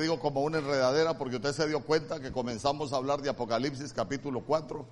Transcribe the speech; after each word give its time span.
digo 0.00 0.20
como 0.20 0.42
una 0.42 0.58
enredadera 0.58 1.18
porque 1.18 1.36
usted 1.36 1.52
se 1.52 1.68
dio 1.68 1.80
cuenta 1.80 2.20
que 2.20 2.32
comenzamos 2.32 2.92
a 2.92 2.96
hablar 2.96 3.22
de 3.22 3.30
Apocalipsis 3.30 3.92
capítulo 3.92 4.42
4 4.46 4.86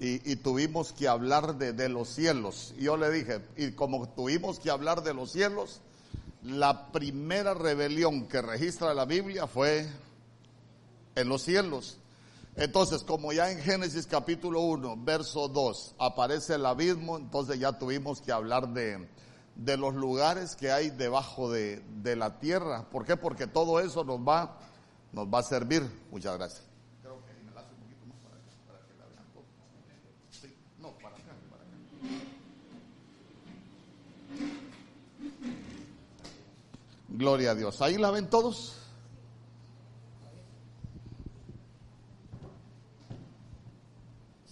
y, 0.00 0.30
y 0.30 0.36
tuvimos 0.36 0.92
que 0.92 1.08
hablar 1.08 1.56
de, 1.56 1.72
de, 1.72 1.88
los 1.88 2.08
cielos. 2.08 2.74
Yo 2.78 2.96
le 2.96 3.10
dije, 3.10 3.40
y 3.56 3.72
como 3.72 4.08
tuvimos 4.08 4.58
que 4.58 4.70
hablar 4.70 5.02
de 5.02 5.14
los 5.14 5.32
cielos, 5.32 5.80
la 6.42 6.92
primera 6.92 7.54
rebelión 7.54 8.28
que 8.28 8.42
registra 8.42 8.94
la 8.94 9.04
Biblia 9.04 9.46
fue 9.46 9.88
en 11.14 11.28
los 11.28 11.42
cielos. 11.42 11.98
Entonces, 12.56 13.02
como 13.02 13.32
ya 13.32 13.50
en 13.50 13.58
Génesis 13.58 14.06
capítulo 14.06 14.60
1, 14.60 14.96
verso 15.04 15.48
2, 15.48 15.96
aparece 15.98 16.54
el 16.54 16.64
abismo, 16.64 17.18
entonces 17.18 17.58
ya 17.58 17.78
tuvimos 17.78 18.20
que 18.20 18.32
hablar 18.32 18.68
de, 18.68 19.06
de 19.56 19.76
los 19.76 19.94
lugares 19.94 20.54
que 20.54 20.70
hay 20.70 20.90
debajo 20.90 21.50
de, 21.50 21.82
de, 22.02 22.14
la 22.14 22.38
tierra. 22.38 22.88
¿Por 22.90 23.04
qué? 23.04 23.16
Porque 23.16 23.46
todo 23.46 23.80
eso 23.80 24.04
nos 24.04 24.20
va, 24.20 24.58
nos 25.12 25.26
va 25.26 25.38
a 25.38 25.42
servir. 25.42 25.82
Muchas 26.10 26.36
gracias. 26.36 26.62
Creo 27.02 27.22
que 27.24 27.32
un 27.32 27.48
poquito 27.80 28.06
más 28.06 28.18
para 28.18 28.36
para 28.66 28.86
que 28.86 28.94
la 28.98 29.06
vean 29.06 29.24
todo. 29.32 29.44
Sí, 30.30 30.54
no, 30.78 30.92
para 30.98 31.16
acá, 31.16 31.32
para 31.50 31.62
acá. 31.62 31.72
Gloria 37.08 37.52
a 37.52 37.54
Dios. 37.54 37.80
¿Ahí 37.80 37.96
la 37.96 38.10
ven 38.10 38.28
todos? 38.28 38.76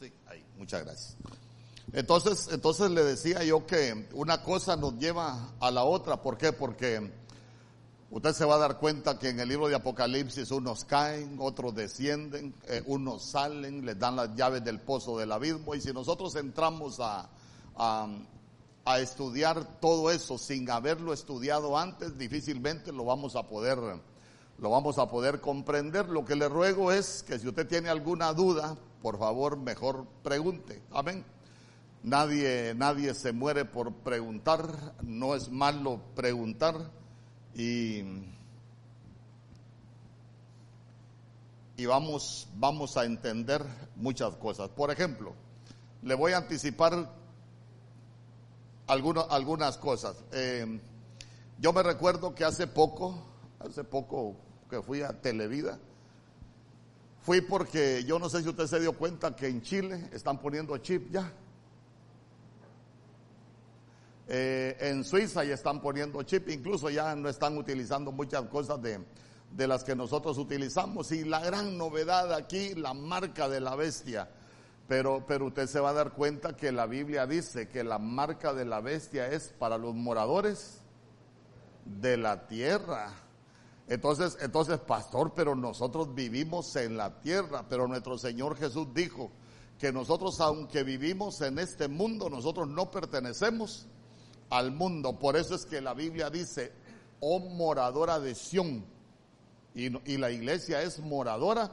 Sí, 0.00 0.10
ahí, 0.26 0.42
muchas 0.56 0.82
gracias. 0.82 1.23
Entonces, 1.94 2.48
entonces 2.50 2.90
le 2.90 3.04
decía 3.04 3.44
yo 3.44 3.66
que 3.66 4.08
una 4.14 4.42
cosa 4.42 4.74
nos 4.74 4.98
lleva 4.98 5.52
a 5.60 5.70
la 5.70 5.84
otra. 5.84 6.20
¿Por 6.20 6.36
qué? 6.36 6.52
Porque 6.52 7.12
usted 8.10 8.32
se 8.32 8.44
va 8.44 8.56
a 8.56 8.58
dar 8.58 8.78
cuenta 8.80 9.16
que 9.16 9.28
en 9.28 9.38
el 9.38 9.48
libro 9.48 9.68
de 9.68 9.76
Apocalipsis 9.76 10.50
unos 10.50 10.84
caen, 10.84 11.36
otros 11.38 11.72
descienden, 11.72 12.52
eh, 12.66 12.82
unos 12.86 13.30
salen, 13.30 13.86
les 13.86 13.96
dan 13.96 14.16
las 14.16 14.34
llaves 14.34 14.64
del 14.64 14.80
pozo 14.80 15.16
del 15.18 15.30
abismo. 15.30 15.72
Y 15.76 15.80
si 15.80 15.92
nosotros 15.92 16.34
entramos 16.34 16.98
a, 16.98 17.30
a, 17.76 18.08
a 18.84 18.98
estudiar 18.98 19.78
todo 19.78 20.10
eso 20.10 20.36
sin 20.36 20.68
haberlo 20.70 21.12
estudiado 21.12 21.78
antes, 21.78 22.18
difícilmente 22.18 22.90
lo 22.90 23.04
vamos 23.04 23.36
a 23.36 23.44
poder, 23.44 23.78
lo 24.58 24.68
vamos 24.68 24.98
a 24.98 25.08
poder 25.08 25.40
comprender. 25.40 26.08
Lo 26.08 26.24
que 26.24 26.34
le 26.34 26.48
ruego 26.48 26.90
es 26.90 27.22
que 27.22 27.38
si 27.38 27.46
usted 27.46 27.68
tiene 27.68 27.88
alguna 27.88 28.32
duda, 28.32 28.76
por 29.00 29.16
favor, 29.16 29.56
mejor 29.56 30.08
pregunte. 30.24 30.82
Amén. 30.90 31.24
Nadie, 32.04 32.74
nadie 32.76 33.14
se 33.14 33.32
muere 33.32 33.64
por 33.64 33.94
preguntar, 33.94 34.94
no 35.02 35.34
es 35.34 35.50
malo 35.50 36.02
preguntar 36.14 36.74
y, 37.54 38.02
y 41.78 41.86
vamos, 41.86 42.46
vamos 42.56 42.98
a 42.98 43.06
entender 43.06 43.64
muchas 43.96 44.36
cosas. 44.36 44.68
Por 44.68 44.90
ejemplo, 44.90 45.32
le 46.02 46.14
voy 46.14 46.32
a 46.32 46.36
anticipar 46.36 47.10
algunas, 48.86 49.24
algunas 49.30 49.78
cosas. 49.78 50.22
Eh, 50.32 50.78
yo 51.58 51.72
me 51.72 51.82
recuerdo 51.82 52.34
que 52.34 52.44
hace 52.44 52.66
poco, 52.66 53.18
hace 53.60 53.82
poco 53.82 54.36
que 54.68 54.82
fui 54.82 55.00
a 55.00 55.22
Televida, 55.22 55.78
fui 57.22 57.40
porque 57.40 58.04
yo 58.04 58.18
no 58.18 58.28
sé 58.28 58.42
si 58.42 58.50
usted 58.50 58.66
se 58.66 58.78
dio 58.78 58.92
cuenta 58.92 59.34
que 59.34 59.46
en 59.46 59.62
Chile 59.62 60.10
están 60.12 60.36
poniendo 60.36 60.76
chip 60.76 61.10
ya. 61.10 61.32
Eh, 64.26 64.76
en 64.80 65.04
Suiza 65.04 65.44
ya 65.44 65.54
están 65.54 65.80
poniendo 65.80 66.22
chip, 66.22 66.48
incluso 66.48 66.88
ya 66.88 67.14
no 67.14 67.28
están 67.28 67.58
utilizando 67.58 68.10
muchas 68.10 68.42
cosas 68.44 68.80
de, 68.80 69.00
de 69.50 69.66
las 69.66 69.84
que 69.84 69.94
nosotros 69.94 70.38
utilizamos. 70.38 71.12
Y 71.12 71.24
la 71.24 71.40
gran 71.40 71.76
novedad 71.76 72.32
aquí, 72.32 72.74
la 72.74 72.94
marca 72.94 73.48
de 73.48 73.60
la 73.60 73.76
bestia. 73.76 74.28
Pero, 74.88 75.24
pero 75.26 75.46
usted 75.46 75.66
se 75.66 75.80
va 75.80 75.90
a 75.90 75.94
dar 75.94 76.12
cuenta 76.12 76.56
que 76.56 76.70
la 76.70 76.86
Biblia 76.86 77.26
dice 77.26 77.68
que 77.68 77.84
la 77.84 77.98
marca 77.98 78.52
de 78.52 78.66
la 78.66 78.80
bestia 78.80 79.28
es 79.28 79.54
para 79.58 79.78
los 79.78 79.94
moradores 79.94 80.80
de 81.84 82.16
la 82.16 82.46
tierra. 82.46 83.12
Entonces, 83.88 84.38
entonces, 84.40 84.78
pastor, 84.78 85.32
pero 85.34 85.54
nosotros 85.54 86.14
vivimos 86.14 86.74
en 86.76 86.96
la 86.96 87.20
tierra, 87.20 87.64
pero 87.68 87.86
nuestro 87.86 88.18
Señor 88.18 88.56
Jesús 88.56 88.88
dijo 88.94 89.30
que 89.78 89.92
nosotros, 89.92 90.40
aunque 90.40 90.82
vivimos 90.82 91.40
en 91.42 91.58
este 91.58 91.88
mundo, 91.88 92.30
nosotros 92.30 92.68
no 92.68 92.90
pertenecemos 92.90 93.86
al 94.50 94.72
mundo. 94.72 95.18
Por 95.18 95.36
eso 95.36 95.54
es 95.54 95.66
que 95.66 95.80
la 95.80 95.94
Biblia 95.94 96.30
dice, 96.30 96.72
oh 97.20 97.40
moradora 97.40 98.20
de 98.20 98.34
Sión. 98.34 98.84
Y, 99.74 99.88
la 100.18 100.30
iglesia 100.30 100.82
es 100.82 101.00
moradora 101.00 101.70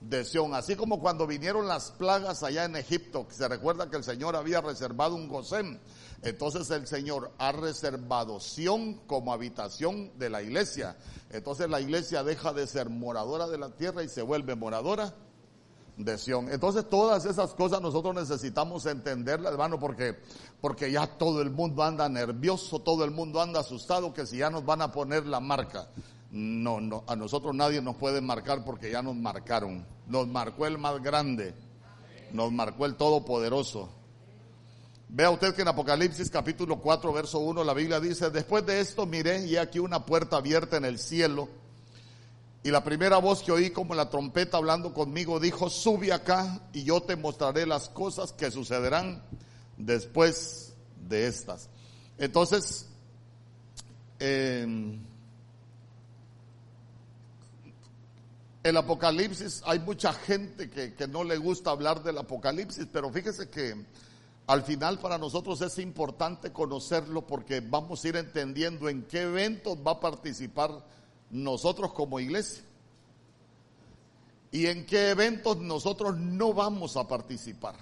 de 0.00 0.24
Sión. 0.24 0.54
Así 0.54 0.76
como 0.76 1.00
cuando 1.00 1.26
vinieron 1.26 1.66
las 1.66 1.90
plagas 1.90 2.42
allá 2.42 2.64
en 2.64 2.76
Egipto, 2.76 3.26
que 3.26 3.34
se 3.34 3.48
recuerda 3.48 3.90
que 3.90 3.96
el 3.96 4.04
Señor 4.04 4.36
había 4.36 4.60
reservado 4.60 5.16
un 5.16 5.28
Gosén. 5.28 5.80
Entonces 6.22 6.70
el 6.70 6.86
Señor 6.86 7.32
ha 7.38 7.50
reservado 7.50 8.38
Sión 8.38 8.94
como 9.06 9.32
habitación 9.32 10.16
de 10.18 10.30
la 10.30 10.42
iglesia. 10.42 10.96
Entonces 11.30 11.68
la 11.68 11.80
iglesia 11.80 12.22
deja 12.22 12.52
de 12.52 12.68
ser 12.68 12.90
moradora 12.90 13.48
de 13.48 13.58
la 13.58 13.70
tierra 13.70 14.04
y 14.04 14.08
se 14.08 14.22
vuelve 14.22 14.54
moradora 14.54 15.12
Entonces 16.50 16.88
todas 16.88 17.24
esas 17.24 17.54
cosas 17.54 17.80
nosotros 17.80 18.14
necesitamos 18.14 18.86
entenderlas, 18.86 19.52
hermano, 19.52 19.78
porque, 19.78 20.18
porque 20.60 20.90
ya 20.90 21.06
todo 21.06 21.42
el 21.42 21.50
mundo 21.50 21.82
anda 21.82 22.08
nervioso, 22.08 22.80
todo 22.80 23.04
el 23.04 23.10
mundo 23.10 23.40
anda 23.40 23.60
asustado 23.60 24.12
que 24.12 24.26
si 24.26 24.38
ya 24.38 24.50
nos 24.50 24.64
van 24.64 24.82
a 24.82 24.92
poner 24.92 25.26
la 25.26 25.40
marca. 25.40 25.88
No, 26.30 26.80
no, 26.80 27.04
a 27.06 27.14
nosotros 27.14 27.54
nadie 27.54 27.82
nos 27.82 27.96
puede 27.96 28.20
marcar 28.20 28.64
porque 28.64 28.90
ya 28.90 29.02
nos 29.02 29.14
marcaron. 29.14 29.86
Nos 30.06 30.26
marcó 30.26 30.66
el 30.66 30.78
más 30.78 31.02
grande, 31.02 31.54
nos 32.32 32.50
marcó 32.50 32.86
el 32.86 32.96
todopoderoso. 32.96 33.90
Vea 35.14 35.30
usted 35.30 35.54
que 35.54 35.60
en 35.60 35.68
Apocalipsis 35.68 36.30
capítulo 36.30 36.80
4, 36.80 37.12
verso 37.12 37.38
1, 37.40 37.62
la 37.64 37.74
Biblia 37.74 38.00
dice, 38.00 38.30
después 38.30 38.64
de 38.64 38.80
esto 38.80 39.04
miré 39.04 39.46
y 39.46 39.58
aquí 39.58 39.78
una 39.78 40.06
puerta 40.06 40.38
abierta 40.38 40.78
en 40.78 40.86
el 40.86 40.98
cielo. 40.98 41.50
Y 42.64 42.70
la 42.70 42.84
primera 42.84 43.18
voz 43.18 43.42
que 43.42 43.50
oí 43.50 43.70
como 43.70 43.94
la 43.94 44.08
trompeta 44.08 44.56
hablando 44.56 44.94
conmigo 44.94 45.40
dijo, 45.40 45.68
sube 45.68 46.12
acá 46.12 46.60
y 46.72 46.84
yo 46.84 47.02
te 47.02 47.16
mostraré 47.16 47.66
las 47.66 47.88
cosas 47.88 48.32
que 48.32 48.50
sucederán 48.52 49.22
después 49.76 50.72
de 51.08 51.26
estas. 51.26 51.68
Entonces, 52.18 52.86
eh, 54.20 54.96
el 58.62 58.76
Apocalipsis, 58.76 59.62
hay 59.66 59.80
mucha 59.80 60.12
gente 60.12 60.70
que, 60.70 60.94
que, 60.94 61.08
no 61.08 61.24
le 61.24 61.38
gusta 61.38 61.70
hablar 61.70 62.04
del 62.04 62.18
Apocalipsis, 62.18 62.86
pero 62.92 63.10
fíjese 63.10 63.48
que 63.48 63.74
al 64.46 64.62
final 64.62 65.00
para 65.00 65.18
nosotros 65.18 65.60
es 65.62 65.78
importante 65.78 66.52
conocerlo 66.52 67.26
porque 67.26 67.60
vamos 67.60 68.04
a 68.04 68.08
ir 68.08 68.16
entendiendo 68.16 68.88
en 68.88 69.02
qué 69.02 69.22
eventos 69.22 69.78
va 69.84 69.92
a 69.92 70.00
participar 70.00 70.84
nosotros 71.32 71.92
como 71.92 72.20
iglesia 72.20 72.62
y 74.52 74.66
en 74.66 74.86
qué 74.86 75.10
eventos 75.10 75.56
nosotros 75.58 76.16
no 76.16 76.52
vamos 76.52 76.96
a 76.96 77.08
participar. 77.08 77.74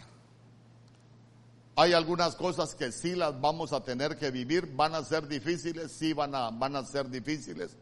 Hay 1.77 1.93
algunas 1.93 2.35
cosas 2.37 2.75
que 2.75 2.93
sí 2.93 3.15
las 3.15 3.39
vamos 3.39 3.73
a 3.73 3.85
tener 3.85 4.17
que 4.17 4.31
vivir, 4.31 4.75
van 4.75 4.95
a 4.95 5.05
ser 5.05 5.29
difíciles, 5.29 5.93
sí 5.93 6.15
van 6.15 6.35
a, 6.35 6.51
van 6.51 6.77
a 6.77 6.85
ser 6.85 7.11
difíciles 7.11 7.77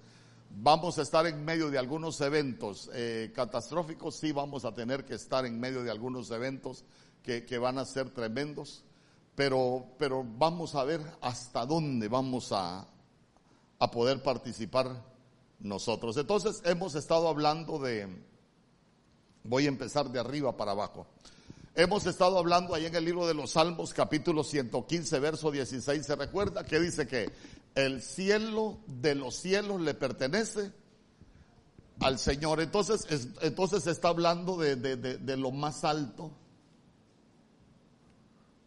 vamos 0.50 0.98
a 0.98 1.02
estar 1.02 1.26
en 1.26 1.44
medio 1.44 1.70
de 1.70 1.78
algunos 1.78 2.20
eventos 2.20 2.90
eh, 2.94 3.32
catastróficos, 3.34 4.16
sí 4.16 4.32
vamos 4.32 4.64
a 4.64 4.72
tener 4.72 5.04
que 5.04 5.14
estar 5.14 5.44
en 5.46 5.58
medio 5.58 5.82
de 5.82 5.90
algunos 5.90 6.30
eventos 6.30 6.84
que, 7.22 7.44
que, 7.44 7.58
van 7.58 7.78
a 7.78 7.84
ser 7.84 8.10
tremendos, 8.10 8.84
pero, 9.34 9.86
pero 9.98 10.24
vamos 10.24 10.74
a 10.74 10.84
ver 10.84 11.00
hasta 11.20 11.66
dónde 11.66 12.08
vamos 12.08 12.52
a, 12.52 12.86
a 13.78 13.90
poder 13.90 14.22
participar 14.22 15.04
nosotros. 15.60 16.16
Entonces 16.16 16.60
hemos 16.64 16.94
estado 16.94 17.28
hablando 17.28 17.78
de, 17.78 18.08
voy 19.44 19.66
a 19.66 19.68
empezar 19.68 20.10
de 20.10 20.20
arriba 20.20 20.56
para 20.56 20.72
abajo. 20.72 21.06
Hemos 21.74 22.06
estado 22.06 22.38
hablando 22.38 22.74
ahí 22.74 22.86
en 22.86 22.94
el 22.96 23.04
libro 23.04 23.26
de 23.26 23.34
los 23.34 23.52
Salmos, 23.52 23.94
capítulo 23.94 24.42
115, 24.42 25.20
verso 25.20 25.50
16. 25.50 26.04
¿Se 26.04 26.16
recuerda 26.16 26.64
que 26.64 26.80
dice 26.80 27.06
que 27.06 27.30
el 27.76 28.02
cielo 28.02 28.78
de 28.86 29.14
los 29.14 29.36
cielos 29.36 29.80
le 29.80 29.94
pertenece 29.94 30.72
al 32.00 32.18
Señor? 32.18 32.60
Entonces, 32.60 33.06
es, 33.10 33.28
entonces 33.42 33.86
está 33.86 34.08
hablando 34.08 34.56
de, 34.56 34.74
de, 34.74 34.96
de, 34.96 35.18
de, 35.18 35.36
lo 35.36 35.52
más 35.52 35.84
alto. 35.84 36.32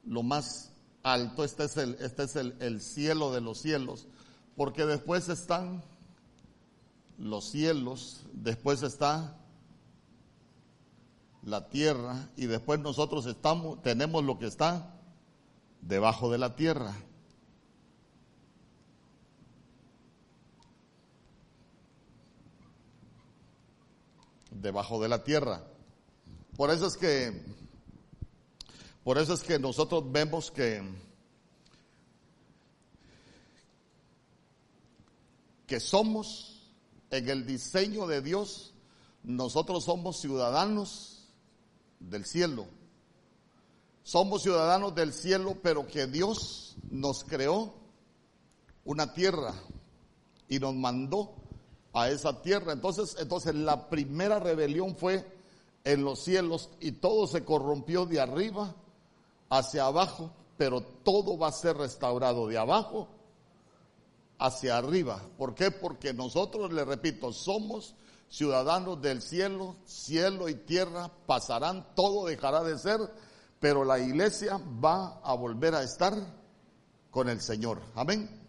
Lo 0.06 0.24
más 0.24 0.72
alto, 1.04 1.44
este 1.44 1.66
es, 1.66 1.76
el, 1.76 1.98
este 2.00 2.24
es 2.24 2.36
el, 2.38 2.56
el 2.62 2.80
cielo 2.80 3.34
de 3.34 3.42
los 3.42 3.58
cielos. 3.58 4.08
Porque 4.56 4.86
después 4.86 5.28
están 5.28 5.84
los 7.18 7.50
cielos, 7.50 8.26
después 8.34 8.84
está 8.84 9.38
la 11.44 11.70
tierra 11.70 12.30
y 12.36 12.46
después 12.46 12.80
nosotros 12.80 13.26
estamos, 13.26 13.82
tenemos 13.82 14.24
lo 14.24 14.38
que 14.38 14.48
está 14.48 14.96
debajo 15.82 16.32
de 16.32 16.38
la 16.38 16.56
tierra. 16.56 16.96
debajo 24.62 25.02
de 25.02 25.10
la 25.10 25.24
tierra. 25.24 25.64
Por 26.56 26.70
eso 26.70 26.86
es 26.86 26.96
que, 26.96 27.42
por 29.04 29.18
eso 29.18 29.34
es 29.34 29.42
que 29.42 29.58
nosotros 29.58 30.12
vemos 30.12 30.52
que, 30.52 30.84
que 35.66 35.80
somos 35.80 36.51
en 37.12 37.30
el 37.30 37.46
diseño 37.46 38.08
de 38.08 38.22
Dios, 38.22 38.74
nosotros 39.24 39.84
somos 39.84 40.20
ciudadanos 40.20 41.28
del 42.00 42.26
cielo. 42.26 42.66
Somos 44.04 44.42
ciudadanos 44.42 44.96
del 44.96 45.14
cielo, 45.14 45.58
pero 45.62 45.86
que 45.86 46.08
Dios 46.08 46.76
nos 46.90 47.24
creó 47.24 47.74
una 48.86 49.14
tierra 49.14 49.54
y 50.48 50.58
nos 50.60 50.74
mandó 50.74 51.34
a 51.94 52.10
esa 52.10 52.42
tierra. 52.42 52.74
Entonces, 52.74 53.16
entonces 53.20 53.54
la 53.56 53.90
primera 53.90 54.40
rebelión 54.40 54.96
fue 54.96 55.26
en 55.84 56.04
los 56.04 56.24
cielos 56.24 56.70
y 56.80 56.94
todo 56.94 57.28
se 57.28 57.44
corrompió 57.44 58.06
de 58.06 58.22
arriba 58.22 58.74
hacia 59.50 59.86
abajo, 59.86 60.32
pero 60.58 60.82
todo 60.82 61.38
va 61.38 61.50
a 61.50 61.52
ser 61.52 61.78
restaurado 61.78 62.48
de 62.48 62.58
abajo 62.58 63.08
hacia 64.42 64.78
arriba. 64.78 65.22
¿Por 65.38 65.56
qué? 65.56 65.72
Porque 65.72 66.14
nosotros, 66.14 66.74
le 66.74 66.84
repito, 66.84 67.32
somos 67.32 67.96
ciudadanos 68.28 69.02
del 69.02 69.22
cielo, 69.22 69.76
cielo 69.86 70.50
y 70.50 70.56
tierra 70.56 71.12
pasarán, 71.26 71.86
todo 71.96 72.26
dejará 72.26 72.64
de 72.64 72.78
ser, 72.78 73.00
pero 73.60 73.86
la 73.86 74.00
iglesia 74.00 74.60
va 74.84 75.20
a 75.24 75.34
volver 75.36 75.76
a 75.76 75.84
estar 75.84 76.14
con 77.10 77.30
el 77.30 77.42
Señor. 77.42 77.82
Amén 77.96 78.42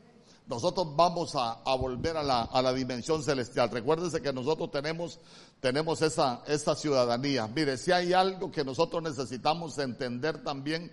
nosotros 0.53 0.89
vamos 0.95 1.35
a, 1.35 1.63
volver 1.77 2.17
a 2.17 2.23
la, 2.23 2.43
a 2.43 2.61
la, 2.61 2.73
dimensión 2.73 3.23
celestial. 3.23 3.71
Recuérdense 3.71 4.21
que 4.21 4.33
nosotros 4.33 4.71
tenemos, 4.71 5.19
tenemos 5.61 6.03
esa, 6.03 6.43
esa 6.47 6.75
ciudadanía. 6.75 7.47
Mire, 7.47 7.79
si 7.79 7.93
hay 7.93 8.13
algo 8.13 8.51
que 8.51 8.65
nosotros 8.65 9.03
necesitamos 9.03 9.79
entender 9.79 10.43
también, 10.43 10.93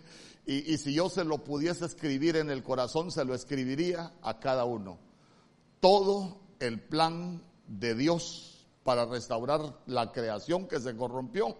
y, 0.51 0.79
si 0.79 0.95
yo 0.95 1.09
se 1.09 1.23
lo 1.23 1.43
pudiese 1.43 1.85
escribir 1.85 2.35
en 2.35 2.49
el 2.49 2.63
corazón, 2.63 3.11
se 3.11 3.23
lo 3.23 3.35
escribiría 3.35 4.13
a 4.23 4.39
cada 4.39 4.65
uno. 4.65 4.97
Todo 5.79 6.39
el 6.59 6.81
plan 6.81 7.43
de 7.67 7.93
Dios 7.93 8.65
para 8.83 9.05
restaurar 9.05 9.79
la 9.85 10.11
creación 10.11 10.67
que 10.67 10.79
se 10.79 10.97
corrompió 10.97 11.55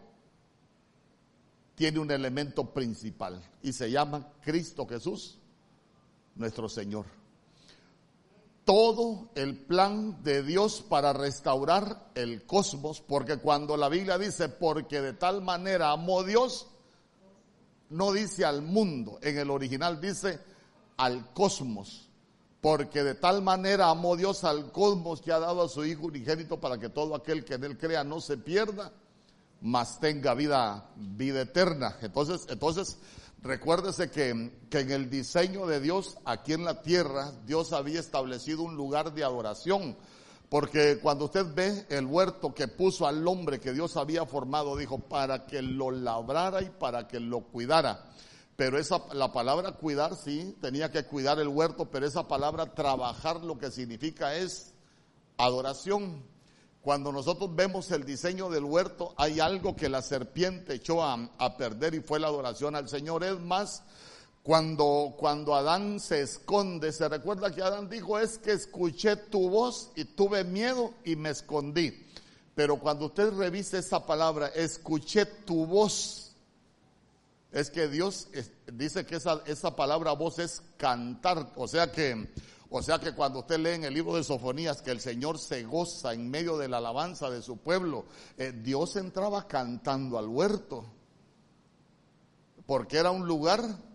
tiene 1.75 2.00
un 2.00 2.09
elemento 2.09 2.74
principal 2.74 3.39
y 3.62 3.74
se 3.74 3.91
llama 3.91 4.27
Cristo 4.41 4.88
Jesús, 4.88 5.38
nuestro 6.36 6.68
Señor 6.68 7.06
todo 8.65 9.30
el 9.33 9.57
plan 9.57 10.21
de 10.21 10.44
Dios 10.44 10.86
para 10.88 11.12
restaurar 11.12 12.12
el 12.13 12.45
cosmos, 12.45 13.01
porque 13.01 13.38
cuando 13.38 13.75
la 13.77 13.89
Biblia 13.89 14.19
dice, 14.19 14.47
porque 14.47 15.01
de 15.01 15.13
tal 15.13 15.41
manera 15.41 15.91
amó 15.91 16.24
Dios, 16.24 16.68
no 17.89 18.12
dice 18.12 18.45
al 18.45 18.62
mundo, 18.62 19.19
en 19.21 19.38
el 19.38 19.50
original 19.50 20.00
dice 20.00 20.39
al 20.97 21.33
cosmos, 21.33 22.09
porque 22.62 23.03
de 23.03 23.15
tal 23.15 23.41
manera 23.41 23.89
amó 23.89 24.15
Dios 24.15 24.44
al 24.44 24.71
cosmos 24.71 25.21
que 25.21 25.31
ha 25.31 25.39
dado 25.39 25.63
a 25.63 25.69
su 25.69 25.86
Hijo 25.86 26.07
unigénito 26.07 26.59
para 26.59 26.77
que 26.77 26.89
todo 26.89 27.15
aquel 27.15 27.45
que 27.45 27.56
en 27.56 27.63
él 27.63 27.77
crea 27.77 28.03
no 28.03 28.21
se 28.21 28.38
pierda, 28.38 28.91
mas 29.62 30.00
tenga 30.00 30.33
vida, 30.33 30.89
vida 30.95 31.41
eterna. 31.41 31.97
Entonces, 32.01 32.45
entonces, 32.50 32.97
Recuérdese 33.41 34.12
que, 34.12 34.30
en 34.30 34.91
el 34.91 35.09
diseño 35.09 35.65
de 35.65 35.80
Dios 35.80 36.18
aquí 36.25 36.53
en 36.53 36.65
la 36.65 36.81
tierra, 36.81 37.31
Dios 37.45 37.71
había 37.71 38.00
establecido 38.00 38.63
un 38.63 38.75
lugar 38.75 39.13
de 39.13 39.24
adoración. 39.24 39.95
Porque 40.50 41.00
cuando 41.00 41.25
usted 41.25 41.46
ve 41.54 41.86
el 41.90 42.07
huerto 42.07 42.54
que 42.56 42.68
puso 42.68 43.06
al 43.06 43.25
hombre 43.28 43.60
que 43.60 43.72
Dios 43.72 43.96
había 43.98 44.25
formado, 44.25 44.75
dijo, 44.75 44.98
para 44.98 45.46
que 45.46 45.62
lo 45.62 45.92
labrara 45.92 46.62
y 46.63 46.69
para 46.69 47.07
que 47.07 47.19
lo 47.19 47.42
cuidara. 47.42 48.10
Pero 48.56 48.78
esa, 48.78 49.01
la 49.13 49.31
palabra 49.31 49.74
cuidar, 49.74 50.16
sí, 50.16 50.57
tenía 50.60 50.92
que 50.92 51.06
cuidar 51.06 51.40
el 51.40 51.48
huerto, 51.48 51.86
pero 51.90 52.06
esa 52.06 52.28
palabra 52.28 52.74
trabajar 52.74 53.42
lo 53.44 53.57
que 53.57 53.72
significa 53.72 54.36
es 54.36 54.74
adoración. 55.38 56.24
Cuando 56.81 57.12
nosotros 57.12 57.56
vemos 57.56 57.92
el 57.92 58.04
diseño 58.04 58.50
del 58.50 58.63
huerto, 58.63 59.13
hay 59.18 59.40
algo 59.40 59.75
que 59.75 59.90
la 59.90 60.01
serpiente 60.01 60.75
echó 60.75 61.04
a, 61.04 61.57
perder 61.57 61.94
y 61.94 62.00
fue 62.00 62.19
la 62.19 62.28
adoración 62.28 62.75
al 62.75 62.90
Señor. 62.90 63.24
Es 63.24 63.40
más, 63.40 63.84
cuando, 64.50 65.13
cuando 65.16 65.54
Adán 65.54 66.00
se 66.00 66.22
esconde, 66.22 66.92
se 66.92 67.07
recuerda 67.07 67.54
que 67.54 67.62
Adán 67.62 67.88
dijo, 67.88 68.18
es 68.18 68.40
que 68.40 68.51
escuché 68.51 69.16
tu 69.16 69.48
voz 69.48 69.92
y 69.96 70.06
tuve 70.06 70.44
miedo 70.44 70.92
y 71.06 71.16
me 71.16 71.30
escondí. 71.30 72.07
Pero 72.56 72.80
cuando 72.80 73.06
usted 73.06 73.31
revise 73.31 73.78
esa 73.78 74.07
palabra, 74.07 74.48
escuché 74.48 75.28
tu 75.28 75.68
voz, 75.68 76.31
es 77.51 77.69
que 77.69 77.88
Dios 77.90 78.28
dice 78.74 79.06
que 79.06 79.18
esa, 79.18 79.44
esa 79.46 79.75
palabra 79.75 80.13
voz 80.13 80.40
es 80.40 80.63
cantar, 80.78 81.54
o 81.56 81.68
sea 81.68 81.92
que 81.92 82.34
o 82.72 82.81
sea 82.81 82.98
que 82.98 83.13
cuando 83.13 83.42
usted 83.42 83.60
lee 83.60 83.75
en 83.75 83.84
el 83.84 83.94
libro 83.94 84.16
de 84.16 84.24
Sofonías 84.24 84.81
que 84.81 84.90
el 84.90 85.00
Señor 85.00 85.38
se 85.38 85.63
goza 85.63 86.13
en 86.13 86.28
medio 86.28 86.57
de 86.57 86.68
la 86.68 86.78
alabanza 86.78 87.30
de 87.30 87.44
su 87.44 87.57
pueblo, 87.57 88.06
eh, 88.36 88.51
Dios 88.51 88.96
entraba 88.96 89.48
cantando 89.48 90.18
al 90.18 90.28
huerto, 90.28 90.86
porque 92.66 92.98
era 92.98 93.12
un 93.12 93.28
lugar 93.28 93.88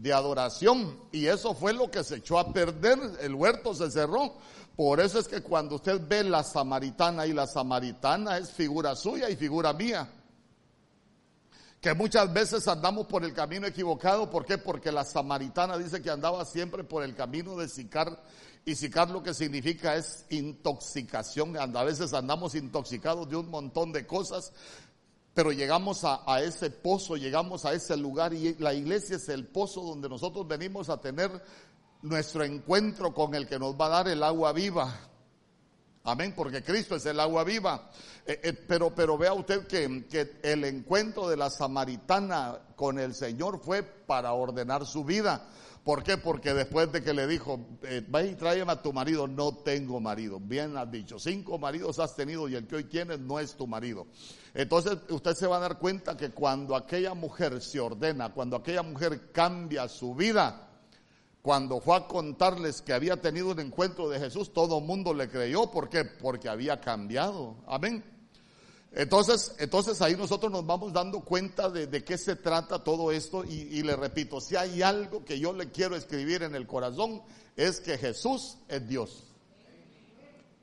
de 0.00 0.12
adoración 0.14 0.98
y 1.12 1.26
eso 1.26 1.54
fue 1.54 1.74
lo 1.74 1.90
que 1.90 2.02
se 2.02 2.16
echó 2.16 2.38
a 2.38 2.52
perder, 2.52 2.98
el 3.20 3.34
huerto 3.34 3.74
se 3.74 3.90
cerró. 3.90 4.34
Por 4.74 4.98
eso 4.98 5.18
es 5.18 5.28
que 5.28 5.42
cuando 5.42 5.74
usted 5.74 6.00
ve 6.08 6.24
la 6.24 6.42
samaritana 6.42 7.26
y 7.26 7.34
la 7.34 7.46
samaritana 7.46 8.38
es 8.38 8.50
figura 8.50 8.96
suya 8.96 9.28
y 9.28 9.36
figura 9.36 9.74
mía 9.74 10.08
que 11.80 11.94
muchas 11.94 12.32
veces 12.32 12.68
andamos 12.68 13.06
por 13.06 13.24
el 13.24 13.32
camino 13.32 13.66
equivocado. 13.66 14.30
¿Por 14.30 14.44
qué? 14.44 14.58
Porque 14.58 14.92
la 14.92 15.04
samaritana 15.04 15.78
dice 15.78 16.02
que 16.02 16.10
andaba 16.10 16.44
siempre 16.44 16.84
por 16.84 17.02
el 17.02 17.14
camino 17.14 17.56
de 17.56 17.68
Sicar. 17.68 18.22
Y 18.66 18.74
Sicar 18.74 19.08
lo 19.08 19.22
que 19.22 19.32
significa 19.32 19.96
es 19.96 20.26
intoxicación. 20.28 21.56
A 21.56 21.84
veces 21.84 22.12
andamos 22.12 22.54
intoxicados 22.54 23.30
de 23.30 23.36
un 23.36 23.48
montón 23.48 23.92
de 23.92 24.06
cosas. 24.06 24.52
Pero 25.34 25.52
llegamos 25.52 26.04
a, 26.04 26.42
ese 26.42 26.70
pozo, 26.70 27.16
llegamos 27.16 27.64
a 27.64 27.72
ese 27.72 27.96
lugar 27.96 28.34
y 28.34 28.56
la 28.58 28.74
iglesia 28.74 29.16
es 29.16 29.28
el 29.28 29.46
pozo 29.46 29.80
donde 29.82 30.08
nosotros 30.08 30.46
venimos 30.46 30.88
a 30.88 31.00
tener 31.00 31.30
nuestro 32.02 32.42
encuentro 32.42 33.14
con 33.14 33.34
el 33.34 33.46
que 33.46 33.58
nos 33.58 33.74
va 33.74 33.86
a 33.86 33.90
dar 33.90 34.08
el 34.08 34.22
agua 34.22 34.52
viva. 34.52 34.92
Amén, 36.02 36.32
porque 36.34 36.62
Cristo 36.62 36.96
es 36.96 37.06
el 37.06 37.20
agua 37.20 37.44
viva. 37.44 37.90
Eh, 38.26 38.40
eh, 38.42 38.52
pero, 38.52 38.92
pero 38.94 39.16
vea 39.16 39.32
usted 39.32 39.66
que, 39.66 40.06
que, 40.08 40.38
el 40.42 40.64
encuentro 40.64 41.28
de 41.28 41.36
la 41.36 41.50
samaritana 41.50 42.58
con 42.74 42.98
el 42.98 43.14
Señor 43.14 43.60
fue 43.62 43.82
para 43.82 44.32
ordenar 44.32 44.86
su 44.86 45.04
vida. 45.04 45.46
¿Por 45.84 46.02
qué? 46.02 46.18
Porque 46.18 46.52
después 46.52 46.92
de 46.92 47.02
que 47.02 47.14
le 47.14 47.26
dijo, 47.26 47.58
eh, 47.82 48.04
ve 48.06 48.28
y 48.28 48.34
tráeme 48.34 48.72
a 48.72 48.82
tu 48.82 48.92
marido, 48.92 49.26
no 49.26 49.54
tengo 49.56 49.98
marido. 49.98 50.38
Bien 50.38 50.76
has 50.76 50.90
dicho, 50.90 51.18
cinco 51.18 51.58
maridos 51.58 51.98
has 51.98 52.14
tenido 52.14 52.48
y 52.48 52.54
el 52.54 52.66
que 52.66 52.76
hoy 52.76 52.84
tienes 52.84 53.18
no 53.18 53.38
es 53.38 53.54
tu 53.54 53.66
marido. 53.66 54.06
Entonces 54.52 54.98
usted 55.08 55.34
se 55.34 55.46
va 55.46 55.56
a 55.56 55.60
dar 55.60 55.78
cuenta 55.78 56.16
que 56.16 56.30
cuando 56.30 56.76
aquella 56.76 57.14
mujer 57.14 57.62
se 57.62 57.80
ordena, 57.80 58.28
cuando 58.30 58.56
aquella 58.56 58.82
mujer 58.82 59.32
cambia 59.32 59.88
su 59.88 60.14
vida, 60.14 60.68
cuando 61.40 61.80
fue 61.80 61.96
a 61.96 62.06
contarles 62.06 62.82
que 62.82 62.92
había 62.92 63.18
tenido 63.18 63.50
un 63.52 63.60
encuentro 63.60 64.10
de 64.10 64.18
Jesús, 64.18 64.52
todo 64.52 64.78
el 64.78 64.84
mundo 64.84 65.14
le 65.14 65.30
creyó. 65.30 65.70
¿Por 65.70 65.88
qué? 65.88 66.04
Porque 66.04 66.50
había 66.50 66.78
cambiado. 66.80 67.56
Amén. 67.66 68.04
Entonces, 68.92 69.54
entonces 69.58 70.02
ahí 70.02 70.16
nosotros 70.16 70.50
nos 70.50 70.66
vamos 70.66 70.92
dando 70.92 71.20
cuenta 71.20 71.70
de, 71.70 72.04
qué 72.04 72.18
se 72.18 72.34
trata 72.34 72.82
todo 72.82 73.12
esto 73.12 73.44
y, 73.44 73.68
y, 73.70 73.82
le 73.82 73.94
repito, 73.94 74.40
si 74.40 74.56
hay 74.56 74.82
algo 74.82 75.24
que 75.24 75.38
yo 75.38 75.52
le 75.52 75.70
quiero 75.70 75.94
escribir 75.94 76.42
en 76.42 76.56
el 76.56 76.66
corazón 76.66 77.22
es 77.56 77.80
que 77.80 77.98
Jesús 77.98 78.56
es 78.68 78.88
Dios. 78.88 79.24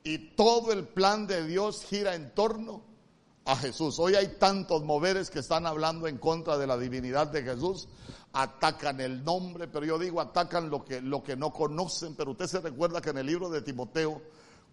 Y 0.04 0.34
todo 0.36 0.72
el 0.72 0.86
plan 0.86 1.26
de 1.26 1.46
Dios 1.46 1.84
gira 1.84 2.14
en 2.14 2.34
torno 2.34 2.82
a 3.48 3.56
Jesús. 3.56 3.98
Hoy 3.98 4.14
hay 4.14 4.28
tantos 4.38 4.84
moveres 4.84 5.30
que 5.30 5.38
están 5.38 5.66
hablando 5.66 6.06
en 6.06 6.18
contra 6.18 6.58
de 6.58 6.66
la 6.66 6.76
divinidad 6.76 7.28
de 7.28 7.42
Jesús, 7.42 7.88
atacan 8.34 9.00
el 9.00 9.24
nombre, 9.24 9.68
pero 9.68 9.86
yo 9.86 9.98
digo 9.98 10.20
atacan 10.20 10.68
lo 10.68 10.84
que, 10.84 11.00
lo 11.00 11.22
que 11.22 11.34
no 11.34 11.50
conocen, 11.50 12.14
pero 12.14 12.32
usted 12.32 12.46
se 12.46 12.60
recuerda 12.60 13.00
que 13.00 13.08
en 13.08 13.18
el 13.18 13.26
libro 13.26 13.48
de 13.48 13.62
Timoteo, 13.62 14.20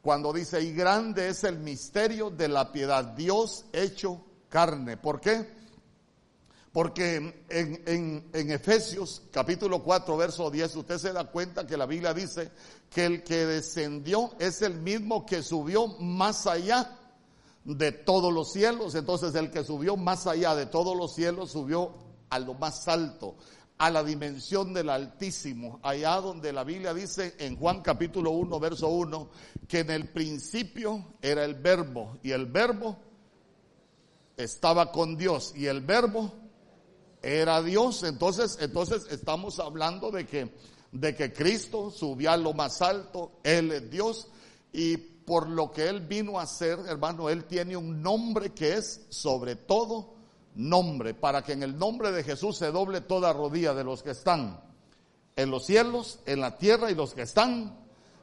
cuando 0.06 0.32
dice, 0.32 0.62
y 0.62 0.72
grande 0.72 1.30
es 1.30 1.44
el 1.46 1.58
misterio 1.58 2.30
de 2.30 2.48
la 2.48 2.72
piedad, 2.72 3.04
Dios 3.04 3.66
hecho 3.74 4.24
carne. 4.50 4.98
¿Por 4.98 5.20
qué? 5.20 5.50
Porque 6.72 7.44
en, 7.50 8.30
Efesios 8.32 9.24
capítulo 9.32 9.82
4, 9.82 10.16
verso 10.16 10.52
10, 10.52 10.76
usted 10.76 11.00
se 11.00 11.12
da 11.12 11.24
cuenta 11.32 11.66
que 11.66 11.76
la 11.76 11.88
Biblia 11.88 12.14
dice 12.14 12.52
que 12.88 13.08
el 13.08 13.24
que 13.24 13.48
descendió 13.48 14.36
es 14.38 14.62
el 14.62 14.76
mismo 14.76 15.26
que 15.26 15.42
subió 15.42 15.88
más 15.88 16.46
allá 16.46 17.00
de 17.64 17.92
todos 17.92 18.32
los 18.32 18.54
cielos. 18.54 18.94
Entonces 18.94 19.34
el 19.34 19.50
que 19.50 19.64
subió 19.64 19.98
más 19.98 20.28
allá 20.28 20.54
de 20.54 20.68
todos 20.68 20.96
los 20.96 21.16
cielos 21.16 21.50
subió 21.50 21.94
a 22.30 22.38
lo 22.38 22.54
más 22.54 22.88
alto, 22.88 23.38
a 23.78 23.90
la 23.90 24.04
dimensión 24.04 24.74
del 24.74 24.90
Altísimo, 24.90 25.80
allá 25.84 26.16
donde 26.22 26.54
la 26.54 26.64
Biblia 26.64 26.94
dice 26.94 27.36
en 27.40 27.58
Juan 27.58 27.82
capítulo 27.82 28.32
1, 28.32 28.60
verso 28.60 28.88
1, 28.88 29.30
que 29.68 29.80
en 29.80 29.90
el 29.90 30.10
principio 30.10 31.16
era 31.22 31.44
el 31.44 31.56
verbo 31.56 32.18
y 32.24 32.32
el 32.32 32.46
verbo 32.46 32.98
estaba 34.38 34.92
con 34.92 35.18
Dios 35.18 35.54
y 35.56 35.66
el 35.66 35.82
verbo 35.82 36.32
era 37.22 37.62
Dios. 37.62 38.04
Entonces, 38.04 38.58
entonces 38.62 39.08
estamos 39.12 39.60
hablando 39.60 40.10
de 40.10 40.26
que, 40.26 40.54
de 40.94 41.14
que 41.14 41.34
Cristo 41.34 41.92
subió 41.92 42.32
a 42.32 42.38
lo 42.38 42.54
más 42.54 42.82
alto, 42.82 43.40
Él 43.44 43.72
es 43.72 43.90
Dios 43.92 44.30
y 44.72 44.96
por 44.98 45.50
lo 45.50 45.72
que 45.72 45.90
Él 45.90 46.02
vino 46.02 46.40
a 46.40 46.44
hacer, 46.44 46.80
hermano, 46.88 47.30
Él 47.30 47.44
tiene 47.46 47.76
un 47.76 48.02
nombre 48.02 48.54
que 48.54 48.74
es 48.74 49.06
sobre 49.10 49.56
todo 49.56 50.15
nombre, 50.56 51.14
para 51.14 51.44
que 51.44 51.54
en 51.54 51.64
el 51.64 51.78
nombre 51.78 52.12
de 52.12 52.24
Jesús 52.24 52.58
se 52.58 52.72
doble 52.72 53.02
toda 53.02 53.34
rodilla 53.34 53.74
de 53.74 53.84
los 53.84 54.02
que 54.04 54.12
están 54.12 54.60
en 55.36 55.52
los 55.52 55.66
cielos, 55.66 56.20
en 56.26 56.40
la 56.40 56.58
tierra 56.58 56.90
y 56.90 56.96
los 56.96 57.14
que 57.14 57.24
están 57.24 57.78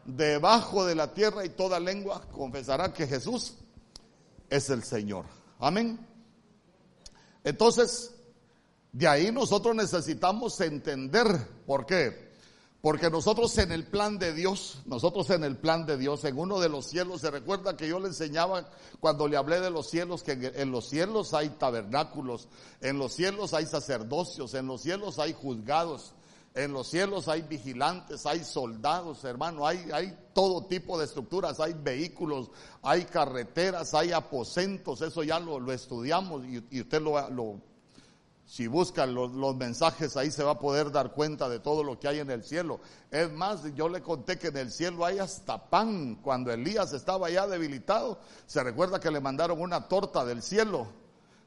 debajo 0.04 0.84
de 0.84 0.94
la 0.94 1.12
tierra 1.12 1.44
y 1.44 1.50
toda 1.50 1.78
lengua 1.78 2.22
confesará 2.32 2.92
que 2.92 3.06
Jesús 3.06 3.54
es 4.48 4.70
el 4.70 4.82
Señor. 4.82 5.26
Amén. 5.58 5.98
Entonces, 7.44 8.14
de 8.92 9.08
ahí 9.08 9.30
nosotros 9.30 9.74
necesitamos 9.74 10.60
entender 10.60 11.26
por 11.66 11.86
qué. 11.86 12.31
Porque 12.82 13.10
nosotros 13.10 13.56
en 13.58 13.70
el 13.70 13.86
plan 13.86 14.18
de 14.18 14.34
Dios, 14.34 14.82
nosotros 14.86 15.30
en 15.30 15.44
el 15.44 15.56
plan 15.56 15.86
de 15.86 15.96
Dios, 15.96 16.24
en 16.24 16.36
uno 16.36 16.58
de 16.58 16.68
los 16.68 16.86
cielos, 16.86 17.20
se 17.20 17.30
recuerda 17.30 17.76
que 17.76 17.86
yo 17.86 18.00
le 18.00 18.08
enseñaba 18.08 18.68
cuando 18.98 19.28
le 19.28 19.36
hablé 19.36 19.60
de 19.60 19.70
los 19.70 19.88
cielos, 19.88 20.24
que 20.24 20.32
en 20.32 20.72
los 20.72 20.88
cielos 20.88 21.32
hay 21.32 21.50
tabernáculos, 21.50 22.48
en 22.80 22.98
los 22.98 23.12
cielos 23.12 23.54
hay 23.54 23.66
sacerdocios, 23.66 24.54
en 24.54 24.66
los 24.66 24.82
cielos 24.82 25.20
hay 25.20 25.32
juzgados, 25.32 26.12
en 26.54 26.72
los 26.72 26.88
cielos 26.88 27.28
hay 27.28 27.42
vigilantes, 27.42 28.26
hay 28.26 28.42
soldados, 28.42 29.22
hermano, 29.22 29.64
hay, 29.64 29.88
hay 29.92 30.18
todo 30.34 30.66
tipo 30.66 30.98
de 30.98 31.04
estructuras, 31.04 31.60
hay 31.60 31.74
vehículos, 31.74 32.50
hay 32.82 33.04
carreteras, 33.04 33.94
hay 33.94 34.10
aposentos, 34.10 35.02
eso 35.02 35.22
ya 35.22 35.38
lo, 35.38 35.60
lo 35.60 35.72
estudiamos 35.72 36.44
y, 36.46 36.60
y 36.68 36.80
usted 36.80 37.00
lo, 37.00 37.30
lo, 37.30 37.60
si 38.52 38.66
busca 38.66 39.06
los, 39.06 39.32
los, 39.32 39.56
mensajes 39.56 40.14
ahí 40.18 40.30
se 40.30 40.44
va 40.44 40.50
a 40.50 40.58
poder 40.58 40.92
dar 40.92 41.12
cuenta 41.12 41.48
de 41.48 41.58
todo 41.58 41.82
lo 41.82 41.98
que 41.98 42.06
hay 42.06 42.18
en 42.18 42.30
el 42.30 42.44
cielo. 42.44 42.80
Es 43.10 43.32
más, 43.32 43.62
yo 43.74 43.88
le 43.88 44.02
conté 44.02 44.38
que 44.38 44.48
en 44.48 44.58
el 44.58 44.70
cielo 44.70 45.06
hay 45.06 45.20
hasta 45.20 45.70
pan. 45.70 46.16
Cuando 46.16 46.52
Elías 46.52 46.92
estaba 46.92 47.30
ya 47.30 47.46
debilitado, 47.46 48.18
se 48.44 48.62
recuerda 48.62 49.00
que 49.00 49.10
le 49.10 49.20
mandaron 49.20 49.58
una 49.58 49.88
torta 49.88 50.26
del 50.26 50.42
cielo 50.42 50.86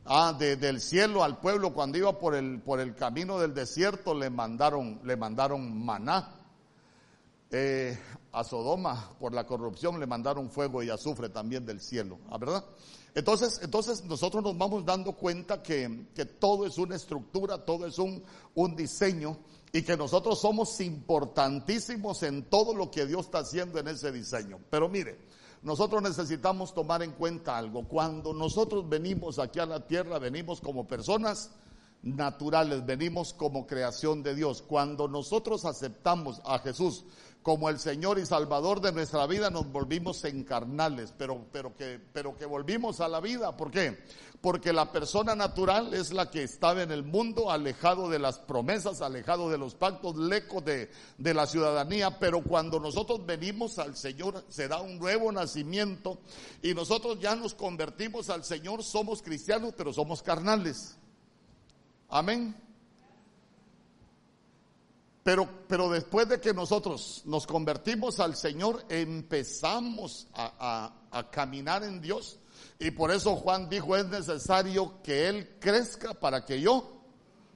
ah, 0.05 0.33
de, 0.35 0.55
del 0.55 0.81
cielo 0.81 1.23
al 1.23 1.37
pueblo 1.37 1.75
cuando 1.75 1.99
iba 1.99 2.17
por 2.17 2.33
el, 2.33 2.59
por 2.63 2.79
el 2.79 2.95
camino 2.95 3.37
del 3.37 3.53
desierto 3.53 4.15
le 4.15 4.31
mandaron, 4.31 4.99
le 5.03 5.15
mandaron 5.15 5.85
maná. 5.85 6.33
Eh, 7.51 7.95
a 8.31 8.43
Sodoma 8.43 9.11
por 9.19 9.31
la 9.31 9.45
corrupción 9.45 9.99
le 9.99 10.07
mandaron 10.07 10.49
fuego 10.49 10.81
y 10.81 10.89
azufre 10.89 11.29
también 11.29 11.67
del 11.67 11.81
cielo, 11.81 12.17
¿ah, 12.31 12.39
¿verdad? 12.39 12.65
Entonces, 13.15 13.61
entonces 13.63 14.03
nosotros 14.03 14.43
nos 14.43 14.57
vamos 14.57 14.85
dando 14.85 15.13
cuenta 15.13 15.63
que, 15.63 16.07
que 16.13 16.25
todo 16.25 16.65
es 16.65 16.77
una 16.77 16.97
estructura, 16.97 17.63
todo 17.63 17.87
es 17.87 17.97
un, 17.97 18.21
un 18.55 18.75
diseño 18.75 19.37
y 19.71 19.83
que 19.83 19.95
nosotros 19.95 20.39
somos 20.39 20.79
importantísimos 20.81 22.23
en 22.23 22.43
todo 22.43 22.75
lo 22.75 22.91
que 22.91 23.05
Dios 23.05 23.25
está 23.25 23.39
haciendo 23.39 23.79
en 23.79 23.87
ese 23.87 24.11
diseño. 24.11 24.59
Pero 24.69 24.89
mire, 24.89 25.17
nosotros 25.63 26.01
necesitamos 26.03 26.73
tomar 26.73 27.03
en 27.03 27.13
cuenta 27.13 27.57
algo. 27.57 27.87
Cuando 27.87 28.33
nosotros 28.33 28.87
venimos 28.87 29.39
aquí 29.39 29.59
a 29.59 29.65
la 29.65 29.87
tierra, 29.87 30.19
venimos 30.19 30.59
como 30.59 30.85
personas 30.85 31.51
naturales, 32.03 32.85
venimos 32.85 33.33
como 33.33 33.65
creación 33.65 34.23
de 34.23 34.35
Dios. 34.35 34.61
Cuando 34.61 35.07
nosotros 35.07 35.65
aceptamos 35.65 36.41
a 36.45 36.59
Jesús 36.59 37.05
como 37.45 37.69
el 37.69 37.77
Señor 37.77 38.17
y 38.17 38.25
Salvador 38.25 38.81
de 38.81 38.91
nuestra 38.91 39.27
vida, 39.27 39.51
nos 39.51 39.71
volvimos 39.71 40.23
encarnales, 40.25 41.13
pero, 41.15 41.45
pero, 41.51 41.75
que, 41.75 42.01
pero 42.11 42.35
que 42.35 42.47
volvimos 42.47 43.01
a 43.01 43.07
la 43.07 43.19
vida. 43.19 43.55
¿Por 43.55 43.69
qué? 43.69 43.99
Porque 44.41 44.73
la 44.73 44.91
persona 44.91 45.35
natural 45.35 45.93
es 45.93 46.11
la 46.11 46.31
que 46.31 46.41
estaba 46.41 46.81
en 46.81 46.89
el 46.89 47.03
mundo, 47.03 47.51
alejado 47.51 48.09
de 48.09 48.17
las 48.17 48.39
promesas, 48.39 49.03
alejado 49.03 49.51
de 49.51 49.59
los 49.59 49.75
pactos, 49.75 50.17
lejos 50.17 50.65
de, 50.65 50.89
de 51.19 51.33
la 51.35 51.45
ciudadanía, 51.45 52.17
pero 52.17 52.41
cuando 52.41 52.79
nosotros 52.79 53.23
venimos 53.27 53.77
al 53.77 53.95
Señor, 53.95 54.43
se 54.49 54.67
da 54.67 54.81
un 54.81 54.97
nuevo 54.97 55.31
nacimiento 55.31 56.17
y 56.63 56.73
nosotros 56.73 57.19
ya 57.19 57.35
nos 57.35 57.53
convertimos 57.53 58.31
al 58.31 58.43
Señor, 58.43 58.83
somos 58.83 59.21
cristianos, 59.21 59.75
pero 59.77 59.93
somos 59.93 60.23
carnales. 60.23 60.97
Amén. 62.09 62.64
Pero, 65.25 65.49
pero 65.67 65.89
después 65.89 66.29
de 66.29 66.39
que 66.39 66.53
nosotros 66.53 67.23
nos 67.25 67.47
convertimos 67.47 68.19
al 68.19 68.35
Señor, 68.35 68.85
empezamos 68.89 70.27
a, 70.35 70.93
a, 71.11 71.17
a, 71.17 71.31
caminar 71.31 71.83
en 71.83 71.99
Dios. 71.99 72.37
Y 72.77 72.91
por 72.91 73.09
eso 73.09 73.35
Juan 73.35 73.67
dijo, 73.67 73.95
es 73.95 74.05
necesario 74.05 75.01
que 75.01 75.27
Él 75.27 75.57
crezca 75.59 76.13
para 76.13 76.45
que 76.45 76.61
yo 76.61 77.01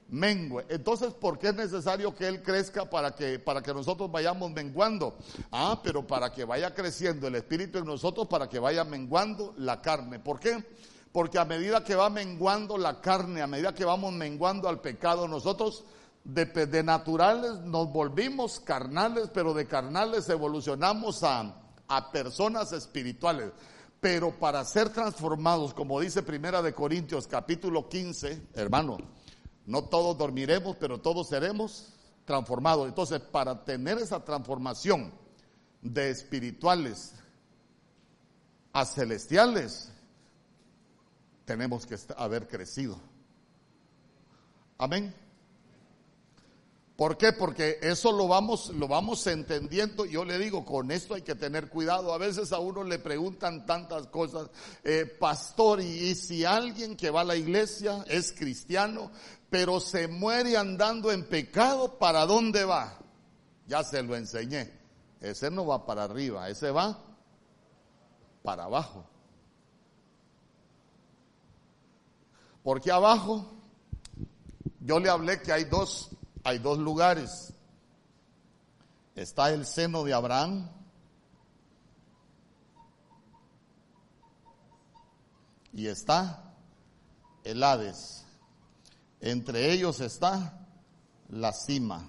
mengue. 0.08 0.66
Entonces, 0.68 1.14
¿por 1.14 1.38
qué 1.38 1.50
es 1.50 1.54
necesario 1.54 2.12
que 2.12 2.26
Él 2.26 2.42
crezca 2.42 2.90
para 2.90 3.14
que, 3.14 3.38
para 3.38 3.62
que 3.62 3.72
nosotros 3.72 4.10
vayamos 4.10 4.50
menguando? 4.50 5.16
Ah, 5.52 5.80
pero 5.80 6.04
para 6.04 6.32
que 6.32 6.44
vaya 6.44 6.74
creciendo 6.74 7.28
el 7.28 7.36
Espíritu 7.36 7.78
en 7.78 7.84
nosotros, 7.84 8.26
para 8.26 8.48
que 8.48 8.58
vaya 8.58 8.82
menguando 8.82 9.54
la 9.58 9.80
carne. 9.80 10.18
¿Por 10.18 10.40
qué? 10.40 10.64
Porque 11.12 11.38
a 11.38 11.44
medida 11.44 11.84
que 11.84 11.94
va 11.94 12.10
menguando 12.10 12.76
la 12.76 13.00
carne, 13.00 13.42
a 13.42 13.46
medida 13.46 13.72
que 13.72 13.84
vamos 13.84 14.12
menguando 14.12 14.68
al 14.68 14.80
pecado, 14.80 15.28
nosotros 15.28 15.84
de, 16.24 16.82
naturales 16.82 17.60
nos 17.60 17.92
volvimos 17.92 18.60
carnales, 18.60 19.30
pero 19.32 19.54
de 19.54 19.66
carnales 19.66 20.28
evolucionamos 20.28 21.22
a, 21.22 21.54
a 21.88 22.12
personas 22.12 22.72
espirituales. 22.72 23.52
Pero 24.00 24.38
para 24.38 24.64
ser 24.64 24.90
transformados, 24.90 25.74
como 25.74 26.00
dice 26.00 26.22
Primera 26.22 26.62
de 26.62 26.72
Corintios 26.72 27.26
capítulo 27.26 27.88
15, 27.88 28.48
hermano, 28.54 28.98
no 29.66 29.84
todos 29.84 30.16
dormiremos, 30.16 30.76
pero 30.76 31.00
todos 31.00 31.28
seremos 31.28 31.92
transformados. 32.24 32.88
Entonces, 32.88 33.20
para 33.20 33.64
tener 33.64 33.98
esa 33.98 34.24
transformación 34.24 35.12
de 35.82 36.10
espirituales 36.10 37.12
a 38.72 38.84
celestiales, 38.84 39.92
tenemos 41.44 41.84
que 41.84 41.96
haber 42.16 42.46
crecido. 42.46 42.98
Amén. 44.78 45.14
¿Por 47.00 47.16
qué? 47.16 47.32
Porque 47.32 47.78
eso 47.80 48.12
lo 48.12 48.28
vamos, 48.28 48.68
lo 48.74 48.86
vamos 48.86 49.26
entendiendo. 49.26 50.04
Yo 50.04 50.22
le 50.22 50.38
digo, 50.38 50.66
con 50.66 50.90
esto 50.90 51.14
hay 51.14 51.22
que 51.22 51.34
tener 51.34 51.70
cuidado. 51.70 52.12
A 52.12 52.18
veces 52.18 52.52
a 52.52 52.58
uno 52.58 52.84
le 52.84 52.98
preguntan 52.98 53.64
tantas 53.64 54.08
cosas, 54.08 54.50
eh, 54.84 55.06
pastor, 55.06 55.80
y, 55.80 56.14
si 56.14 56.44
alguien 56.44 56.98
que 56.98 57.08
va 57.08 57.22
a 57.22 57.24
la 57.24 57.36
iglesia 57.36 58.04
es 58.06 58.34
cristiano, 58.34 59.10
pero 59.48 59.80
se 59.80 60.08
muere 60.08 60.58
andando 60.58 61.10
en 61.10 61.24
pecado, 61.24 61.98
¿para 61.98 62.26
dónde 62.26 62.66
va? 62.66 62.98
Ya 63.66 63.82
se 63.82 64.02
lo 64.02 64.14
enseñé. 64.14 64.70
Ese 65.22 65.50
no 65.50 65.64
va 65.64 65.86
para 65.86 66.04
arriba, 66.04 66.50
ese 66.50 66.70
va 66.70 67.02
para 68.42 68.64
abajo. 68.64 69.06
Porque 72.62 72.92
abajo, 72.92 73.54
yo 74.80 75.00
le 75.00 75.08
hablé 75.08 75.40
que 75.40 75.50
hay 75.50 75.64
dos 75.64 76.10
hay 76.44 76.58
dos 76.58 76.78
lugares. 76.78 77.52
Está 79.14 79.50
el 79.50 79.66
seno 79.66 80.04
de 80.04 80.14
Abraham 80.14 80.68
y 85.72 85.86
está 85.86 86.54
el 87.44 87.62
Hades. 87.62 88.24
Entre 89.20 89.72
ellos 89.72 90.00
está 90.00 90.66
la 91.28 91.52
cima, 91.52 92.08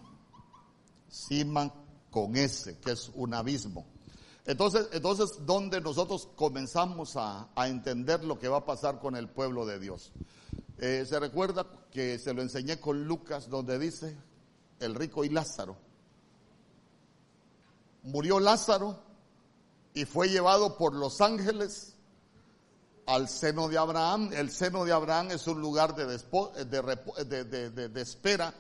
cima 1.09 1.73
con 2.09 2.35
ese, 2.38 2.77
que 2.79 2.91
es 2.91 3.11
un 3.15 3.33
abismo. 3.33 3.85
Entonces, 4.45 4.88
entonces, 4.91 5.45
¿dónde 5.45 5.81
nosotros 5.81 6.27
comenzamos 6.35 7.15
a, 7.15 7.50
a 7.55 7.67
entender 7.67 8.23
lo 8.23 8.39
que 8.39 8.47
va 8.47 8.57
a 8.57 8.65
pasar 8.65 9.00
con 9.00 9.15
el 9.15 9.29
pueblo 9.29 9.65
de 9.65 9.79
Dios? 9.79 10.11
Eh, 10.83 11.05
se 11.05 11.19
recuerda 11.19 11.67
que 11.91 12.17
se 12.17 12.33
lo 12.33 12.41
enseñé 12.41 12.79
con 12.79 13.05
Lucas, 13.05 13.50
donde 13.50 13.77
dice 13.77 14.17
el 14.79 14.95
rico 14.95 15.23
y 15.23 15.29
Lázaro. 15.29 15.77
Murió 18.01 18.39
Lázaro 18.39 19.00
y 19.93 20.05
fue 20.05 20.29
llevado 20.29 20.79
por 20.79 20.95
los 20.95 21.21
ángeles 21.21 21.93
al 23.05 23.29
seno 23.29 23.67
de 23.67 23.77
Abraham. 23.77 24.31
El 24.33 24.50
seno 24.50 24.83
de 24.83 24.91
Abraham 24.91 25.29
es 25.29 25.45
un 25.45 25.61
lugar 25.61 25.93
de, 25.93 26.07
de, 26.07 27.43
de, 27.43 27.89
de 27.89 28.01
espera 28.01 28.51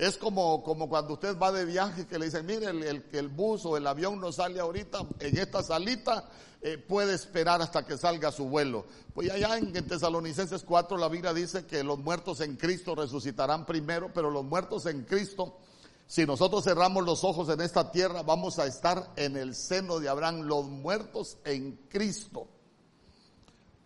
es 0.00 0.16
como, 0.16 0.62
como 0.62 0.88
cuando 0.88 1.12
usted 1.12 1.38
va 1.38 1.52
de 1.52 1.66
viaje 1.66 2.06
que 2.06 2.18
le 2.18 2.24
dicen, 2.24 2.46
mire, 2.46 2.70
el, 2.70 2.82
el, 2.82 3.04
el 3.12 3.28
bus 3.28 3.66
o 3.66 3.76
el 3.76 3.86
avión 3.86 4.18
no 4.18 4.32
sale 4.32 4.58
ahorita 4.58 5.06
en 5.18 5.36
esta 5.36 5.62
salita, 5.62 6.26
eh, 6.62 6.78
puede 6.78 7.14
esperar 7.14 7.60
hasta 7.60 7.84
que 7.84 7.98
salga 7.98 8.32
su 8.32 8.46
vuelo. 8.46 8.86
Pues 9.12 9.30
allá 9.30 9.58
en, 9.58 9.76
en 9.76 9.86
Tesalonicenses 9.86 10.62
4 10.62 10.96
la 10.96 11.10
Biblia 11.10 11.34
dice 11.34 11.66
que 11.66 11.84
los 11.84 11.98
muertos 11.98 12.40
en 12.40 12.56
Cristo 12.56 12.94
resucitarán 12.94 13.66
primero, 13.66 14.10
pero 14.14 14.30
los 14.30 14.42
muertos 14.42 14.86
en 14.86 15.04
Cristo, 15.04 15.58
si 16.06 16.24
nosotros 16.24 16.64
cerramos 16.64 17.04
los 17.04 17.22
ojos 17.22 17.50
en 17.50 17.60
esta 17.60 17.90
tierra, 17.90 18.22
vamos 18.22 18.58
a 18.58 18.64
estar 18.64 19.12
en 19.16 19.36
el 19.36 19.54
seno 19.54 19.98
de 19.98 20.08
Abraham, 20.08 20.44
los 20.44 20.64
muertos 20.64 21.36
en 21.44 21.78
Cristo. 21.90 22.48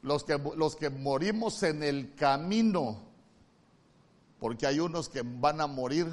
los 0.03 0.23
que, 0.23 0.39
los 0.39 0.77
que 0.77 0.91
morimos 0.91 1.65
en 1.65 1.83
el 1.83 2.15
camino, 2.15 3.14
porque 4.45 4.67
hay 4.67 4.79
unos 4.79 5.09
que 5.09 5.23
van 5.25 5.63
a 5.63 5.67
morir 5.67 6.07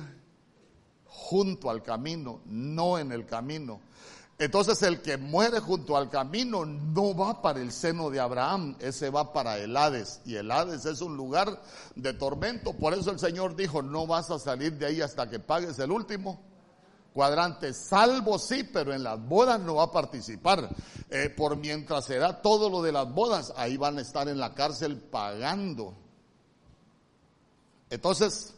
junto 1.03 1.69
al 1.69 1.83
camino, 1.83 2.39
no 2.45 2.97
en 2.97 3.11
el 3.11 3.25
camino. 3.25 3.81
Entonces 4.39 4.81
el 4.83 5.01
que 5.01 5.17
muere 5.17 5.59
junto 5.59 5.97
al 5.97 6.09
camino 6.09 6.63
no 6.65 7.13
va 7.13 7.41
para 7.41 7.59
el 7.59 7.73
seno 7.73 8.09
de 8.09 8.21
Abraham, 8.21 8.77
ese 8.79 9.09
va 9.09 9.33
para 9.33 9.57
el 9.57 9.75
Hades. 9.75 10.21
Y 10.23 10.37
el 10.37 10.49
Hades 10.49 10.85
es 10.85 11.01
un 11.01 11.17
lugar 11.17 11.61
de 11.97 12.13
tormento. 12.13 12.71
Por 12.71 12.93
eso 12.93 13.11
el 13.11 13.19
Señor 13.19 13.53
dijo, 13.57 13.81
no 13.81 14.07
vas 14.07 14.31
a 14.31 14.39
salir 14.39 14.77
de 14.77 14.85
ahí 14.85 15.01
hasta 15.01 15.29
que 15.29 15.39
pagues 15.39 15.77
el 15.79 15.91
último 15.91 16.41
cuadrante. 17.11 17.73
Salvo 17.73 18.39
sí, 18.39 18.63
pero 18.63 18.93
en 18.93 19.03
las 19.03 19.19
bodas 19.19 19.59
no 19.59 19.75
va 19.75 19.83
a 19.83 19.91
participar. 19.91 20.73
Eh, 21.09 21.27
por 21.35 21.57
mientras 21.57 22.05
será 22.05 22.41
todo 22.41 22.69
lo 22.69 22.81
de 22.81 22.93
las 22.93 23.13
bodas, 23.13 23.51
ahí 23.57 23.75
van 23.75 23.97
a 23.97 24.01
estar 24.01 24.29
en 24.29 24.39
la 24.39 24.53
cárcel 24.53 24.95
pagando. 24.95 25.97
Entonces, 27.91 28.55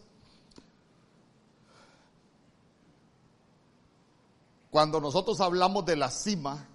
Cuando 4.74 5.00
nosotros 5.00 5.40
hablamos 5.40 5.86
de 5.86 5.96
la 5.96 6.10
cima, 6.10 6.68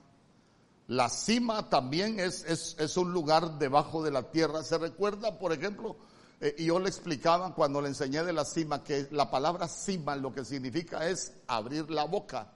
la 0.86 1.08
cima 1.08 1.68
también 1.68 2.20
es, 2.20 2.44
es, 2.44 2.96
un 2.96 3.12
lugar 3.12 3.58
debajo 3.58 4.04
de 4.04 4.12
la 4.12 4.30
tierra. 4.30 4.62
¿Se 4.62 4.78
recuerda, 4.78 5.36
por 5.36 5.52
ejemplo? 5.52 5.96
Eh, 6.40 6.54
y 6.58 6.66
yo 6.66 6.78
le 6.78 6.88
explicaba 6.88 7.56
cuando 7.56 7.82
le 7.82 7.88
enseñé 7.88 8.22
de 8.22 8.32
la 8.32 8.44
cima 8.44 8.84
que 8.84 9.08
la 9.10 9.32
palabra 9.32 9.66
cima 9.66 10.14
lo 10.14 10.32
que 10.32 10.44
significa 10.44 11.08
es 11.08 11.32
abrir 11.48 11.90
la 11.90 12.04
boca. 12.04 12.52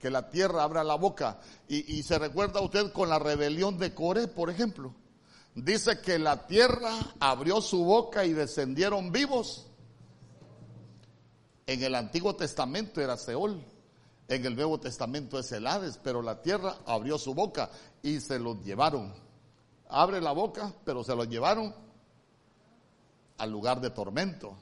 Que 0.00 0.10
la 0.10 0.28
tierra 0.28 0.64
abra 0.64 0.82
la 0.82 0.96
boca. 0.96 1.38
Y, 1.68 1.96
y 1.96 2.02
se 2.02 2.18
recuerda 2.18 2.60
usted 2.60 2.90
con 2.92 3.08
la 3.08 3.20
rebelión 3.20 3.78
de 3.78 3.94
Coré, 3.94 4.26
por 4.26 4.50
ejemplo. 4.50 4.92
Dice 5.64 6.00
que 6.00 6.20
la 6.20 6.46
tierra 6.46 6.92
abrió 7.18 7.60
su 7.60 7.84
boca 7.84 8.24
y 8.24 8.32
descendieron 8.32 9.10
vivos. 9.10 9.66
En 11.66 11.82
el 11.82 11.96
Antiguo 11.96 12.36
Testamento 12.36 13.00
era 13.00 13.16
Seol. 13.16 13.60
En 14.28 14.46
el 14.46 14.54
Nuevo 14.54 14.78
Testamento 14.78 15.36
es 15.36 15.50
el 15.50 15.66
Hades, 15.66 15.98
pero 16.00 16.22
la 16.22 16.42
tierra 16.42 16.76
abrió 16.86 17.18
su 17.18 17.34
boca 17.34 17.70
y 18.02 18.20
se 18.20 18.38
los 18.38 18.62
llevaron. 18.64 19.12
Abre 19.88 20.20
la 20.20 20.30
boca, 20.30 20.72
pero 20.84 21.02
se 21.02 21.16
los 21.16 21.28
llevaron 21.28 21.74
al 23.38 23.50
lugar 23.50 23.80
de 23.80 23.90
tormento. 23.90 24.56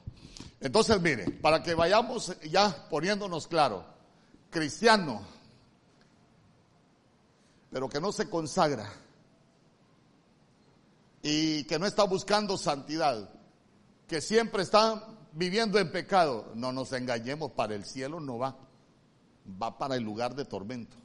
Entonces, 0.59 0.99
mire, 0.99 1.29
para 1.29 1.61
que 1.61 1.75
vayamos 1.75 2.35
ya 2.49 2.87
poniéndonos 2.89 3.47
claro, 3.47 3.85
cristiano, 4.49 5.21
pero 7.69 7.87
que 7.87 8.01
no 8.01 8.11
se 8.11 8.27
consagra 8.29 8.91
y 11.29 11.65
que 11.65 11.77
no 11.77 11.85
está 11.85 12.03
buscando 12.03 12.57
santidad, 12.57 13.29
que 14.07 14.21
siempre 14.21 14.63
está 14.63 15.03
viviendo 15.33 15.77
en 15.77 15.91
pecado, 15.91 16.51
no 16.55 16.71
nos 16.71 16.93
engañemos, 16.93 17.51
para 17.51 17.75
el 17.75 17.83
cielo 17.83 18.21
no 18.21 18.37
va 18.37 18.55
va 19.61 19.77
para 19.77 19.95
el 19.95 20.03
lugar 20.03 20.35
de 20.35 20.45
tormento. 20.45 20.95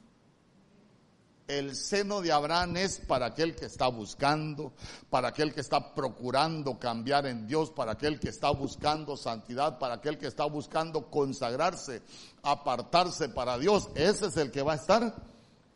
El 1.47 1.75
seno 1.75 2.21
de 2.21 2.31
Abraham 2.31 2.77
es 2.77 2.99
para 2.99 3.25
aquel 3.25 3.53
que 3.53 3.65
está 3.65 3.87
buscando, 3.87 4.73
para 5.09 5.29
aquel 5.29 5.53
que 5.53 5.59
está 5.59 5.93
procurando 5.93 6.79
cambiar 6.79 7.25
en 7.25 7.45
Dios, 7.47 7.69
para 7.69 7.93
aquel 7.93 8.19
que 8.19 8.29
está 8.29 8.49
buscando 8.51 9.17
santidad, 9.17 9.77
para 9.77 9.95
aquel 9.95 10.17
que 10.17 10.27
está 10.27 10.45
buscando 10.45 11.09
consagrarse, 11.09 12.01
apartarse 12.43 13.27
para 13.27 13.57
Dios. 13.57 13.89
Ese 13.95 14.27
es 14.27 14.37
el 14.37 14.51
que 14.51 14.61
va 14.61 14.73
a 14.73 14.77
estar 14.77 15.15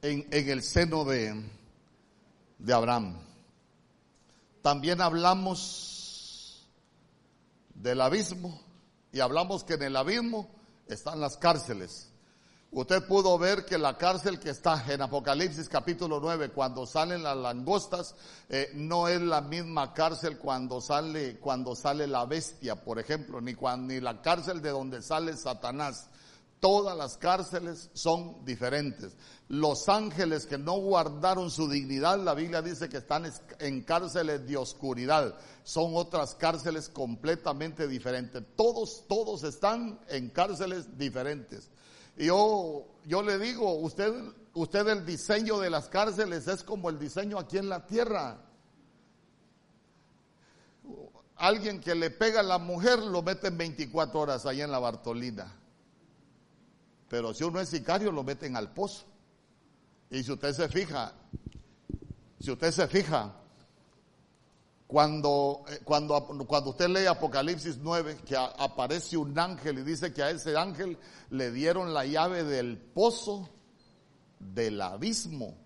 en, 0.01 0.25
el 0.31 0.63
seno 0.63 1.03
de, 1.03 1.43
Abraham. 2.71 3.26
También 4.67 4.99
hablamos 4.99 6.67
del 7.73 8.01
abismo 8.01 8.61
y 9.13 9.21
hablamos 9.21 9.63
que 9.63 9.75
en 9.75 9.83
el 9.83 9.95
abismo 9.95 10.49
están 10.89 11.21
las 11.21 11.37
cárceles. 11.37 12.11
Usted 12.71 13.07
pudo 13.07 13.37
ver 13.37 13.63
que 13.63 13.77
la 13.77 13.97
cárcel 13.97 14.41
que 14.41 14.49
está 14.49 14.83
en 14.89 15.01
Apocalipsis 15.01 15.69
capítulo 15.69 16.19
9, 16.19 16.49
cuando 16.49 16.85
salen 16.85 17.23
las 17.23 17.37
langostas, 17.37 18.13
eh, 18.49 18.71
no 18.73 19.07
es 19.07 19.21
la 19.21 19.39
misma 19.39 19.93
cárcel 19.93 20.37
cuando 20.37 20.81
sale, 20.81 21.39
cuando 21.39 21.73
sale 21.73 22.05
la 22.05 22.25
bestia, 22.25 22.75
por 22.75 22.99
ejemplo, 22.99 23.39
ni, 23.39 23.53
ni 23.53 24.01
la 24.01 24.21
cárcel 24.21 24.61
de 24.61 24.71
donde 24.71 25.01
sale 25.01 25.37
Satanás. 25.37 26.09
Todas 26.59 26.97
las 26.97 27.17
cárceles 27.17 27.89
son 27.93 28.43
diferentes. 28.43 29.15
Los 29.47 29.87
ángeles 29.89 30.47
que 30.47 30.57
no 30.57 30.73
guardaron 30.73 31.51
su 31.51 31.69
dignidad, 31.69 32.17
la 32.17 32.33
Biblia 32.33 32.63
dice 32.63 32.89
que 32.89 32.97
están 32.97 33.31
en 33.59 33.83
cárceles 33.83 34.47
de 34.47 34.57
oscuridad. 34.57 35.35
Son 35.63 35.91
otras 35.95 36.33
cárceles 36.33 36.89
completamente 36.89 37.87
diferentes. 37.87 38.43
Todos, 38.55 39.05
todos 39.07 39.43
están 39.43 39.99
en 40.09 40.29
cárceles 40.29 40.97
diferentes. 40.97 41.69
Yo, 42.17 42.87
yo 43.05 43.21
le 43.21 43.37
digo, 43.37 43.75
usted, 43.75 44.11
usted 44.55 44.87
el 44.87 45.05
diseño 45.05 45.59
de 45.59 45.69
las 45.69 45.87
cárceles 45.89 46.47
es 46.47 46.63
como 46.63 46.89
el 46.89 46.97
diseño 46.97 47.37
aquí 47.37 47.59
en 47.59 47.69
la 47.69 47.85
tierra. 47.85 48.41
Alguien 51.35 51.79
que 51.79 51.93
le 51.93 52.09
pega 52.09 52.39
a 52.39 52.43
la 52.43 52.57
mujer 52.57 52.97
lo 52.97 53.21
mete 53.21 53.49
en 53.49 53.59
24 53.59 54.19
horas 54.19 54.45
ahí 54.47 54.61
en 54.61 54.71
la 54.71 54.79
Bartolina. 54.79 55.56
Pero 57.09 57.33
si 57.33 57.43
uno 57.43 57.59
es 57.59 57.69
sicario 57.69 58.11
lo 58.11 58.23
meten 58.23 58.55
al 58.55 58.73
pozo. 58.73 59.05
Y 60.09 60.23
si 60.23 60.31
usted 60.31 60.53
se 60.53 60.69
fija, 60.69 61.13
si 62.39 62.51
usted 62.51 62.71
se 62.71 62.87
fija, 62.87 63.33
cuando, 64.87 65.65
eh, 65.67 65.79
cuando, 65.83 66.25
cuando 66.47 66.69
usted 66.69 66.87
lee 66.87 67.05
Apocalipsis 67.05 67.77
9, 67.81 68.19
que 68.25 68.37
aparece 68.37 69.17
un 69.17 69.37
ángel 69.37 69.79
y 69.79 69.83
dice 69.83 70.13
que 70.13 70.23
a 70.23 70.29
ese 70.29 70.55
ángel 70.55 70.97
le 71.29 71.51
dieron 71.51 71.93
la 71.93 72.05
llave 72.05 72.45
del 72.45 72.77
pozo 72.77 73.49
del 74.39 74.81
abismo. 74.81 75.57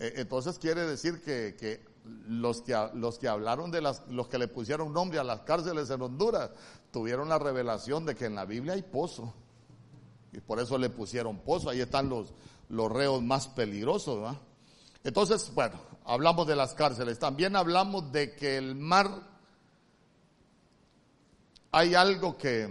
Eh, 0.00 0.14
entonces 0.16 0.58
quiere 0.58 0.84
decir 0.84 1.22
que, 1.22 1.54
que, 1.56 1.84
los 2.26 2.62
que 2.62 2.74
los 2.94 3.18
que 3.18 3.28
hablaron 3.28 3.70
de 3.70 3.82
las, 3.82 4.02
los 4.08 4.26
que 4.26 4.38
le 4.38 4.48
pusieron 4.48 4.92
nombre 4.92 5.20
a 5.20 5.24
las 5.24 5.42
cárceles 5.42 5.90
en 5.90 6.02
Honduras, 6.02 6.50
tuvieron 6.90 7.28
la 7.28 7.38
revelación 7.38 8.04
de 8.04 8.16
que 8.16 8.24
en 8.24 8.34
la 8.34 8.46
Biblia 8.46 8.72
hay 8.72 8.82
pozo. 8.82 9.32
Y 10.32 10.40
por 10.40 10.60
eso 10.60 10.78
le 10.78 10.90
pusieron 10.90 11.38
pozo. 11.38 11.70
Ahí 11.70 11.80
están 11.80 12.08
los, 12.08 12.32
los 12.68 12.90
reos 12.90 13.22
más 13.22 13.48
peligrosos. 13.48 14.36
Entonces, 15.02 15.52
bueno, 15.54 15.80
hablamos 16.04 16.46
de 16.46 16.56
las 16.56 16.74
cárceles, 16.74 17.18
también 17.18 17.56
hablamos 17.56 18.12
de 18.12 18.34
que 18.34 18.56
el 18.56 18.74
mar, 18.74 19.08
hay 21.72 21.94
algo 21.94 22.36
que, 22.36 22.68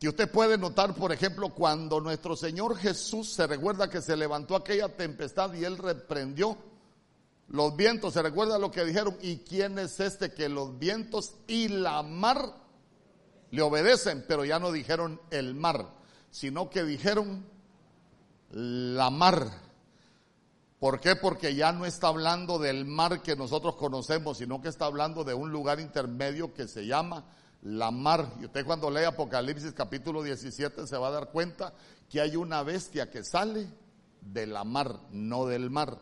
que 0.00 0.08
usted 0.08 0.30
puede 0.30 0.58
notar, 0.58 0.94
por 0.94 1.12
ejemplo, 1.12 1.50
cuando 1.50 2.00
nuestro 2.00 2.36
Señor 2.36 2.76
Jesús 2.76 3.32
se 3.32 3.46
recuerda 3.46 3.88
que 3.88 4.02
se 4.02 4.16
levantó 4.16 4.56
aquella 4.56 4.88
tempestad 4.96 5.54
y 5.54 5.64
él 5.64 5.78
reprendió 5.78 6.56
los 7.48 7.76
vientos, 7.76 8.14
se 8.14 8.22
recuerda 8.22 8.58
lo 8.58 8.70
que 8.70 8.84
dijeron, 8.84 9.16
¿y 9.20 9.38
quién 9.38 9.78
es 9.78 10.00
este 10.00 10.32
que 10.32 10.48
los 10.48 10.78
vientos 10.78 11.34
y 11.46 11.68
la 11.68 12.02
mar 12.02 12.61
le 13.52 13.62
obedecen? 13.62 14.24
Pero 14.26 14.44
ya 14.44 14.58
no 14.58 14.72
dijeron 14.72 15.20
el 15.30 15.54
mar, 15.54 15.86
sino 16.30 16.68
que 16.68 16.82
dijeron 16.82 17.46
la 18.50 19.10
mar. 19.10 19.48
¿Por 20.80 20.98
qué? 20.98 21.14
Porque 21.14 21.54
ya 21.54 21.70
no 21.70 21.86
está 21.86 22.08
hablando 22.08 22.58
del 22.58 22.84
mar 22.86 23.22
que 23.22 23.36
nosotros 23.36 23.76
conocemos, 23.76 24.38
sino 24.38 24.60
que 24.60 24.68
está 24.68 24.86
hablando 24.86 25.22
de 25.22 25.34
un 25.34 25.52
lugar 25.52 25.78
intermedio 25.78 26.52
que 26.52 26.66
se 26.66 26.86
llama 26.86 27.24
la 27.62 27.90
mar. 27.90 28.32
Y 28.40 28.46
usted 28.46 28.64
cuando 28.64 28.90
lee 28.90 29.04
Apocalipsis 29.04 29.72
capítulo 29.72 30.22
17 30.22 30.86
se 30.86 30.96
va 30.96 31.08
a 31.08 31.12
dar 31.12 31.30
cuenta 31.30 31.72
que 32.08 32.20
hay 32.20 32.34
una 32.34 32.62
bestia 32.62 33.10
que 33.10 33.22
sale 33.22 33.68
de 34.22 34.46
la 34.46 34.64
mar, 34.64 34.98
no 35.10 35.46
del 35.46 35.70
mar. 35.70 35.98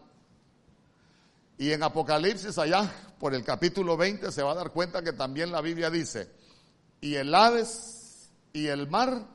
Y 1.58 1.72
en 1.72 1.82
Apocalipsis 1.82 2.56
allá, 2.56 2.90
por 3.18 3.34
el 3.34 3.44
capítulo 3.44 3.96
20, 3.96 4.32
se 4.32 4.42
va 4.42 4.52
a 4.52 4.54
dar 4.54 4.70
cuenta 4.70 5.02
que 5.02 5.12
también 5.12 5.52
la 5.52 5.60
Biblia 5.60 5.90
dice, 5.90 6.30
y 7.00 7.14
el 7.14 7.34
Hades 7.34 8.30
y 8.52 8.66
el 8.66 8.88
mar 8.88 9.26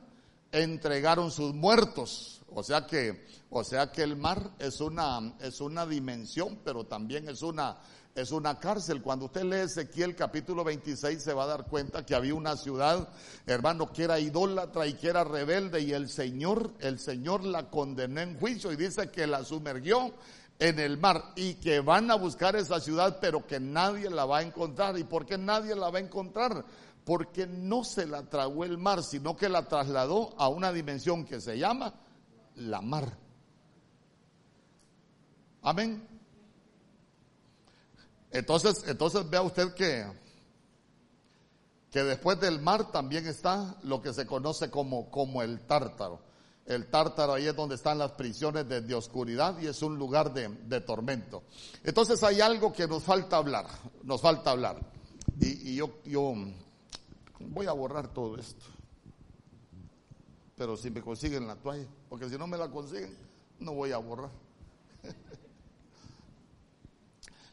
entregaron 0.52 1.30
sus 1.30 1.54
muertos. 1.54 2.42
O 2.54 2.62
sea 2.62 2.86
que 2.86 3.26
o 3.50 3.64
sea 3.64 3.92
que 3.92 4.02
el 4.02 4.16
mar 4.16 4.50
es 4.58 4.80
una, 4.80 5.34
es 5.40 5.60
una 5.60 5.86
dimensión, 5.86 6.58
pero 6.64 6.84
también 6.84 7.28
es 7.28 7.42
una, 7.42 7.76
es 8.14 8.32
una 8.32 8.58
cárcel. 8.58 9.02
Cuando 9.02 9.26
usted 9.26 9.44
lee 9.44 9.64
Ezequiel 9.64 10.16
capítulo 10.16 10.64
26 10.64 11.22
se 11.22 11.32
va 11.32 11.44
a 11.44 11.46
dar 11.46 11.66
cuenta 11.66 12.04
que 12.04 12.14
había 12.14 12.34
una 12.34 12.56
ciudad, 12.56 13.08
hermano, 13.46 13.92
que 13.92 14.04
era 14.04 14.18
idólatra 14.18 14.86
y 14.86 14.94
que 14.94 15.08
era 15.08 15.22
rebelde 15.22 15.80
y 15.80 15.92
el 15.92 16.08
Señor, 16.08 16.72
el 16.80 16.98
Señor 16.98 17.44
la 17.44 17.70
condenó 17.70 18.20
en 18.20 18.38
juicio 18.38 18.72
y 18.72 18.76
dice 18.76 19.10
que 19.10 19.26
la 19.26 19.44
sumergió 19.44 20.12
en 20.58 20.78
el 20.80 20.98
mar 20.98 21.32
y 21.36 21.54
que 21.54 21.80
van 21.80 22.10
a 22.10 22.16
buscar 22.16 22.56
esa 22.56 22.80
ciudad, 22.80 23.18
pero 23.20 23.46
que 23.46 23.60
nadie 23.60 24.10
la 24.10 24.24
va 24.24 24.38
a 24.38 24.42
encontrar. 24.42 24.98
¿Y 24.98 25.04
por 25.04 25.24
qué 25.24 25.38
nadie 25.38 25.74
la 25.76 25.90
va 25.90 25.98
a 25.98 26.02
encontrar? 26.02 26.64
Porque 27.06 27.46
no 27.46 27.84
se 27.84 28.04
la 28.04 28.24
tragó 28.24 28.64
el 28.64 28.78
mar, 28.78 29.02
sino 29.04 29.36
que 29.36 29.48
la 29.48 29.68
trasladó 29.68 30.34
a 30.36 30.48
una 30.48 30.72
dimensión 30.72 31.24
que 31.24 31.40
se 31.40 31.56
llama 31.56 31.94
la 32.56 32.80
mar. 32.80 33.16
Amén. 35.62 36.06
Entonces, 38.32 38.84
entonces 38.88 39.30
vea 39.30 39.42
usted 39.42 39.72
que, 39.74 40.04
que 41.92 42.02
después 42.02 42.40
del 42.40 42.60
mar 42.60 42.90
también 42.90 43.26
está 43.28 43.76
lo 43.84 44.02
que 44.02 44.12
se 44.12 44.26
conoce 44.26 44.68
como, 44.68 45.08
como 45.08 45.42
el 45.42 45.60
tártaro. 45.60 46.20
El 46.66 46.90
tártaro 46.90 47.34
ahí 47.34 47.46
es 47.46 47.54
donde 47.54 47.76
están 47.76 47.98
las 47.98 48.12
prisiones 48.12 48.68
de, 48.68 48.94
oscuridad 48.94 49.56
y 49.60 49.68
es 49.68 49.80
un 49.82 49.96
lugar 49.96 50.34
de, 50.34 50.48
de, 50.48 50.80
tormento. 50.80 51.44
Entonces 51.84 52.20
hay 52.24 52.40
algo 52.40 52.72
que 52.72 52.88
nos 52.88 53.04
falta 53.04 53.36
hablar, 53.36 53.66
nos 54.02 54.20
falta 54.20 54.50
hablar. 54.50 54.80
Y, 55.40 55.76
yo 55.76 56.34
voy 57.40 57.66
a 57.66 57.72
borrar 57.72 58.12
todo 58.12 58.36
esto. 58.36 58.64
Pero 60.56 60.76
si 60.76 60.90
me 60.90 61.02
consiguen 61.02 61.46
la 61.46 61.56
toalla, 61.56 61.86
porque 62.08 62.28
si 62.28 62.38
no 62.38 62.46
me 62.46 62.56
la 62.56 62.70
consiguen, 62.70 63.16
no 63.58 63.74
voy 63.74 63.92
a 63.92 63.98
borrar. 63.98 64.30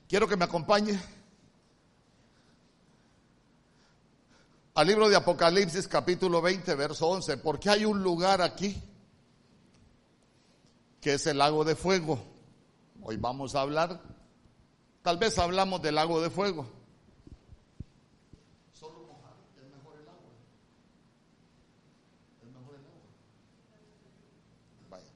Quiero 0.07 0.27
que 0.27 0.37
me 0.37 0.45
acompañe 0.45 0.99
al 4.75 4.87
libro 4.87 5.07
de 5.07 5.15
Apocalipsis 5.15 5.87
capítulo 5.87 6.41
20, 6.41 6.73
verso 6.75 7.07
11, 7.07 7.37
porque 7.37 7.69
hay 7.69 7.85
un 7.85 8.01
lugar 8.01 8.41
aquí 8.41 8.81
que 10.99 11.13
es 11.15 11.27
el 11.27 11.37
lago 11.37 11.65
de 11.65 11.75
fuego. 11.75 12.17
Hoy 13.03 13.17
vamos 13.17 13.53
a 13.55 13.61
hablar, 13.61 14.01
tal 15.01 15.17
vez 15.17 15.37
hablamos 15.37 15.81
del 15.81 15.95
lago 15.95 16.21
de 16.21 16.29
fuego. 16.29 16.65
Solo 18.71 19.01
mojar, 19.01 19.33
es 19.57 19.69
mejor 19.69 19.97
el 19.99 20.07
agua. 20.07 20.31
Es 22.41 22.49
mejor 22.49 22.75
el 22.75 22.85
agua. 22.85 23.01
Vaya. 24.89 25.11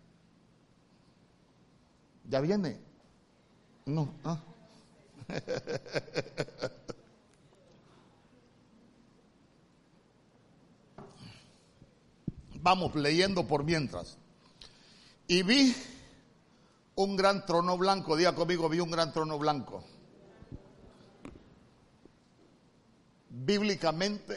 ¿Ya 2.27 2.41
viene? 2.41 2.79
No, 3.85 4.13
ah. 4.25 4.43
Vamos 12.55 12.95
leyendo 12.95 13.47
por 13.47 13.63
mientras. 13.63 14.17
Y 15.27 15.43
vi 15.43 15.73
un 16.95 17.15
gran 17.15 17.45
trono 17.45 17.77
blanco, 17.77 18.17
diga 18.17 18.35
conmigo, 18.35 18.67
vi 18.67 18.81
un 18.81 18.91
gran 18.91 19.13
trono 19.13 19.37
blanco. 19.37 19.83
Bíblicamente 23.29 24.35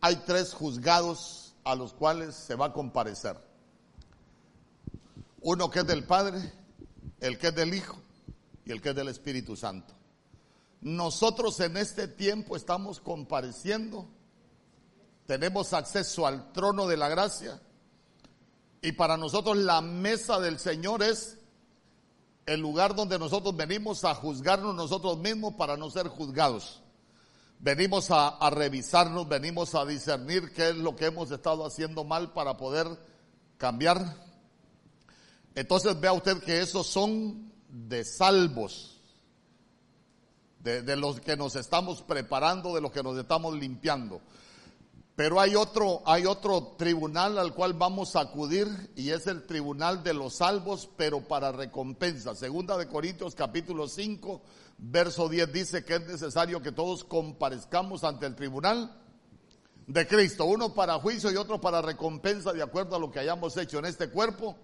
hay 0.00 0.16
tres 0.24 0.54
juzgados 0.54 1.54
a 1.64 1.74
los 1.74 1.92
cuales 1.92 2.34
se 2.34 2.54
va 2.54 2.66
a 2.66 2.72
comparecer. 2.72 3.49
Uno 5.42 5.70
que 5.70 5.80
es 5.80 5.86
del 5.86 6.04
Padre, 6.04 6.52
el 7.20 7.38
que 7.38 7.48
es 7.48 7.54
del 7.54 7.74
Hijo 7.74 7.96
y 8.64 8.72
el 8.72 8.80
que 8.80 8.90
es 8.90 8.96
del 8.96 9.08
Espíritu 9.08 9.56
Santo. 9.56 9.94
Nosotros 10.80 11.60
en 11.60 11.76
este 11.76 12.08
tiempo 12.08 12.56
estamos 12.56 13.00
compareciendo, 13.00 14.08
tenemos 15.26 15.72
acceso 15.72 16.26
al 16.26 16.52
trono 16.52 16.86
de 16.86 16.96
la 16.96 17.08
gracia 17.08 17.60
y 18.82 18.92
para 18.92 19.16
nosotros 19.16 19.58
la 19.58 19.80
mesa 19.82 20.40
del 20.40 20.58
Señor 20.58 21.02
es 21.02 21.38
el 22.46 22.60
lugar 22.60 22.94
donde 22.94 23.18
nosotros 23.18 23.54
venimos 23.56 24.04
a 24.04 24.14
juzgarnos 24.14 24.74
nosotros 24.74 25.18
mismos 25.18 25.54
para 25.54 25.76
no 25.76 25.90
ser 25.90 26.08
juzgados. 26.08 26.82
Venimos 27.58 28.10
a, 28.10 28.28
a, 28.28 28.48
revisarnos, 28.48 29.28
venimos 29.28 29.74
a 29.74 29.84
discernir 29.84 30.52
qué 30.54 30.70
es 30.70 30.76
lo 30.76 30.96
que 30.96 31.06
hemos 31.06 31.30
estado 31.30 31.66
haciendo 31.66 32.04
mal 32.04 32.32
para 32.32 32.56
poder 32.56 32.86
cambiar. 33.58 34.29
Entonces 35.54 35.98
vea 36.00 36.12
usted 36.12 36.38
que 36.42 36.60
esos 36.60 36.86
son 36.86 37.52
de 37.68 38.04
salvos, 38.04 39.00
de, 40.60 40.96
los 40.96 41.20
que 41.20 41.36
nos 41.36 41.56
estamos 41.56 42.02
preparando, 42.02 42.74
de 42.74 42.80
los 42.80 42.92
que 42.92 43.02
nos 43.02 43.18
estamos 43.18 43.54
limpiando. 43.54 44.20
Pero 45.16 45.40
hay 45.40 45.54
otro, 45.54 46.02
hay 46.06 46.24
otro 46.24 46.74
tribunal 46.78 47.38
al 47.38 47.54
cual 47.54 47.74
vamos 47.74 48.16
a 48.16 48.20
acudir 48.20 48.68
y 48.94 49.10
es 49.10 49.26
el 49.26 49.44
tribunal 49.44 50.02
de 50.02 50.14
los 50.14 50.36
salvos, 50.36 50.88
pero 50.96 51.20
para 51.26 51.52
recompensa. 51.52 52.34
Segunda 52.34 52.76
de 52.78 52.88
Corintios 52.88 53.34
capítulo 53.34 53.88
5, 53.88 54.40
verso 54.78 55.28
10 55.28 55.52
dice 55.52 55.84
que 55.84 55.96
es 55.96 56.06
necesario 56.06 56.62
que 56.62 56.72
todos 56.72 57.04
comparezcamos 57.04 58.04
ante 58.04 58.26
el 58.26 58.34
tribunal 58.34 58.96
de 59.86 60.06
Cristo, 60.06 60.44
uno 60.44 60.72
para 60.72 61.00
juicio 61.00 61.30
y 61.32 61.36
otro 61.36 61.60
para 61.60 61.82
recompensa 61.82 62.52
de 62.52 62.62
acuerdo 62.62 62.96
a 62.96 62.98
lo 62.98 63.10
que 63.10 63.18
hayamos 63.18 63.56
hecho 63.56 63.78
en 63.78 63.86
este 63.86 64.08
cuerpo 64.08 64.56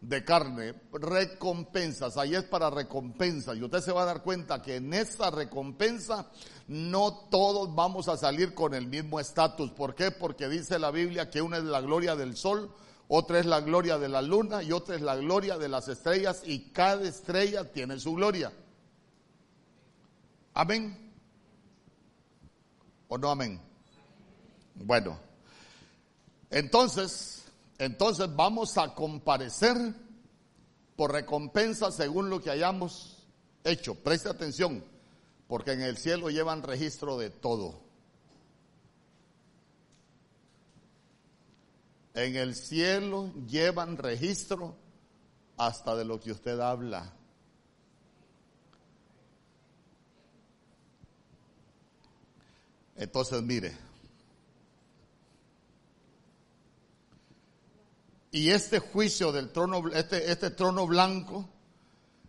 de 0.00 0.24
carne, 0.24 0.74
recompensas, 0.92 2.16
ahí 2.16 2.34
es 2.34 2.44
para 2.44 2.70
recompensa. 2.70 3.54
Y 3.54 3.62
usted 3.62 3.80
se 3.80 3.92
va 3.92 4.02
a 4.02 4.06
dar 4.06 4.22
cuenta 4.22 4.62
que 4.62 4.76
en 4.76 4.94
esa 4.94 5.30
recompensa 5.30 6.30
no 6.68 7.28
todos 7.30 7.74
vamos 7.74 8.08
a 8.08 8.16
salir 8.16 8.54
con 8.54 8.74
el 8.74 8.86
mismo 8.86 9.18
estatus. 9.18 9.72
¿Por 9.72 9.94
qué? 9.94 10.12
Porque 10.12 10.48
dice 10.48 10.78
la 10.78 10.92
Biblia 10.92 11.30
que 11.30 11.42
una 11.42 11.58
es 11.58 11.64
la 11.64 11.80
gloria 11.80 12.14
del 12.14 12.36
sol, 12.36 12.72
otra 13.08 13.40
es 13.40 13.46
la 13.46 13.60
gloria 13.60 13.98
de 13.98 14.08
la 14.08 14.22
luna 14.22 14.62
y 14.62 14.70
otra 14.70 14.94
es 14.94 15.02
la 15.02 15.16
gloria 15.16 15.58
de 15.58 15.68
las 15.68 15.88
estrellas 15.88 16.42
y 16.44 16.70
cada 16.70 17.08
estrella 17.08 17.72
tiene 17.72 17.98
su 17.98 18.14
gloria. 18.14 18.52
Amén. 20.54 21.12
¿O 23.08 23.18
no 23.18 23.30
amén? 23.30 23.60
Bueno, 24.74 25.18
entonces 26.50 27.47
entonces 27.78 28.34
vamos 28.34 28.76
a 28.76 28.94
comparecer 28.94 29.76
por 30.96 31.12
recompensa 31.12 31.92
según 31.92 32.28
lo 32.28 32.40
que 32.40 32.50
hayamos 32.50 33.24
hecho. 33.62 33.94
Preste 33.94 34.28
atención, 34.28 34.84
porque 35.46 35.72
en 35.72 35.82
el 35.82 35.96
cielo 35.96 36.28
llevan 36.28 36.64
registro 36.64 37.16
de 37.16 37.30
todo. 37.30 37.80
En 42.14 42.34
el 42.34 42.56
cielo 42.56 43.32
llevan 43.46 43.96
registro 43.96 44.74
hasta 45.56 45.94
de 45.94 46.04
lo 46.04 46.18
que 46.18 46.32
usted 46.32 46.58
habla. 46.58 47.14
Entonces, 52.96 53.40
mire, 53.42 53.87
Y 58.30 58.50
este 58.50 58.78
juicio 58.78 59.32
del 59.32 59.50
trono, 59.50 59.88
este, 59.94 60.30
este 60.30 60.50
trono 60.50 60.86
blanco, 60.86 61.48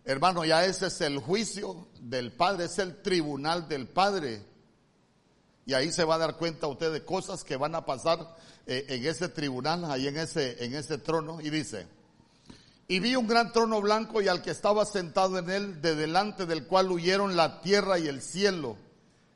hermano, 0.04 0.44
ya 0.44 0.64
ese 0.64 0.86
es 0.86 1.00
el 1.02 1.18
juicio 1.18 1.88
del 2.00 2.32
Padre, 2.32 2.64
es 2.64 2.78
el 2.78 3.02
tribunal 3.02 3.68
del 3.68 3.86
Padre. 3.86 4.42
Y 5.66 5.74
ahí 5.74 5.92
se 5.92 6.04
va 6.04 6.14
a 6.14 6.18
dar 6.18 6.36
cuenta 6.36 6.68
usted 6.68 6.90
de 6.92 7.04
cosas 7.04 7.44
que 7.44 7.56
van 7.56 7.74
a 7.74 7.84
pasar 7.84 8.34
eh, 8.66 8.86
en 8.88 9.06
ese 9.06 9.28
tribunal, 9.28 9.84
ahí 9.84 10.08
en 10.08 10.16
ese, 10.16 10.64
en 10.64 10.74
ese 10.74 10.96
trono. 10.96 11.38
Y 11.42 11.50
dice, 11.50 11.86
y 12.88 12.98
vi 12.98 13.14
un 13.14 13.26
gran 13.26 13.52
trono 13.52 13.78
blanco 13.82 14.22
y 14.22 14.28
al 14.28 14.40
que 14.40 14.52
estaba 14.52 14.86
sentado 14.86 15.38
en 15.38 15.50
él, 15.50 15.82
de 15.82 15.94
delante 15.94 16.46
del 16.46 16.66
cual 16.66 16.90
huyeron 16.90 17.36
la 17.36 17.60
tierra 17.60 17.98
y 17.98 18.08
el 18.08 18.22
cielo, 18.22 18.78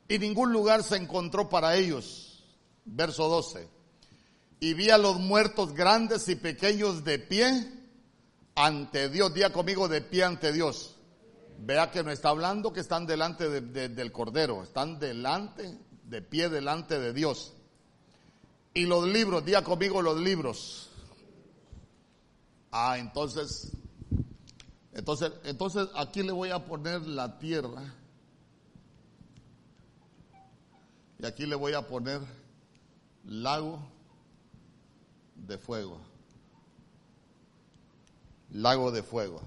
y 0.07 0.17
ningún 0.17 0.51
lugar 0.51 0.83
se 0.83 0.97
encontró 0.97 1.47
para 1.47 1.75
ellos. 1.75 2.43
Verso 2.85 3.27
12 3.29 3.74
y 4.59 4.73
vi 4.73 4.89
a 4.89 4.97
los 4.97 5.19
muertos 5.19 5.73
grandes 5.73 6.27
y 6.29 6.35
pequeños 6.35 7.03
de 7.03 7.19
pie 7.19 7.71
ante 8.55 9.09
Dios. 9.09 9.33
Día 9.33 9.51
conmigo 9.51 9.87
de 9.87 10.01
pie 10.01 10.23
ante 10.23 10.51
Dios. 10.53 10.95
Vea 11.59 11.91
que 11.91 12.03
no 12.03 12.11
está 12.11 12.29
hablando 12.29 12.73
que 12.73 12.79
están 12.79 13.05
delante 13.05 13.49
del 13.49 14.11
Cordero, 14.11 14.63
están 14.63 14.99
delante, 14.99 15.77
de 16.03 16.21
pie 16.21 16.49
delante 16.49 16.99
de 16.99 17.13
Dios. 17.13 17.53
Y 18.73 18.85
los 18.85 19.07
libros, 19.07 19.45
día 19.45 19.63
conmigo 19.63 20.01
los 20.01 20.19
libros. 20.19 20.89
Ah, 22.71 22.97
entonces, 22.97 23.71
entonces, 24.93 25.31
entonces 25.45 25.87
aquí 25.95 26.23
le 26.23 26.33
voy 26.33 26.49
a 26.49 26.65
poner 26.65 27.07
la 27.07 27.39
tierra. 27.39 27.93
Y 31.19 31.25
aquí 31.25 31.45
le 31.45 31.55
voy 31.55 31.73
a 31.73 31.87
poner 31.87 32.19
lago 33.23 33.94
de 35.47 35.57
fuego. 35.57 35.99
Lago 38.51 38.91
de 38.91 39.03
fuego. 39.03 39.41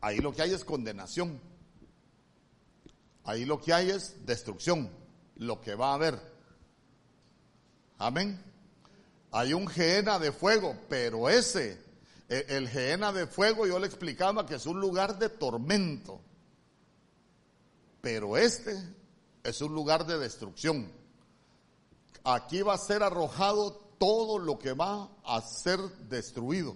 Ahí 0.00 0.18
lo 0.18 0.32
que 0.32 0.42
hay 0.42 0.52
es 0.52 0.64
condenación. 0.64 1.40
Ahí 3.24 3.44
lo 3.44 3.60
que 3.60 3.72
hay 3.72 3.90
es 3.90 4.26
destrucción. 4.26 4.90
Lo 5.36 5.60
que 5.60 5.74
va 5.74 5.90
a 5.90 5.94
haber. 5.94 6.20
Amén. 7.98 8.42
Hay 9.32 9.52
un 9.52 9.68
geena 9.68 10.18
de 10.18 10.32
fuego, 10.32 10.76
pero 10.88 11.28
ese, 11.28 11.80
e, 12.28 12.46
el 12.48 12.68
geena 12.68 13.12
de 13.12 13.26
fuego, 13.26 13.66
yo 13.66 13.78
le 13.78 13.86
explicaba 13.86 14.46
que 14.46 14.56
es 14.56 14.66
un 14.66 14.80
lugar 14.80 15.18
de 15.18 15.28
tormento. 15.28 16.20
Pero 18.00 18.36
este 18.36 18.76
es 19.44 19.60
un 19.60 19.74
lugar 19.74 20.06
de 20.06 20.18
destrucción. 20.18 20.90
Aquí 22.24 22.62
va 22.62 22.74
a 22.74 22.78
ser 22.78 23.02
arrojado 23.02 23.89
todo 24.00 24.38
lo 24.38 24.58
que 24.58 24.72
va 24.72 25.10
a 25.24 25.42
ser 25.42 25.78
destruido. 26.08 26.74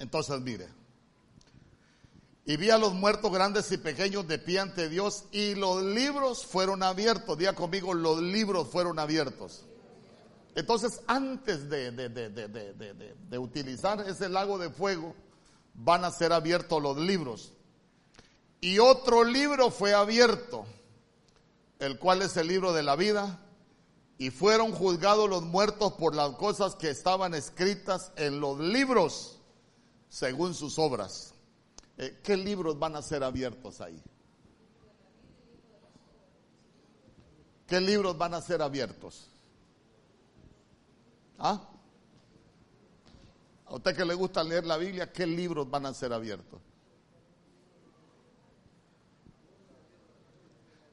Entonces, 0.00 0.40
mire, 0.40 0.68
Y 2.48 2.56
vi 2.56 2.70
a 2.70 2.78
los 2.78 2.94
muertos 2.94 3.32
grandes 3.32 3.70
y 3.72 3.76
pequeños 3.76 4.28
de 4.28 4.38
pie 4.38 4.60
ante 4.60 4.88
Dios 4.88 5.24
y 5.32 5.54
los 5.54 5.82
libros 5.82 6.44
fueron 6.44 6.82
abiertos. 6.82 7.38
Día 7.38 7.54
conmigo, 7.54 7.94
los 7.94 8.20
libros 8.20 8.68
fueron 8.68 8.98
abiertos. 8.98 9.64
Entonces, 10.54 11.00
antes 11.06 11.68
de, 11.68 11.90
de, 11.90 13.38
utilizar 13.38 14.00
ese 14.08 14.28
lago 14.28 14.58
de 14.58 14.70
fuego, 14.70 15.14
van 15.74 16.04
a 16.04 16.10
ser 16.10 16.32
abiertos 16.32 16.82
los 16.82 16.96
libros. 16.96 17.52
Y 18.60 18.78
otro 18.78 19.22
libro 19.22 19.70
fue 19.70 19.92
abierto, 19.92 20.66
el 21.78 21.98
cual 21.98 22.22
es 22.22 22.36
el 22.36 22.48
libro 22.48 22.72
de 22.72 22.82
la 22.82 22.96
vida. 22.96 23.45
Y 24.18 24.30
fueron 24.30 24.72
juzgados 24.72 25.28
los 25.28 25.42
muertos 25.42 25.92
por 25.94 26.14
las 26.14 26.30
cosas 26.36 26.74
que 26.74 26.90
estaban 26.90 27.34
escritas 27.34 28.12
en 28.16 28.40
los 28.40 28.58
libros, 28.58 29.38
según 30.08 30.54
sus 30.54 30.78
obras. 30.78 31.34
Eh, 31.98 32.20
¿Qué 32.22 32.36
libros 32.36 32.78
van 32.78 32.96
a 32.96 33.02
ser 33.02 33.22
abiertos 33.22 33.80
ahí? 33.80 34.02
¿Qué 37.66 37.80
libros 37.80 38.16
van 38.16 38.34
a 38.34 38.40
ser 38.40 38.62
abiertos? 38.62 39.28
¿Ah? 41.38 41.60
A 43.66 43.74
usted 43.74 43.96
que 43.96 44.04
le 44.04 44.14
gusta 44.14 44.44
leer 44.44 44.64
la 44.64 44.76
Biblia, 44.76 45.12
¿qué 45.12 45.26
libros 45.26 45.68
van 45.68 45.86
a 45.86 45.92
ser 45.92 46.12
abiertos? 46.12 46.60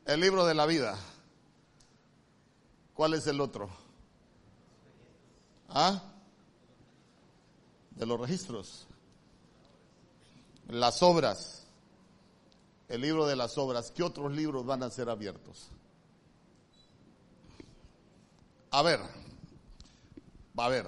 El 0.05 0.19
libro 0.19 0.45
de 0.45 0.53
la 0.53 0.65
vida. 0.65 0.97
¿Cuál 2.93 3.13
es 3.15 3.25
el 3.27 3.41
otro? 3.41 3.69
¿Ah? 5.69 6.01
De 7.91 8.05
los 8.05 8.19
registros. 8.19 8.87
Las 10.67 11.01
obras. 11.01 11.65
El 12.87 13.01
libro 13.01 13.25
de 13.25 13.35
las 13.35 13.57
obras. 13.57 13.91
¿Qué 13.91 14.03
otros 14.03 14.31
libros 14.31 14.65
van 14.65 14.83
a 14.83 14.89
ser 14.89 15.09
abiertos? 15.09 15.69
A 18.71 18.81
ver, 18.81 18.99
Va 20.57 20.67
a 20.67 20.69
ver, 20.69 20.85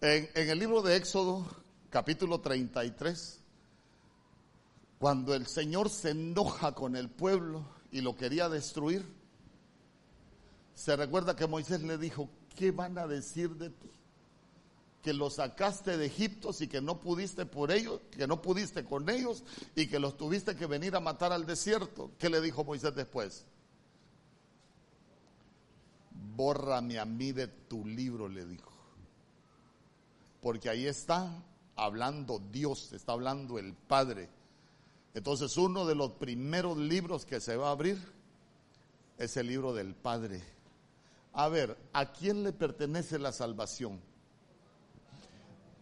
en, 0.00 0.28
el 0.36 0.58
libro 0.60 0.80
de 0.80 0.94
Éxodo, 0.94 1.44
capítulo 1.90 2.40
33, 2.40 3.40
cuando 5.00 5.34
el 5.34 5.48
Señor 5.48 5.90
se 5.90 6.10
enoja 6.10 6.72
con 6.72 6.94
el 6.94 7.10
pueblo 7.10 7.66
y 7.90 8.00
lo 8.00 8.14
quería 8.14 8.48
destruir, 8.48 9.04
se 10.74 10.96
recuerda 10.96 11.36
que 11.36 11.46
Moisés 11.46 11.82
le 11.82 11.98
dijo, 11.98 12.28
¿qué 12.56 12.70
van 12.70 12.98
a 12.98 13.06
decir 13.06 13.50
de 13.56 13.70
ti? 13.70 13.90
Que 15.02 15.12
los 15.12 15.34
sacaste 15.34 15.96
de 15.96 16.06
Egipto 16.06 16.50
y 16.58 16.66
que 16.66 16.80
no 16.80 17.00
pudiste 17.00 17.46
por 17.46 17.70
ellos, 17.70 18.00
que 18.10 18.26
no 18.26 18.40
pudiste 18.40 18.84
con 18.84 19.08
ellos 19.10 19.44
y 19.76 19.86
que 19.86 19.98
los 19.98 20.16
tuviste 20.16 20.56
que 20.56 20.66
venir 20.66 20.96
a 20.96 21.00
matar 21.00 21.32
al 21.32 21.46
desierto. 21.46 22.10
¿Qué 22.18 22.30
le 22.30 22.40
dijo 22.40 22.64
Moisés 22.64 22.94
después? 22.94 23.46
bórrame 26.36 26.98
a 26.98 27.04
mí 27.04 27.32
de 27.32 27.46
tu 27.46 27.84
libro, 27.86 28.28
le 28.28 28.44
dijo. 28.44 28.72
Porque 30.40 30.68
ahí 30.68 30.86
está 30.86 31.42
hablando 31.76 32.40
Dios, 32.52 32.92
está 32.92 33.12
hablando 33.12 33.58
el 33.58 33.74
Padre. 33.74 34.28
Entonces 35.14 35.56
uno 35.56 35.86
de 35.86 35.94
los 35.94 36.12
primeros 36.12 36.76
libros 36.76 37.24
que 37.24 37.40
se 37.40 37.56
va 37.56 37.68
a 37.68 37.72
abrir 37.72 37.98
es 39.18 39.36
el 39.36 39.46
libro 39.46 39.72
del 39.72 39.94
Padre. 39.94 40.42
A 41.34 41.48
ver, 41.48 41.76
¿a 41.92 42.12
quién 42.12 42.42
le 42.42 42.52
pertenece 42.52 43.18
la 43.18 43.32
salvación? 43.32 44.00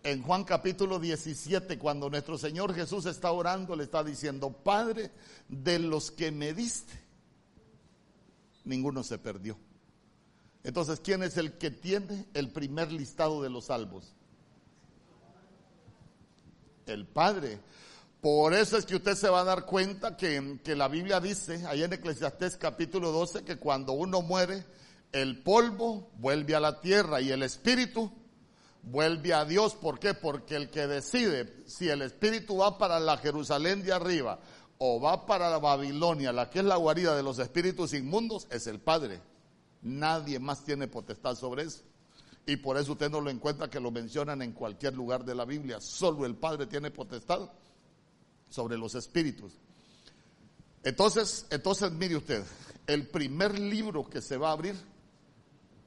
En 0.03 0.23
Juan 0.23 0.43
capítulo 0.43 0.99
17, 0.99 1.79
cuando 1.79 2.11
nuestro 2.11 2.37
Señor 2.37 2.75
Jesús 2.75 3.07
está 3.07 3.31
orando, 3.31 3.77
le 3.77 3.85
está 3.85 4.03
diciendo, 4.03 4.51
Padre, 4.51 5.13
de 5.49 5.79
los 5.79 6.11
que 6.11 6.33
me 6.33 6.53
diste, 6.53 6.93
ninguno 8.65 9.05
se 9.05 9.19
perdió 9.19 9.57
entonces, 10.65 11.01
¿quién 11.01 11.23
es 11.23 11.37
el 11.37 11.59
que 11.59 11.71
tiene 11.71 12.27
el 12.35 12.51
primer 12.51 12.93
listado 12.93 13.43
de 13.43 13.51
los 13.51 13.67
salvos? 13.67 14.15
El 16.87 17.07
Padre. 17.07 17.59
Por 18.21 18.55
eso 18.55 18.77
es 18.77 18.87
que 18.87 18.95
usted 18.95 19.17
se 19.17 19.29
va 19.29 19.41
a 19.41 19.45
dar 19.45 19.67
cuenta 19.67 20.17
que, 20.17 20.61
la 20.77 20.87
Biblia 20.87 21.19
dice, 21.19 21.67
ahí 21.67 21.83
en 21.83 21.93
Eclesiastés 21.93 22.57
capítulo 22.57 23.11
12, 23.11 23.43
que 23.43 23.57
cuando 23.57 23.93
uno 23.93 24.23
muere, 24.23 24.65
el 25.13 25.43
polvo 25.43 26.11
vuelve 26.17 26.55
a 26.55 26.61
la 26.61 26.81
tierra 26.81 27.21
y 27.21 27.31
el 27.31 27.43
espíritu 27.43 28.11
vuelve 28.83 29.35
a 29.35 29.45
Dios. 29.45 29.75
¿Por 29.75 29.99
qué? 29.99 30.15
Porque 30.15 30.57
el 30.57 30.71
que 30.71 30.87
decide 30.87 31.65
si 31.67 31.89
el 31.89 32.03
espíritu 32.03 32.59
va 32.59 32.79
para 32.79 32.99
la 32.99 33.19
Jerusalén 33.19 33.83
de 33.83 33.93
arriba 33.93 34.41
o 34.79 35.01
va 35.01 35.27
para 35.27 35.51
la 35.51 35.59
Babilonia, 35.59 36.33
la 36.33 36.51
que 36.51 36.59
es 36.59 36.65
la 36.65 36.77
guarida 36.77 37.15
de 37.15 37.23
los 37.23 37.39
espíritus 37.39 37.93
inmundos, 37.95 38.49
es 38.51 38.67
el 38.67 38.81
Padre. 38.81 39.21
Nadie 39.83 40.39
más 40.39 40.65
tiene 40.65 40.89
potestad 40.89 41.37
sobre 41.37 41.65
eso. 41.65 41.83
Y 42.47 42.57
por 42.57 42.77
eso 42.77 42.93
usted 42.93 43.11
no 43.11 43.21
lo 43.21 43.31
encuentra 43.31 43.71
que 43.71 43.79
lo 43.79 43.93
mencionan 43.93 44.43
en 44.43 44.53
cualquier 44.53 44.95
lugar 44.95 45.25
de 45.25 45.35
la 45.35 45.45
Biblia. 45.45 45.81
Solo 45.81 46.27
el 46.27 46.35
Padre 46.35 46.67
tiene 46.67 46.91
potestad 46.91 47.49
sobre 48.49 48.77
los 48.77 48.95
espíritus. 48.95 49.53
Entonces, 50.83 51.47
entonces 51.51 51.93
mire 51.93 52.17
usted, 52.17 52.45
el 52.87 53.07
primer 53.07 53.59
libro 53.59 54.09
que 54.09 54.21
se 54.21 54.37
va 54.37 54.49
a 54.49 54.53
abrir, 54.53 54.75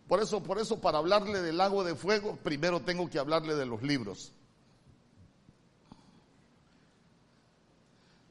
por 0.07 0.21
eso, 0.21 0.43
por 0.43 0.59
eso 0.59 0.79
para 0.79 0.99
hablarle 0.99 1.41
del 1.41 1.57
lago 1.57 1.83
de 1.83 1.95
fuego, 1.95 2.37
primero 2.37 2.81
tengo 2.81 3.09
que 3.09 3.17
hablarle 3.17 3.55
de 3.55 3.65
los 3.65 3.81
libros. 3.81 4.31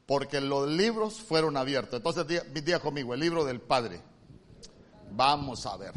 Porque 0.05 0.39
los 0.39 0.69
libros 0.69 1.19
fueron 1.19 1.57
abiertos. 1.57 1.97
Entonces, 1.97 2.53
diga 2.53 2.79
conmigo, 2.79 3.13
el 3.13 3.19
libro 3.19 3.43
del 3.43 3.59
Padre. 3.59 4.01
Vamos 5.11 5.65
a 5.65 5.75
ver. 5.77 5.93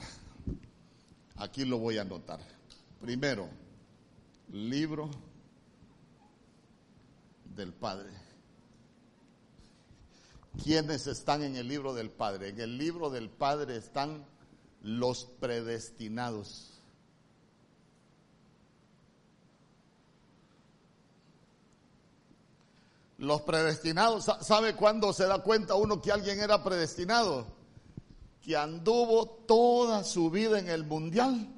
Aquí 1.36 1.64
lo 1.64 1.78
voy 1.78 1.98
a 1.98 2.02
anotar. 2.02 2.40
Primero, 3.00 3.48
libro 4.50 5.10
del 7.54 7.72
Padre. 7.72 8.10
¿Quiénes 10.64 11.06
están 11.06 11.42
en 11.42 11.54
el 11.54 11.68
libro 11.68 11.94
del 11.94 12.10
Padre? 12.10 12.48
En 12.48 12.60
el 12.60 12.78
libro 12.78 13.10
del 13.10 13.28
Padre 13.30 13.76
están 13.76 14.24
los 14.82 15.24
predestinados. 15.24 16.80
Los 23.18 23.42
predestinados, 23.42 24.26
¿sabe 24.42 24.76
cuándo 24.76 25.12
se 25.12 25.26
da 25.26 25.42
cuenta 25.42 25.74
uno 25.74 26.00
que 26.00 26.12
alguien 26.12 26.38
era 26.38 26.62
predestinado? 26.62 27.58
que 28.48 28.56
anduvo 28.56 29.26
toda 29.46 30.04
su 30.04 30.30
vida 30.30 30.58
en 30.58 30.70
el 30.70 30.82
mundial 30.82 31.54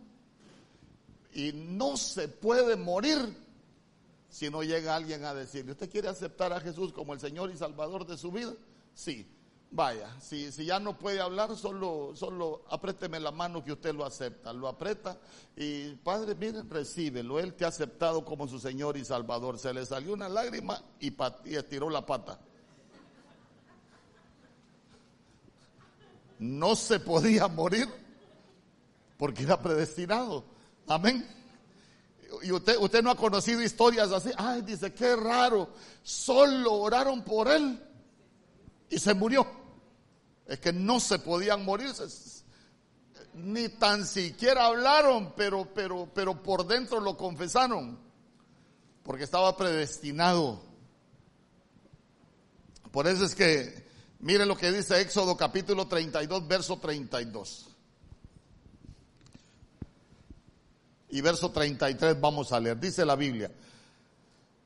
y 1.33 1.53
no 1.53 1.97
se 1.97 2.27
puede 2.27 2.75
morir 2.75 3.17
si 4.29 4.51
no 4.51 4.65
llega 4.65 4.97
alguien 4.97 5.25
a 5.25 5.33
decirle, 5.33 5.71
¿usted 5.71 5.89
quiere 5.89 6.09
aceptar 6.09 6.53
a 6.53 6.59
Jesús 6.59 6.93
como 6.93 7.15
el 7.15 7.21
Señor 7.21 7.53
y 7.53 7.57
Salvador 7.57 8.09
de 8.09 8.19
su 8.19 8.33
vida? 8.33 8.53
Sí, 8.93 9.25
vaya, 9.71 10.09
si, 10.21 10.51
si 10.53 10.65
ya 10.65 10.81
no 10.81 10.99
puede 10.99 11.21
hablar, 11.21 11.57
solo, 11.57 12.13
solo 12.15 12.65
apriéteme 12.71 13.21
la 13.21 13.31
mano 13.31 13.65
que 13.65 13.73
usted 13.73 13.95
lo 13.95 14.05
acepta, 14.05 14.53
lo 14.53 14.69
aprieta 14.69 15.19
y 15.57 15.95
Padre, 15.97 16.35
miren, 16.35 16.69
recíbelo, 16.69 17.39
Él 17.39 17.55
te 17.55 17.65
ha 17.65 17.69
aceptado 17.69 18.25
como 18.25 18.49
su 18.49 18.59
Señor 18.59 18.97
y 18.97 19.05
Salvador. 19.05 19.59
Se 19.59 19.73
le 19.73 19.85
salió 19.87 20.13
una 20.15 20.29
lágrima 20.29 20.83
y, 20.99 21.15
y 21.45 21.55
estiró 21.55 21.91
la 21.91 22.05
pata. 22.05 22.39
no 26.41 26.75
se 26.75 26.99
podía 26.99 27.47
morir 27.47 27.87
porque 29.19 29.43
era 29.43 29.61
predestinado. 29.61 30.43
Amén. 30.89 31.29
Y 32.43 32.51
usted, 32.51 32.79
usted 32.79 33.03
no 33.03 33.11
ha 33.11 33.17
conocido 33.17 33.63
historias 33.63 34.11
así. 34.11 34.31
Ay, 34.37 34.63
dice, 34.63 34.93
qué 34.95 35.15
raro. 35.15 35.69
Solo 36.03 36.73
oraron 36.73 37.23
por 37.23 37.49
él 37.49 37.79
y 38.89 38.99
se 38.99 39.13
murió. 39.13 39.47
Es 40.51 40.61
que 40.61 40.73
no 40.73 41.01
se 41.01 41.19
podían 41.19 41.65
morir. 41.65 41.91
Ni 43.33 43.71
tan 43.71 44.07
siquiera 44.07 44.67
hablaron, 44.67 45.33
pero, 45.35 45.73
pero, 45.73 46.11
pero 46.13 46.43
por 46.43 46.67
dentro 46.67 47.01
lo 47.01 47.17
confesaron. 47.17 47.99
Porque 49.03 49.25
estaba 49.25 49.57
predestinado. 49.57 50.61
Por 52.91 53.07
eso 53.07 53.25
es 53.25 53.35
que 53.35 53.91
Mire 54.21 54.45
lo 54.45 54.57
que 54.57 54.71
dice 54.71 55.01
Éxodo 55.01 55.35
capítulo 55.35 55.89
32, 55.89 56.47
verso 56.47 56.79
32. 56.79 57.69
Y 61.09 61.21
verso 61.23 61.51
33 61.51 62.21
vamos 62.21 62.53
a 62.53 62.61
leer. 62.61 62.79
Dice 62.79 63.07
la 63.07 63.17
Biblia, 63.17 63.51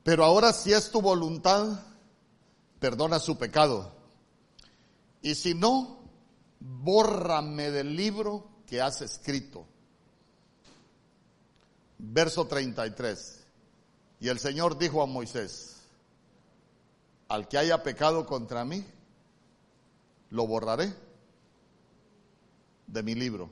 pero 0.03 0.25
ahora 0.25 0.51
si 0.51 0.73
es 0.73 0.91
tu 0.91 1.01
voluntad, 1.01 1.79
perdona 2.79 3.17
su 3.19 3.37
pecado. 3.37 3.94
Y 5.25 5.33
si 5.33 5.55
no, 5.55 5.97
bórrame 6.59 7.71
del 7.71 7.95
libro 7.95 8.47
que 8.67 8.79
has 8.79 9.01
escrito. 9.01 9.65
Verso 11.97 12.45
33. 12.45 13.43
Y 14.19 14.27
el 14.27 14.37
Señor 14.37 14.77
dijo 14.77 15.01
a 15.01 15.07
Moisés, 15.07 15.77
al 17.27 17.47
que 17.47 17.57
haya 17.57 17.81
pecado 17.81 18.27
contra 18.27 18.65
mí, 18.65 18.85
lo 20.29 20.45
borraré 20.45 20.93
de 22.85 23.01
mi 23.01 23.15
libro. 23.15 23.49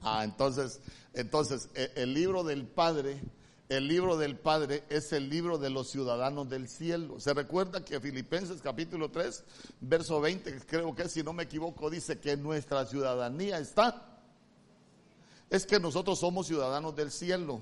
Ah, 0.00 0.24
entonces, 0.24 0.80
entonces 1.12 1.68
e, 1.74 1.92
el 1.96 2.14
libro 2.14 2.42
del 2.42 2.66
Padre, 2.66 3.20
el 3.68 3.88
libro 3.88 4.16
del 4.16 4.38
Padre 4.38 4.84
es 4.88 5.12
el 5.12 5.28
libro 5.28 5.58
de 5.58 5.70
los 5.70 5.90
ciudadanos 5.90 6.48
del 6.48 6.68
cielo. 6.68 7.18
Se 7.18 7.34
recuerda 7.34 7.84
que 7.84 8.00
Filipenses 8.00 8.62
capítulo 8.62 9.10
3, 9.10 9.44
verso 9.80 10.20
20, 10.20 10.60
creo 10.66 10.94
que 10.94 11.08
si 11.08 11.22
no 11.24 11.32
me 11.32 11.44
equivoco, 11.44 11.90
dice 11.90 12.20
que 12.20 12.36
nuestra 12.36 12.86
ciudadanía 12.86 13.58
está. 13.58 14.20
Es 15.50 15.66
que 15.66 15.80
nosotros 15.80 16.20
somos 16.20 16.46
ciudadanos 16.46 16.94
del 16.94 17.10
cielo. 17.10 17.60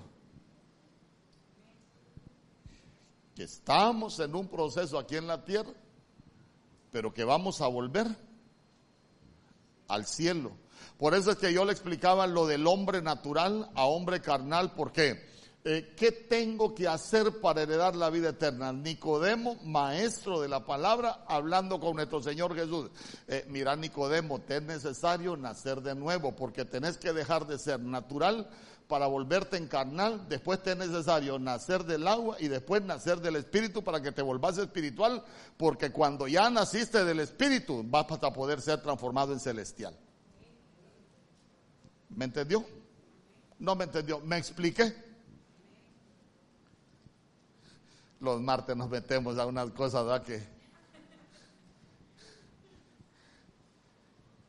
Que 3.34 3.44
estamos 3.44 4.20
en 4.20 4.34
un 4.34 4.46
proceso 4.48 4.98
aquí 4.98 5.16
en 5.16 5.26
la 5.26 5.42
tierra, 5.44 5.72
pero 6.92 7.14
que 7.14 7.24
vamos 7.24 7.62
a 7.62 7.66
volver 7.66 8.06
al 9.88 10.04
cielo. 10.04 10.52
Por 10.98 11.14
eso 11.14 11.30
es 11.30 11.38
que 11.38 11.52
yo 11.52 11.64
le 11.64 11.72
explicaba 11.72 12.26
lo 12.26 12.46
del 12.46 12.66
hombre 12.66 13.00
natural 13.00 13.70
a 13.74 13.86
hombre 13.86 14.20
carnal. 14.20 14.74
¿Por 14.74 14.92
qué? 14.92 15.33
Eh, 15.66 15.94
¿Qué 15.96 16.12
tengo 16.12 16.74
que 16.74 16.87
hacer 16.87 17.40
para 17.40 17.62
heredar 17.62 17.96
la 17.96 18.11
vida 18.11 18.29
eterna? 18.29 18.70
Nicodemo, 18.70 19.55
maestro 19.64 20.42
de 20.42 20.48
la 20.48 20.66
palabra, 20.66 21.24
hablando 21.27 21.81
con 21.81 21.96
nuestro 21.96 22.22
Señor 22.22 22.55
Jesús. 22.55 22.90
Eh, 23.27 23.46
mira, 23.48 23.74
Nicodemo, 23.74 24.42
te 24.42 24.59
es 24.59 24.62
necesario 24.62 25.38
nacer 25.38 25.81
de 25.81 25.94
nuevo, 25.94 26.37
porque 26.37 26.66
tenés 26.66 26.98
que 26.98 27.14
dejar 27.14 27.46
de 27.46 27.59
ser 27.59 27.81
natural 27.81 28.46
para 28.88 29.07
volverte 29.07 29.57
en 29.57 29.66
carnal, 29.66 30.29
después 30.29 30.62
te 30.62 30.72
es 30.72 30.77
necesario 30.77 31.38
nacer 31.38 31.85
del 31.85 32.07
agua 32.07 32.37
y 32.38 32.48
después 32.48 32.83
nacer 32.83 33.20
del 33.20 33.37
espíritu 33.37 33.83
para 33.83 34.03
que 34.03 34.12
te 34.12 34.20
volvás 34.20 34.59
espiritual, 34.59 35.24
porque 35.57 35.90
cuando 35.90 36.29
ya 36.29 36.50
naciste 36.50 37.07
del 37.07 37.20
espíritu 37.20 37.83
vas 37.87 38.05
a 38.11 38.33
poder 38.35 38.61
ser 38.61 38.83
transformado 38.83 39.33
en 39.33 39.40
celestial. 39.40 39.96
¿Me 42.11 42.27
entendió? 42.27 42.66
No 43.59 43.74
me 43.74 43.85
entendió. 43.85 44.20
¿Me 44.20 44.37
expliqué? 44.37 45.03
Los 48.24 48.40
martes 48.40 48.74
nos 48.74 48.88
metemos 48.88 49.37
a 49.37 49.44
unas 49.44 49.70
cosas, 49.72 50.04
¿verdad? 50.06 50.24
Que... 50.24 50.42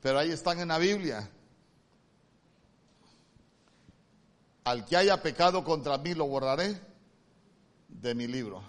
Pero 0.02 0.18
ahí 0.18 0.32
están 0.32 0.62
en 0.62 0.70
la 0.70 0.78
Biblia. 0.78 1.30
Al 4.64 4.86
que 4.86 4.96
haya 4.96 5.22
pecado 5.22 5.62
contra 5.66 5.98
mí 5.98 6.14
lo 6.14 6.26
borraré 6.26 6.80
de 7.90 8.16
mi 8.16 8.28
libro. 8.28 8.64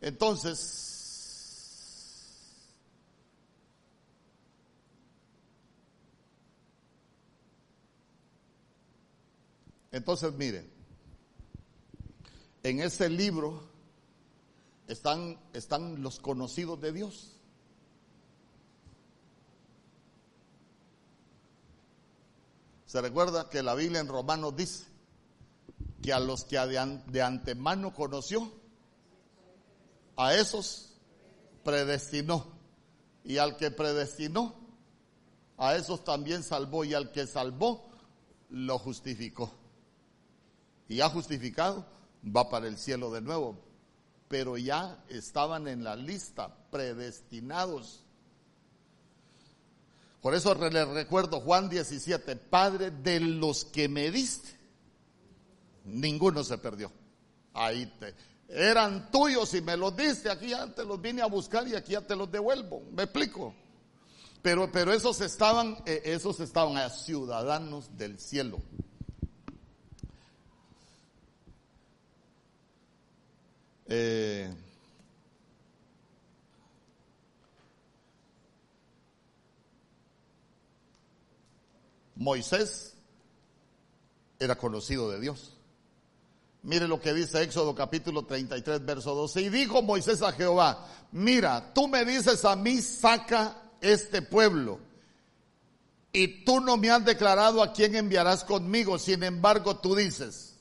Entonces, 0.00 0.86
Entonces, 9.92 10.30
mire, 10.34 10.68
en 12.62 12.80
ese 12.80 13.08
libro 13.08 13.65
están, 14.88 15.38
están 15.52 16.02
los 16.02 16.20
conocidos 16.20 16.80
de 16.80 16.92
Dios. 16.92 17.32
Se 22.86 23.00
recuerda 23.00 23.50
que 23.50 23.62
la 23.62 23.74
Biblia 23.74 24.00
en 24.00 24.08
Romanos 24.08 24.56
dice 24.56 24.84
que 26.02 26.12
a 26.12 26.20
los 26.20 26.44
que 26.44 26.58
de 26.58 27.22
antemano 27.22 27.92
conoció, 27.92 28.52
a 30.16 30.34
esos 30.34 30.94
predestinó. 31.64 32.54
Y 33.24 33.38
al 33.38 33.56
que 33.56 33.72
predestinó, 33.72 34.54
a 35.58 35.74
esos 35.74 36.04
también 36.04 36.44
salvó. 36.44 36.84
Y 36.84 36.94
al 36.94 37.10
que 37.10 37.26
salvó, 37.26 37.90
lo 38.50 38.78
justificó 38.78 39.52
y 40.88 40.96
ya 40.96 41.08
justificado, 41.08 41.84
va 42.24 42.48
para 42.48 42.68
el 42.68 42.78
cielo 42.78 43.10
de 43.10 43.20
nuevo. 43.20 43.58
Pero 44.28 44.56
ya 44.56 45.04
estaban 45.08 45.68
en 45.68 45.84
la 45.84 45.96
lista, 45.96 46.54
predestinados. 46.70 48.04
Por 50.20 50.34
eso 50.34 50.54
le 50.54 50.84
recuerdo 50.84 51.40
Juan 51.40 51.68
17, 51.68 52.34
Padre 52.36 52.90
de 52.90 53.20
los 53.20 53.64
que 53.64 53.88
me 53.88 54.10
diste, 54.10 54.48
ninguno 55.84 56.42
se 56.42 56.58
perdió. 56.58 56.90
Ahí 57.54 57.86
te, 58.00 58.14
eran 58.48 59.10
tuyos 59.10 59.54
y 59.54 59.60
me 59.60 59.76
los 59.76 59.96
diste, 59.96 60.30
aquí 60.30 60.48
ya 60.48 60.66
te 60.72 60.84
los 60.84 61.00
vine 61.00 61.22
a 61.22 61.26
buscar 61.26 61.66
y 61.66 61.74
aquí 61.74 61.92
ya 61.92 62.00
te 62.00 62.16
los 62.16 62.30
devuelvo. 62.30 62.82
¿Me 62.92 63.04
explico? 63.04 63.54
Pero, 64.42 64.70
pero 64.70 64.92
esos 64.92 65.20
estaban, 65.20 65.76
eh, 65.86 66.02
esos 66.04 66.38
estaban 66.40 66.90
ciudadanos 66.90 67.96
del 67.96 68.18
cielo. 68.18 68.58
Eh, 73.88 74.52
Moisés 82.16 82.94
era 84.38 84.56
conocido 84.56 85.10
de 85.10 85.20
Dios. 85.20 85.52
Mire 86.62 86.88
lo 86.88 87.00
que 87.00 87.14
dice 87.14 87.42
Éxodo 87.42 87.74
capítulo 87.76 88.24
33, 88.24 88.84
verso 88.84 89.14
12. 89.14 89.42
Y 89.42 89.48
dijo 89.50 89.82
Moisés 89.82 90.22
a 90.22 90.32
Jehová, 90.32 90.84
mira, 91.12 91.72
tú 91.72 91.86
me 91.86 92.04
dices 92.04 92.44
a 92.44 92.56
mí, 92.56 92.82
saca 92.82 93.70
este 93.80 94.20
pueblo. 94.22 94.80
Y 96.12 96.44
tú 96.44 96.60
no 96.60 96.76
me 96.76 96.90
has 96.90 97.04
declarado 97.04 97.62
a 97.62 97.72
quién 97.72 97.94
enviarás 97.94 98.42
conmigo. 98.42 98.98
Sin 98.98 99.22
embargo, 99.22 99.76
tú 99.76 99.94
dices, 99.94 100.55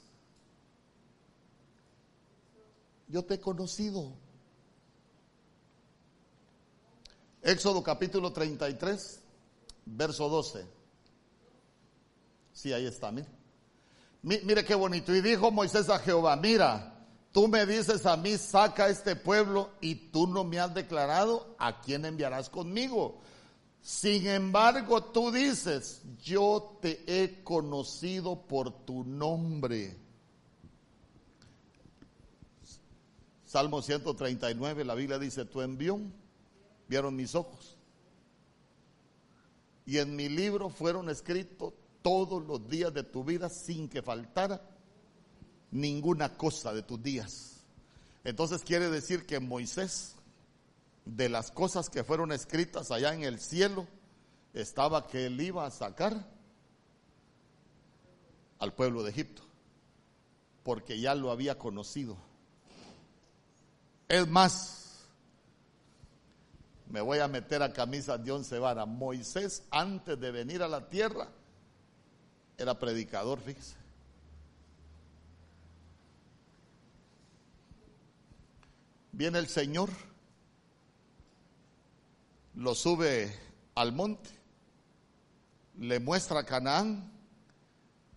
yo 3.16 3.24
te 3.24 3.36
he 3.36 3.40
conocido. 3.40 4.12
Éxodo 7.42 7.82
capítulo 7.82 8.34
33, 8.34 9.22
verso 9.86 10.28
12. 10.28 10.66
Sí, 12.52 12.74
ahí 12.74 12.86
está, 12.86 13.14
mire. 13.14 13.30
Mire 14.22 14.66
qué 14.66 14.76
bonito. 14.76 15.16
Y 15.16 15.22
dijo 15.22 15.50
Moisés 15.50 15.88
a 15.88 16.00
Jehová, 16.00 16.36
mira, 16.36 17.08
tú 17.32 17.48
me 17.48 17.66
dices 17.66 18.06
a 18.06 18.18
mí, 18.18 18.38
saca 18.38 18.90
este 18.90 19.16
pueblo 19.16 19.70
y 19.80 19.96
tú 19.96 20.28
no 20.28 20.44
me 20.44 20.60
has 20.60 20.74
declarado 20.74 21.56
a 21.58 21.80
quién 21.80 22.04
enviarás 22.04 22.50
conmigo. 22.50 23.22
Sin 23.80 24.28
embargo, 24.28 25.02
tú 25.02 25.32
dices, 25.32 26.02
yo 26.22 26.80
te 26.82 27.02
he 27.08 27.42
conocido 27.46 28.46
por 28.46 28.84
tu 28.84 29.06
nombre 29.06 30.05
Salmo 33.56 33.82
139, 33.82 34.84
la 34.84 34.96
Biblia 34.96 35.18
dice, 35.18 35.46
tu 35.46 35.62
envió, 35.62 35.98
vieron 36.90 37.16
mis 37.16 37.36
ojos. 37.36 37.78
Y 39.86 40.00
en 40.00 40.14
mi 40.14 40.28
libro 40.28 40.68
fueron 40.68 41.10
escritos 41.10 41.74
todos 42.02 42.46
los 42.46 42.68
días 42.68 42.94
de 42.94 43.04
tu 43.04 43.24
vida 43.24 43.48
sin 43.48 43.88
que 43.88 44.02
faltara 44.02 44.62
ninguna 45.72 46.36
cosa 46.36 46.74
de 46.74 46.84
tus 46.84 47.02
días. 47.02 47.64
Entonces 48.26 48.62
quiere 48.62 48.90
decir 48.90 49.26
que 49.26 49.40
Moisés, 49.40 50.16
de 51.06 51.30
las 51.30 51.50
cosas 51.50 51.90
que 51.90 52.04
fueron 52.04 52.34
escritas 52.34 52.92
allá 52.92 53.14
en 53.14 53.24
el 53.24 53.40
cielo, 53.40 53.88
estaba 54.54 55.08
que 55.08 55.28
él 55.28 55.40
iba 55.40 55.66
a 55.66 55.72
sacar 55.72 56.30
al 58.60 58.74
pueblo 58.74 59.02
de 59.04 59.12
Egipto, 59.12 59.44
porque 60.62 61.00
ya 61.00 61.16
lo 61.16 61.32
había 61.32 61.58
conocido. 61.58 62.18
Es 64.08 64.28
más, 64.28 65.06
me 66.90 67.02
voy 67.02 67.20
a 67.20 67.28
meter 67.28 67.64
a 67.64 67.74
camisa 67.74 68.18
de 68.18 68.32
once. 68.32 68.60
Moisés, 68.86 69.64
antes 69.72 70.20
de 70.20 70.32
venir 70.32 70.62
a 70.62 70.68
la 70.68 70.88
tierra, 70.90 71.28
era 72.58 72.78
predicador, 72.78 73.40
fíjese. 73.40 73.76
Viene 79.12 79.40
el 79.40 79.48
Señor, 79.48 79.90
lo 82.54 82.76
sube 82.76 83.34
al 83.74 83.94
monte, 83.94 84.30
le 85.78 86.00
muestra 86.00 86.42
a 86.42 86.46
Canaán, 86.46 87.15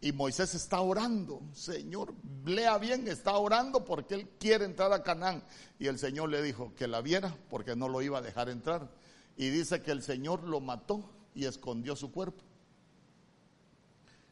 y 0.01 0.13
Moisés 0.13 0.55
está 0.55 0.81
orando, 0.81 1.43
Señor, 1.53 2.15
lea 2.45 2.79
bien, 2.79 3.09
está 3.09 3.37
orando 3.37 3.85
porque 3.85 4.15
él 4.15 4.29
quiere 4.39 4.65
entrar 4.65 4.93
a 4.93 5.03
Canaán. 5.03 5.43
Y 5.81 5.89
el 5.89 5.99
Señor 5.99 6.29
le 6.29 6.41
dijo 6.41 6.73
que 6.77 6.87
la 6.87 7.01
viera 7.01 7.37
porque 7.51 7.75
no 7.75 7.89
lo 7.89 8.01
iba 8.01 8.19
a 8.19 8.23
dejar 8.23 8.49
entrar. 8.49 8.89
Y 9.37 9.51
dice 9.51 9.83
que 9.83 9.91
el 9.91 10.03
Señor 10.03 10.45
lo 10.45 10.61
mató 10.61 11.11
y 11.35 11.47
escondió 11.47 11.97
su 11.97 12.13
cuerpo. 12.13 12.45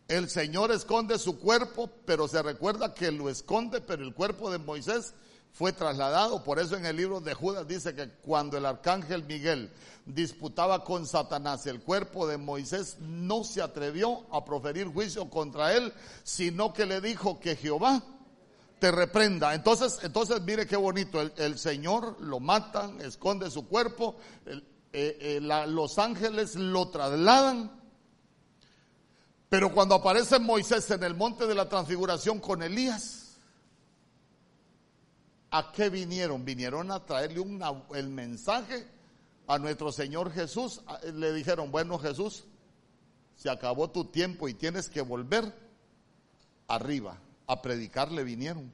El 0.06 0.28
Señor 0.28 0.70
esconde 0.70 1.18
su 1.18 1.40
cuerpo, 1.40 1.90
pero 2.04 2.28
se 2.28 2.40
recuerda 2.42 2.94
que 2.94 3.10
lo 3.10 3.28
esconde, 3.28 3.80
pero 3.80 4.04
el 4.04 4.14
cuerpo 4.14 4.52
de 4.52 4.58
Moisés 4.58 5.14
fue 5.56 5.72
trasladado. 5.72 6.44
Por 6.44 6.58
eso 6.58 6.76
en 6.76 6.84
el 6.84 6.96
libro 6.96 7.20
de 7.20 7.32
Judas 7.32 7.66
dice 7.66 7.94
que 7.94 8.10
cuando 8.20 8.58
el 8.58 8.66
arcángel 8.66 9.24
Miguel 9.24 9.72
disputaba 10.04 10.84
con 10.84 11.06
Satanás 11.06 11.66
el 11.66 11.80
cuerpo 11.80 12.26
de 12.26 12.36
Moisés, 12.36 12.98
no 13.00 13.42
se 13.42 13.62
atrevió 13.62 14.26
a 14.30 14.44
proferir 14.44 14.86
juicio 14.86 15.30
contra 15.30 15.74
él, 15.74 15.94
sino 16.24 16.74
que 16.74 16.84
le 16.84 17.00
dijo 17.00 17.40
que 17.40 17.56
Jehová 17.56 18.02
te 18.78 18.90
reprenda. 18.90 19.54
Entonces, 19.54 19.98
entonces 20.02 20.42
mire 20.42 20.66
qué 20.66 20.76
bonito, 20.76 21.22
el, 21.22 21.58
Señor 21.58 22.20
lo 22.20 22.38
matan, 22.38 23.00
esconde 23.00 23.50
su 23.50 23.66
cuerpo, 23.66 24.16
eh, 24.44 24.60
eh, 24.92 25.38
los 25.40 25.98
ángeles 25.98 26.54
lo 26.54 26.88
trasladan. 26.88 27.72
Pero 29.48 29.72
cuando 29.72 29.94
aparece 29.94 30.38
Moisés 30.38 30.90
en 30.90 31.02
el 31.02 31.14
monte 31.14 31.46
de 31.46 31.54
la 31.54 31.66
transfiguración 31.66 32.40
con 32.40 32.62
Elías, 32.62 33.25
¿A 35.50 35.72
qué 35.72 35.90
vinieron? 35.90 36.44
Vinieron 36.44 36.90
a 36.90 37.04
traerle 37.04 37.44
el 37.94 38.08
mensaje 38.08 38.86
a 39.46 39.58
nuestro 39.58 39.92
Señor 39.92 40.32
Jesús. 40.32 40.80
Le 41.14 41.32
dijeron, 41.32 41.70
bueno 41.70 41.98
Jesús, 41.98 42.44
se 43.36 43.50
acabó 43.50 43.90
tu 43.90 44.06
tiempo 44.06 44.48
y 44.48 44.54
tienes 44.54 44.88
que 44.88 45.00
volver 45.00 45.54
arriba. 46.68 47.18
A 47.46 47.62
predicarle 47.62 48.24
vinieron. 48.24 48.72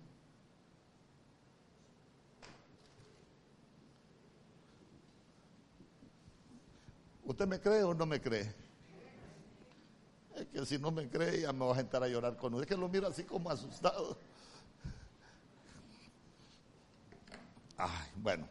¿Usted 7.25 7.47
me 7.47 7.61
cree 7.61 7.83
o 7.83 7.95
no 7.95 8.07
me 8.07 8.21
cree? 8.21 8.55
Es 10.35 10.47
que 10.47 10.67
si 10.67 10.79
no 10.79 10.91
me 10.91 11.09
cree 11.09 11.43
ya 11.43 11.53
me 11.53 11.67
va 11.67 11.73
a 11.73 11.77
sentar 11.77 12.03
a 12.03 12.09
llorar 12.09 12.37
con 12.37 12.55
usted. 12.55 12.69
Es 12.69 12.75
que 12.75 12.81
lo 12.81 12.89
mira 12.89 13.09
así 13.09 13.25
como 13.25 13.51
asustado. 13.51 14.17
Ay, 17.77 18.09
bueno. 18.17 18.49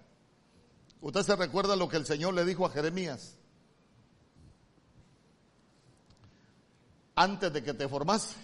¿Usted 1.01 1.24
se 1.24 1.36
recuerda 1.36 1.76
lo 1.76 1.89
que 1.89 1.97
el 1.97 2.05
Señor 2.05 2.34
le 2.34 2.45
dijo 2.45 2.65
a 2.65 2.69
Jeremías? 2.69 3.36
Antes 7.15 7.51
de 7.51 7.63
que 7.63 7.74
te 7.74 7.88
formase, 7.88 8.36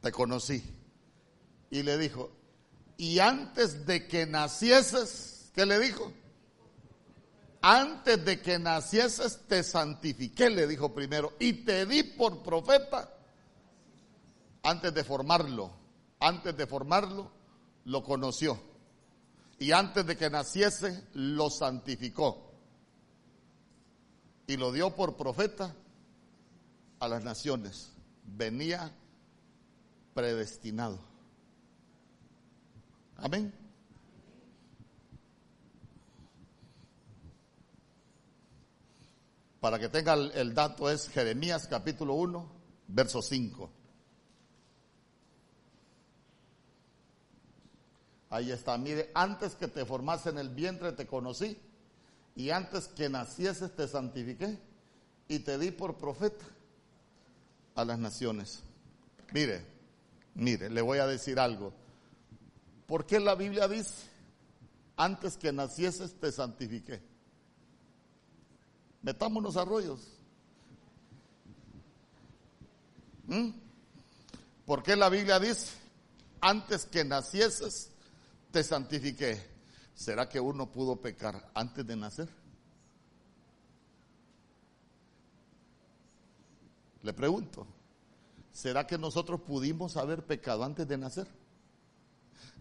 te 0.00 0.12
conocí. 0.12 0.62
Y 1.70 1.82
le 1.82 1.96
dijo, 1.96 2.30
y 2.96 3.18
antes 3.18 3.86
de 3.86 4.06
que 4.06 4.26
nacieses, 4.26 5.50
¿qué 5.54 5.64
le 5.64 5.78
dijo? 5.78 6.12
Antes 7.62 8.22
de 8.24 8.42
que 8.42 8.58
nacieses 8.58 9.40
te 9.48 9.62
santifiqué, 9.62 10.50
le 10.50 10.66
dijo 10.66 10.92
primero, 10.92 11.32
y 11.38 11.64
te 11.64 11.86
di 11.86 12.02
por 12.02 12.42
profeta 12.42 13.10
antes 14.62 14.92
de 14.92 15.02
formarlo. 15.02 15.70
Antes 16.20 16.56
de 16.56 16.66
formarlo, 16.66 17.30
lo 17.86 18.04
conoció 18.04 18.73
y 19.58 19.72
antes 19.72 20.06
de 20.06 20.16
que 20.16 20.30
naciese 20.30 21.04
lo 21.14 21.50
santificó 21.50 22.52
y 24.46 24.56
lo 24.56 24.72
dio 24.72 24.94
por 24.94 25.16
profeta 25.16 25.74
a 27.00 27.08
las 27.08 27.24
naciones. 27.24 27.92
Venía 28.24 28.92
predestinado. 30.14 30.98
Amén. 33.16 33.52
Para 39.60 39.78
que 39.78 39.88
tenga 39.88 40.12
el, 40.12 40.54
dato 40.54 40.90
es 40.90 41.08
Jeremías 41.08 41.66
capítulo 41.66 42.14
1, 42.14 42.52
verso 42.88 43.22
5. 43.22 43.70
Ahí 48.34 48.50
está, 48.50 48.76
mire, 48.76 49.12
antes 49.14 49.54
que 49.54 49.68
te 49.68 49.86
formase 49.86 50.30
en 50.30 50.38
el 50.38 50.48
vientre 50.48 50.90
te 50.90 51.06
conocí 51.06 51.56
y 52.34 52.50
antes 52.50 52.88
que 52.88 53.08
nacieses 53.08 53.76
te 53.76 53.86
santifiqué 53.86 54.58
y 55.28 55.38
te 55.38 55.56
di 55.56 55.70
por 55.70 55.96
profeta 55.96 56.44
a 57.76 57.84
las 57.84 57.96
naciones. 57.96 58.64
Mire, 59.32 59.64
mire, 60.34 60.68
le 60.68 60.82
voy 60.82 60.98
a 60.98 61.06
decir 61.06 61.38
algo. 61.38 61.72
¿Por 62.88 63.06
qué 63.06 63.20
la 63.20 63.36
Biblia 63.36 63.68
dice, 63.68 64.02
antes 64.96 65.36
que 65.36 65.52
nacieses 65.52 66.18
te 66.18 66.32
santifiqué? 66.32 67.00
Metámonos 69.02 69.56
a 69.56 69.64
rollos. 69.64 70.00
¿Mm? 73.28 73.50
¿Por 74.66 74.82
qué 74.82 74.96
la 74.96 75.08
Biblia 75.08 75.38
dice, 75.38 75.70
antes 76.40 76.84
que 76.84 77.04
nacieses 77.04 77.93
te 78.54 78.62
santifiqué. 78.62 79.36
¿Será 79.96 80.28
que 80.28 80.38
uno 80.38 80.70
pudo 80.70 80.94
pecar 80.94 81.50
antes 81.54 81.84
de 81.84 81.96
nacer? 81.96 82.28
Le 87.02 87.12
pregunto, 87.12 87.66
¿será 88.52 88.86
que 88.86 88.96
nosotros 88.96 89.40
pudimos 89.40 89.96
haber 89.96 90.24
pecado 90.24 90.62
antes 90.62 90.86
de 90.86 90.96
nacer? 90.96 91.26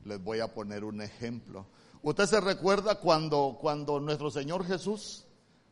Les 0.03 0.21
voy 0.21 0.39
a 0.39 0.51
poner 0.51 0.83
un 0.83 0.99
ejemplo. 0.99 1.67
¿Usted 2.01 2.25
se 2.25 2.41
recuerda 2.41 2.95
cuando, 2.95 3.59
cuando 3.61 3.99
nuestro 3.99 4.31
Señor 4.31 4.65
Jesús 4.65 5.25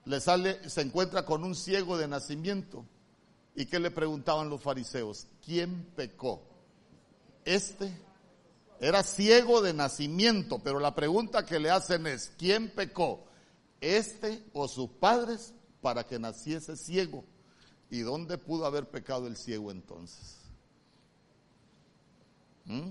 le 0.06 0.20
sale, 0.20 0.70
se 0.70 0.82
encuentra 0.82 1.26
con 1.26 1.44
un 1.44 1.56
ciego 1.56 1.98
de 1.98 2.08
nacimiento? 2.08 2.86
¿Y 3.56 3.66
qué 3.66 3.80
le 3.80 3.90
preguntaban 3.90 4.52
los 4.52 4.62
fariseos? 4.62 5.26
¿Quién 5.44 5.84
pecó? 5.96 6.44
¿Este 7.44 7.92
era 8.82 9.04
ciego 9.04 9.62
de 9.62 9.76
nacimiento, 9.76 10.58
pero 10.58 10.80
la 10.80 10.96
pregunta 10.96 11.46
que 11.46 11.60
le 11.60 11.70
hacen 11.70 12.08
es, 12.08 12.34
¿quién 12.36 12.72
pecó? 12.72 13.24
¿Este 13.80 14.44
o 14.54 14.68
sus 14.68 14.90
padres 14.90 15.54
para 15.82 16.04
que 16.04 16.18
naciese 16.18 16.76
ciego? 16.76 17.24
¿Y 17.92 18.00
dónde 18.00 18.40
pudo 18.40 18.66
haber 18.66 18.90
pecado 18.90 19.28
el 19.28 19.38
ciego 19.38 19.70
entonces? 19.70 20.40
¿Mm? 22.66 22.90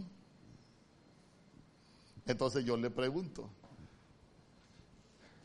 Entonces 2.26 2.64
yo 2.64 2.76
le 2.76 2.90
pregunto, 2.90 3.50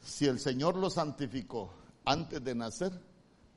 si 0.04 0.28
el 0.28 0.40
Señor 0.40 0.76
lo 0.76 0.92
santificó 0.92 1.74
antes 2.06 2.44
de 2.44 2.54
nacer, 2.54 2.92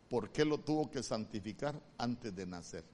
¿por 0.09 0.31
qué 0.31 0.47
lo 0.47 0.57
tuvo 0.57 0.91
que 0.91 1.03
santificar 1.03 1.79
antes 1.99 2.35
de 2.35 2.47
nacer? 2.47 2.85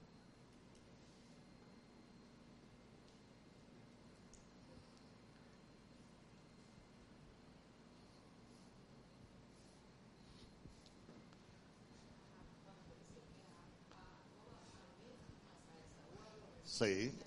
Sí. 16.77 17.17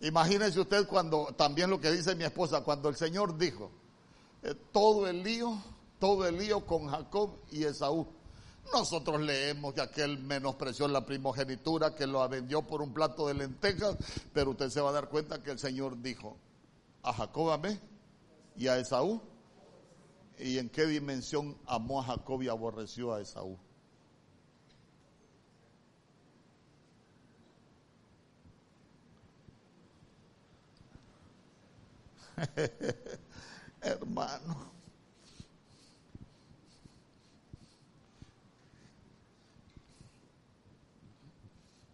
Imagínese 0.00 0.58
usted 0.58 0.88
cuando, 0.88 1.26
también 1.36 1.70
lo 1.70 1.80
que 1.80 1.92
dice 1.92 2.16
mi 2.16 2.24
esposa, 2.24 2.62
cuando 2.64 2.88
el 2.88 2.96
Señor 2.96 3.38
dijo, 3.38 3.70
eh, 4.42 4.56
todo 4.72 5.06
el 5.06 5.22
lío, 5.22 5.56
todo 6.00 6.26
el 6.26 6.38
lío 6.38 6.66
con 6.66 6.88
Jacob 6.88 7.30
y 7.52 7.62
Esaú. 7.62 8.08
Nosotros 8.72 9.20
leemos 9.20 9.72
que 9.72 9.82
aquel 9.82 10.18
menospreció 10.18 10.88
la 10.88 11.06
primogenitura, 11.06 11.94
que 11.94 12.08
lo 12.08 12.28
vendió 12.28 12.62
por 12.62 12.82
un 12.82 12.92
plato 12.92 13.28
de 13.28 13.34
lentejas, 13.34 13.96
pero 14.32 14.50
usted 14.50 14.68
se 14.68 14.80
va 14.80 14.90
a 14.90 14.94
dar 14.94 15.08
cuenta 15.08 15.40
que 15.40 15.52
el 15.52 15.60
Señor 15.60 16.02
dijo, 16.02 16.36
a 17.04 17.12
Jacob 17.12 17.52
amé 17.52 17.78
y 18.56 18.66
a 18.66 18.78
Esaú. 18.78 19.22
¿Y 20.40 20.58
en 20.58 20.70
qué 20.70 20.86
dimensión 20.86 21.56
amó 21.66 22.00
a 22.00 22.04
Jacob 22.04 22.42
y 22.42 22.48
aborreció 22.48 23.14
a 23.14 23.20
Esaú? 23.20 23.56
Hermano. 33.80 34.72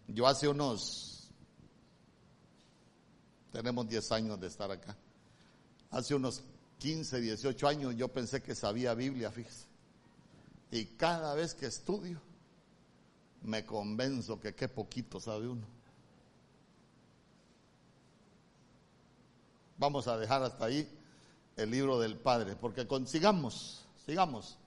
Yo 0.09 0.27
hace 0.27 0.49
unos, 0.49 1.31
tenemos 3.53 3.89
10 3.89 4.13
años 4.13 4.41
de 4.41 4.49
estar 4.49 4.71
acá, 4.71 4.97
hace 5.91 6.15
unos 6.15 6.43
15, 6.79 7.21
18 7.21 7.69
años 7.69 7.95
yo 7.95 8.09
pensé 8.09 8.43
que 8.43 8.55
sabía 8.55 8.95
Biblia, 8.95 9.31
fíjese. 9.31 9.67
Y 10.73 10.87
cada 10.97 11.35
vez 11.35 11.55
que 11.55 11.67
estudio, 11.67 12.21
me 13.43 13.65
convenzo 13.65 14.41
que 14.41 14.55
qué 14.55 14.69
poquito 14.69 15.21
sabe 15.21 15.49
uno. 15.49 15.80
Vamos 19.81 20.07
a 20.09 20.19
dejar 20.19 20.43
hasta 20.43 20.67
ahí 20.67 20.87
el 21.57 21.71
libro 21.71 21.99
del 21.99 22.19
Padre, 22.19 22.55
porque 22.55 22.87
consigamos, 22.87 23.83
sigamos. 24.05 24.59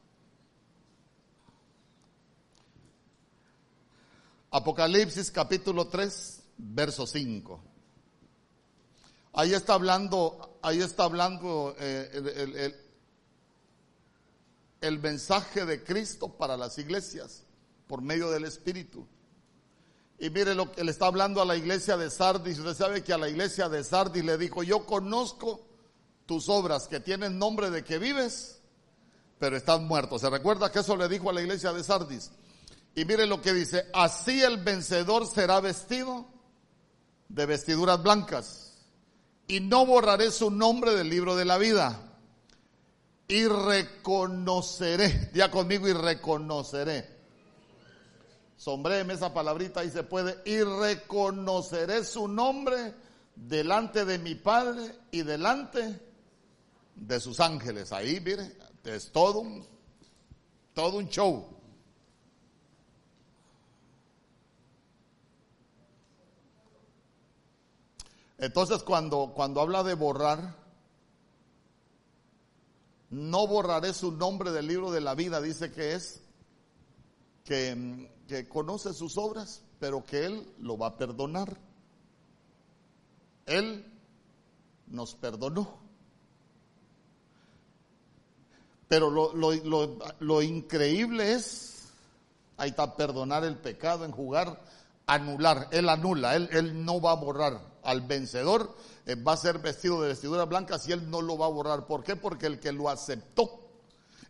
Apocalipsis 4.49 5.29
capítulo 5.29 5.87
3, 5.87 6.43
verso 6.57 7.05
5. 7.05 7.61
Ahí 9.33 9.53
está 9.53 9.75
hablando, 9.75 10.57
ahí 10.63 10.81
está 10.81 11.03
hablando 11.03 11.75
eh, 11.77 12.09
el, 12.15 12.75
el 14.81 14.99
mensaje 14.99 15.63
de 15.63 15.83
Cristo 15.83 16.27
para 16.27 16.57
las 16.57 16.79
iglesias 16.79 17.43
por 17.85 18.01
medio 18.01 18.31
del 18.31 18.45
Espíritu. 18.45 19.05
Y 20.23 20.29
mire 20.29 20.55
lo 20.55 20.71
que 20.71 20.85
le 20.85 20.91
está 20.91 21.07
hablando 21.07 21.41
a 21.41 21.45
la 21.45 21.57
iglesia 21.57 21.97
de 21.97 22.09
Sardis. 22.09 22.57
Usted 22.57 22.75
sabe 22.75 23.03
que 23.03 23.11
a 23.11 23.17
la 23.17 23.27
iglesia 23.27 23.67
de 23.67 23.83
Sardis 23.83 24.23
le 24.23 24.37
dijo, 24.37 24.63
yo 24.63 24.85
conozco 24.85 25.67
tus 26.25 26.47
obras 26.47 26.87
que 26.87 27.01
tienen 27.01 27.37
nombre 27.37 27.69
de 27.69 27.83
que 27.83 27.99
vives, 27.99 28.61
pero 29.37 29.57
están 29.57 29.85
muertos. 29.85 30.21
¿Se 30.21 30.29
recuerda 30.29 30.71
que 30.71 30.79
eso 30.79 30.95
le 30.95 31.09
dijo 31.09 31.29
a 31.29 31.33
la 31.33 31.41
iglesia 31.41 31.73
de 31.73 31.83
Sardis? 31.83 32.31
Y 32.95 33.03
mire 33.03 33.25
lo 33.25 33.41
que 33.41 33.51
dice, 33.51 33.89
así 33.93 34.41
el 34.41 34.63
vencedor 34.63 35.27
será 35.27 35.59
vestido 35.59 36.25
de 37.27 37.45
vestiduras 37.45 38.01
blancas 38.01 38.77
y 39.49 39.59
no 39.59 39.85
borraré 39.85 40.31
su 40.31 40.49
nombre 40.49 40.95
del 40.95 41.09
libro 41.09 41.35
de 41.35 41.43
la 41.43 41.57
vida. 41.57 41.99
Y 43.27 43.43
reconoceré, 43.45 45.31
ya 45.33 45.51
conmigo 45.51 45.85
y 45.89 45.91
reconoceré 45.91 47.12
Sombréeme 48.57 49.13
esa 49.13 49.33
palabrita 49.33 49.83
y 49.83 49.89
se 49.89 50.03
puede. 50.03 50.37
Y 50.45 50.61
reconoceré 50.61 52.03
su 52.03 52.27
nombre 52.27 52.93
delante 53.35 54.05
de 54.05 54.19
mi 54.19 54.35
Padre 54.35 54.95
y 55.11 55.23
delante 55.23 55.99
de 56.95 57.19
sus 57.19 57.39
ángeles. 57.39 57.91
Ahí, 57.91 58.19
mire, 58.19 58.55
es 58.83 59.11
todo 59.11 59.39
un, 59.39 59.65
todo 60.73 60.97
un 60.97 61.09
show. 61.09 61.53
Entonces 68.37 68.83
cuando, 68.83 69.31
cuando 69.33 69.61
habla 69.61 69.83
de 69.83 69.93
borrar, 69.93 70.57
no 73.09 73.47
borraré 73.47 73.93
su 73.93 74.11
nombre 74.11 74.51
del 74.51 74.67
libro 74.67 74.91
de 74.91 74.99
la 74.99 75.15
vida, 75.15 75.39
dice 75.39 75.71
que 75.71 75.93
es 75.93 76.21
que 77.45 78.11
que 78.27 78.47
conoce 78.47 78.93
sus 78.93 79.17
obras, 79.17 79.63
pero 79.79 80.03
que 80.03 80.25
Él 80.25 80.47
lo 80.59 80.77
va 80.77 80.87
a 80.87 80.97
perdonar. 80.97 81.57
Él 83.45 83.85
nos 84.87 85.15
perdonó. 85.15 85.81
Pero 88.87 89.09
lo, 89.09 89.33
lo, 89.33 89.97
lo, 90.19 90.41
increíble 90.41 91.33
es, 91.33 91.89
ahí 92.57 92.69
está, 92.69 92.95
perdonar 92.95 93.43
el 93.43 93.57
pecado, 93.57 94.05
en 94.05 94.11
jugar, 94.11 94.61
anular. 95.07 95.67
Él 95.71 95.89
anula, 95.89 96.35
él, 96.35 96.47
él 96.51 96.85
no 96.85 97.01
va 97.01 97.11
a 97.11 97.15
borrar. 97.15 97.73
Al 97.83 98.01
vencedor 98.01 98.75
eh, 99.05 99.15
va 99.15 99.33
a 99.33 99.37
ser 99.37 99.59
vestido 99.59 100.01
de 100.01 100.09
vestiduras 100.09 100.47
blancas 100.47 100.87
y 100.87 100.91
él 100.91 101.09
no 101.09 101.21
lo 101.21 101.37
va 101.37 101.47
a 101.47 101.49
borrar. 101.49 101.85
¿Por 101.87 102.03
qué? 102.03 102.15
Porque 102.15 102.45
el 102.45 102.59
que 102.59 102.71
lo 102.71 102.87
aceptó 102.87 103.62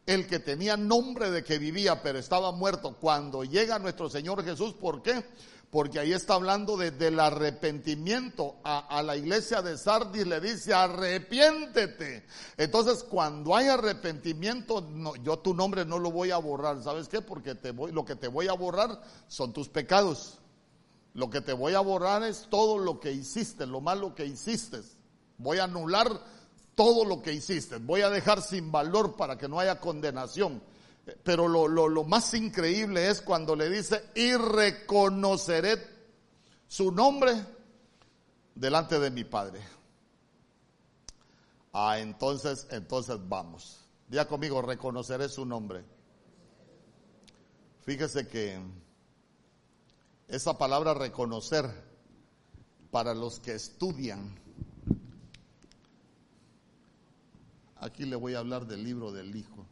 el 0.05 0.27
que 0.27 0.39
tenía 0.39 0.75
nombre 0.77 1.31
de 1.31 1.43
que 1.43 1.57
vivía 1.57 2.01
pero 2.01 2.19
estaba 2.19 2.51
muerto, 2.51 2.97
cuando 2.99 3.43
llega 3.43 3.79
nuestro 3.79 4.09
Señor 4.09 4.43
Jesús, 4.43 4.73
¿por 4.73 5.01
qué? 5.01 5.23
Porque 5.69 5.97
ahí 5.99 6.13
está 6.13 6.35
hablando 6.35 6.77
de, 6.77 6.91
del 6.91 7.19
arrepentimiento. 7.19 8.57
A, 8.63 9.01
la 9.01 9.17
iglesia 9.17 9.63
de 9.63 9.75
Sardis 9.75 10.27
le 10.27 10.39
dice, 10.39 10.71
arrepiéntete. 10.71 12.27
Entonces, 12.57 13.03
cuando 13.03 13.55
hay 13.55 13.69
arrepentimiento, 13.69 14.87
yo 15.23 15.39
tu 15.39 15.55
nombre 15.55 15.83
no 15.83 15.97
lo 15.97 16.11
voy 16.11 16.29
a 16.29 16.37
borrar. 16.37 16.83
¿Sabes 16.83 17.07
qué? 17.07 17.21
Porque 17.21 17.57
lo 17.91 18.05
que 18.05 18.15
te 18.15 18.27
voy 18.27 18.49
a 18.49 18.53
borrar 18.53 19.01
son 19.27 19.51
tus 19.51 19.67
pecados. 19.67 20.37
Lo 21.15 21.31
que 21.31 21.41
te 21.41 21.53
voy 21.53 21.73
a 21.73 21.79
borrar 21.79 22.21
es 22.21 22.45
todo 22.51 22.77
lo 22.77 22.99
que 22.99 23.11
hiciste, 23.11 23.65
lo 23.65 23.81
malo 23.81 24.13
que 24.13 24.27
hiciste. 24.27 24.79
Voy 25.39 25.57
a 25.57 25.63
anular 25.63 26.07
todo 26.75 27.05
lo 27.05 27.21
que 27.21 27.33
hiciste. 27.33 27.77
Voy 27.77 28.01
a 28.01 28.09
dejar 28.09 28.41
sin 28.41 28.71
valor 28.71 29.15
para 29.15 29.37
que 29.37 29.47
no 29.47 29.59
haya 29.59 29.79
condenación. 29.79 30.61
Pero 31.23 31.47
lo, 31.47 31.67
lo, 31.67 32.03
más 32.05 32.33
increíble 32.33 33.09
es 33.09 33.21
cuando 33.21 33.55
le 33.55 33.69
dice, 33.69 34.09
y 34.15 34.33
reconoceré 34.35 35.77
su 36.67 36.91
nombre 36.91 37.33
delante 38.55 38.99
de 38.99 39.11
mi 39.11 39.25
Padre. 39.25 39.59
Ah, 41.73 41.99
entonces, 41.99 42.67
entonces 42.71 43.17
vamos. 43.27 43.85
Día 44.07 44.27
conmigo, 44.27 44.61
reconoceré 44.61 45.27
su 45.27 45.45
nombre. 45.45 45.83
Fíjese 47.81 48.27
que 48.27 48.61
esa 50.29 50.57
palabra 50.57 50.93
reconocer 50.93 51.69
para 52.91 53.13
los 53.13 53.39
que 53.39 53.55
estudian 53.55 54.39
Aquí 57.83 58.05
le 58.05 58.15
voy 58.15 58.33
a 58.33 58.39
hablar 58.39 58.65
del 58.65 58.81
libro 58.81 59.11
del 59.11 59.35
Hijo. 59.35 59.67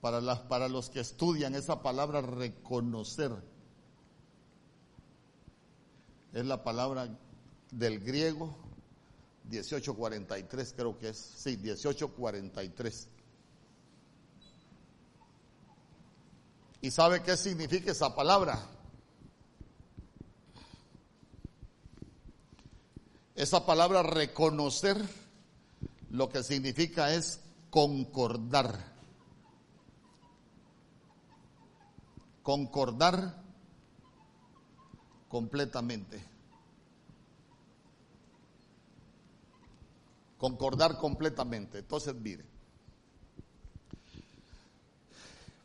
Para, 0.00 0.48
para 0.48 0.66
los 0.66 0.88
que 0.88 1.00
estudian 1.00 1.54
esa 1.54 1.82
palabra 1.82 2.22
reconocer, 2.22 3.30
es 6.32 6.46
la 6.46 6.64
palabra 6.64 7.14
del 7.70 8.00
griego 8.00 8.56
1843, 9.50 10.72
creo 10.74 10.96
que 10.96 11.10
es, 11.10 11.18
sí, 11.18 11.58
1843. 11.58 13.08
¿Y 16.80 16.90
sabe 16.90 17.22
qué 17.22 17.36
significa 17.36 17.92
esa 17.92 18.14
palabra? 18.14 18.58
Esa 23.40 23.64
palabra 23.64 24.02
reconocer 24.02 25.02
lo 26.10 26.28
que 26.28 26.42
significa 26.42 27.14
es 27.14 27.40
concordar. 27.70 28.92
Concordar 32.42 33.42
completamente. 35.26 36.22
Concordar 40.36 40.98
completamente. 40.98 41.78
Entonces, 41.78 42.14
mire, 42.16 42.44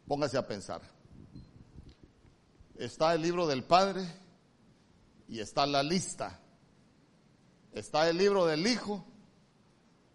póngase 0.08 0.38
a 0.38 0.48
pensar. 0.48 0.82
Está 2.78 3.14
el 3.16 3.22
libro 3.22 3.46
del 3.46 3.66
Padre 3.66 4.08
y 5.28 5.42
está 5.42 5.66
la 5.66 5.84
lista 5.84 6.40
está 7.76 8.10
el 8.10 8.18
libro 8.18 8.46
del 8.46 8.66
Hijo. 8.66 9.06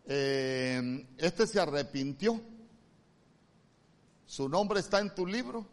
Eh, 0.06 1.06
este 1.18 1.46
se 1.46 1.61
arrepintió. 1.61 2.40
Su 4.26 4.48
nombre 4.48 4.80
está 4.80 5.00
en 5.00 5.14
tu 5.14 5.26
libro 5.26 5.66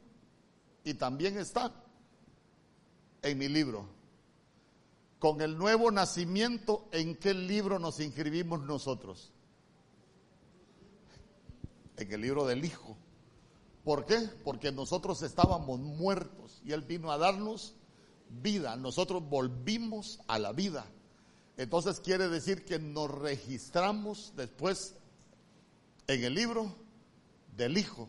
y 0.84 0.94
también 0.94 1.38
está 1.38 1.72
en 3.22 3.38
mi 3.38 3.48
libro. 3.48 3.88
Con 5.20 5.42
el 5.42 5.58
nuevo 5.58 5.90
nacimiento, 5.90 6.88
¿en 6.92 7.16
qué 7.16 7.34
libro 7.34 7.80
nos 7.80 8.00
inscribimos 8.00 8.62
nosotros? 8.62 9.32
En 11.96 12.12
el 12.12 12.22
libro 12.22 12.46
del 12.46 12.64
Hijo. 12.66 12.98
¿Por 13.84 14.06
qué? 14.06 14.20
Porque 14.44 14.72
nosotros 14.72 15.22
estábamos 15.22 15.80
muertos 15.80 16.62
y 16.66 16.74
Él 16.74 16.82
vino 16.82 17.12
a 17.12 17.18
darnos 17.18 17.74
vida. 18.30 18.76
Nosotros 18.76 19.28
volvimos 19.28 20.20
a 20.28 20.38
la 20.38 20.52
vida. 20.52 20.86
Entonces 21.58 22.00
quiere 22.00 22.30
decir 22.30 22.64
que 22.64 22.78
nos 22.78 23.10
registramos 23.10 24.32
después 24.36 24.94
en 26.06 26.24
el 26.24 26.36
libro 26.36 26.74
del 27.56 27.78
Hijo. 27.78 28.08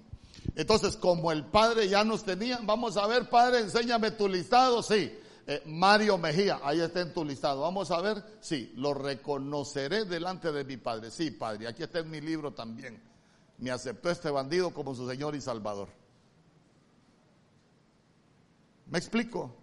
Entonces, 0.54 0.96
como 0.96 1.32
el 1.32 1.44
Padre 1.46 1.88
ya 1.88 2.04
nos 2.04 2.24
tenía, 2.24 2.60
vamos 2.62 2.96
a 2.96 3.06
ver, 3.06 3.28
Padre, 3.28 3.60
enséñame 3.60 4.10
tu 4.12 4.28
listado, 4.28 4.82
sí. 4.82 5.12
Eh, 5.46 5.62
Mario 5.64 6.18
Mejía, 6.18 6.60
ahí 6.62 6.80
está 6.80 7.00
en 7.00 7.14
tu 7.14 7.24
listado. 7.24 7.62
Vamos 7.62 7.90
a 7.90 8.00
ver, 8.02 8.22
sí, 8.40 8.72
lo 8.76 8.92
reconoceré 8.92 10.04
delante 10.04 10.52
de 10.52 10.64
mi 10.64 10.76
Padre. 10.76 11.10
Sí, 11.10 11.30
Padre, 11.30 11.68
aquí 11.68 11.82
está 11.82 12.00
en 12.00 12.10
mi 12.10 12.20
libro 12.20 12.52
también. 12.52 13.00
Me 13.56 13.70
aceptó 13.70 14.10
este 14.10 14.30
bandido 14.30 14.70
como 14.74 14.94
su 14.94 15.08
Señor 15.08 15.34
y 15.34 15.40
Salvador. 15.40 15.88
¿Me 18.86 18.98
explico? 18.98 19.54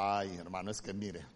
Ay, 0.00 0.36
hermano, 0.36 0.70
es 0.70 0.80
que 0.80 0.94
mire. 0.94 1.26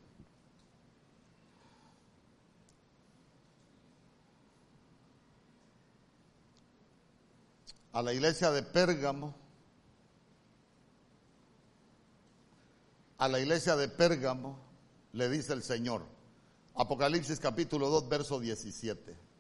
A 7.92 8.00
la 8.02 8.12
iglesia 8.14 8.52
de 8.52 8.62
Pérgamo, 8.62 9.34
a 13.18 13.26
la 13.26 13.40
iglesia 13.40 13.74
de 13.74 13.88
Pérgamo 13.88 14.56
le 15.12 15.28
dice 15.28 15.54
el 15.54 15.64
Señor, 15.64 16.06
Apocalipsis 16.76 17.40
capítulo 17.40 17.90
2, 17.90 18.08
verso 18.08 18.38
17. 18.38 19.31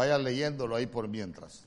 Vaya 0.00 0.16
leyéndolo 0.16 0.76
ahí 0.76 0.86
por 0.86 1.06
mientras. 1.08 1.60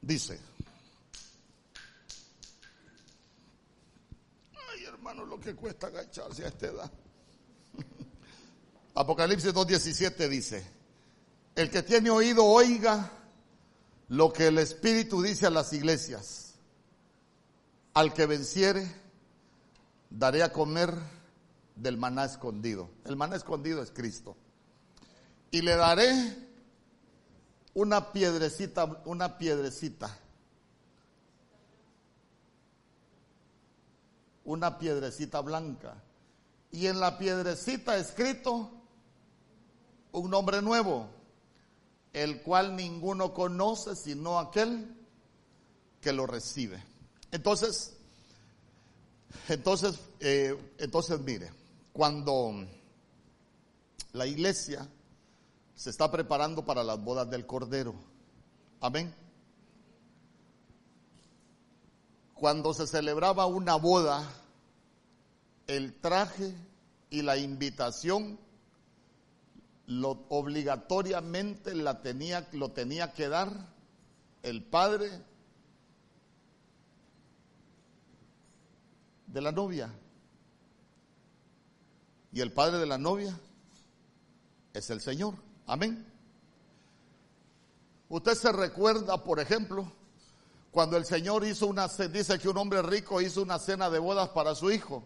Dice, 0.00 0.40
ay 4.72 4.84
hermano, 4.86 5.26
lo 5.26 5.38
que 5.38 5.54
cuesta 5.54 5.88
agacharse 5.88 6.46
a 6.46 6.48
esta 6.48 6.66
edad. 6.68 6.90
Apocalipsis 8.94 9.52
2.17 9.52 10.26
dice, 10.26 10.66
el 11.54 11.68
que 11.68 11.82
tiene 11.82 12.08
oído 12.08 12.46
oiga 12.46 13.12
lo 14.08 14.32
que 14.32 14.46
el 14.46 14.56
Espíritu 14.56 15.20
dice 15.20 15.46
a 15.46 15.50
las 15.50 15.70
iglesias. 15.74 16.49
Al 17.94 18.14
que 18.14 18.26
venciere, 18.26 18.88
daré 20.10 20.42
a 20.42 20.52
comer 20.52 20.94
del 21.74 21.96
maná 21.96 22.24
escondido. 22.24 22.90
El 23.04 23.16
maná 23.16 23.36
escondido 23.36 23.82
es 23.82 23.90
Cristo. 23.90 24.36
Y 25.50 25.62
le 25.62 25.74
daré 25.76 26.36
una 27.74 28.12
piedrecita, 28.12 29.02
una 29.04 29.38
piedrecita. 29.38 30.16
Una 34.44 34.78
piedrecita 34.78 35.40
blanca. 35.40 36.02
Y 36.70 36.86
en 36.86 37.00
la 37.00 37.18
piedrecita 37.18 37.96
escrito 37.96 38.70
un 40.12 40.30
nombre 40.30 40.62
nuevo, 40.62 41.08
el 42.12 42.42
cual 42.42 42.76
ninguno 42.76 43.32
conoce 43.32 43.96
sino 43.96 44.38
aquel 44.38 44.96
que 46.00 46.12
lo 46.12 46.26
recibe. 46.26 46.89
Entonces, 47.32 47.96
entonces, 49.48 49.98
eh, 50.20 50.56
entonces 50.78 51.20
mire, 51.20 51.50
cuando 51.92 52.66
la 54.12 54.26
iglesia 54.26 54.88
se 55.74 55.90
está 55.90 56.10
preparando 56.10 56.64
para 56.64 56.82
las 56.82 57.02
bodas 57.02 57.30
del 57.30 57.46
Cordero, 57.46 57.94
amén. 58.80 59.14
Cuando 62.34 62.74
se 62.74 62.86
celebraba 62.86 63.46
una 63.46 63.76
boda, 63.76 64.26
el 65.66 65.94
traje 66.00 66.54
y 67.10 67.22
la 67.22 67.36
invitación 67.36 68.38
lo, 69.86 70.24
obligatoriamente 70.28 71.74
la 71.74 72.02
tenía, 72.02 72.48
lo 72.52 72.70
tenía 72.70 73.12
que 73.12 73.28
dar 73.28 73.52
el 74.42 74.62
padre 74.62 75.10
de 79.32 79.40
la 79.40 79.52
novia. 79.52 79.92
Y 82.32 82.40
el 82.40 82.52
padre 82.52 82.78
de 82.78 82.86
la 82.86 82.98
novia 82.98 83.38
es 84.72 84.90
el 84.90 85.00
Señor. 85.00 85.34
Amén. 85.66 86.06
Usted 88.08 88.34
se 88.34 88.52
recuerda, 88.52 89.22
por 89.22 89.40
ejemplo, 89.40 89.92
cuando 90.70 90.96
el 90.96 91.04
Señor 91.04 91.44
hizo 91.44 91.66
una, 91.66 91.88
dice 91.88 92.38
que 92.38 92.48
un 92.48 92.58
hombre 92.58 92.82
rico 92.82 93.20
hizo 93.20 93.42
una 93.42 93.58
cena 93.58 93.90
de 93.90 93.98
bodas 93.98 94.30
para 94.30 94.54
su 94.54 94.70
hijo. 94.70 95.04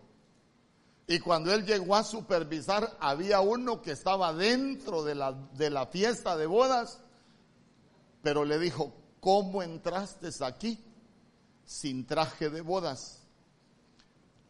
Y 1.06 1.18
cuando 1.18 1.52
él 1.52 1.66
llegó 1.66 1.96
a 1.96 2.04
supervisar, 2.04 2.96
había 2.98 3.40
uno 3.40 3.82
que 3.82 3.92
estaba 3.92 4.32
dentro 4.32 5.04
de 5.04 5.14
la, 5.14 5.32
de 5.32 5.68
la 5.68 5.86
fiesta 5.86 6.36
de 6.36 6.46
bodas, 6.46 7.00
pero 8.22 8.46
le 8.46 8.58
dijo, 8.58 8.94
¿cómo 9.20 9.62
entraste 9.62 10.30
aquí 10.42 10.82
sin 11.66 12.06
traje 12.06 12.48
de 12.48 12.62
bodas? 12.62 13.23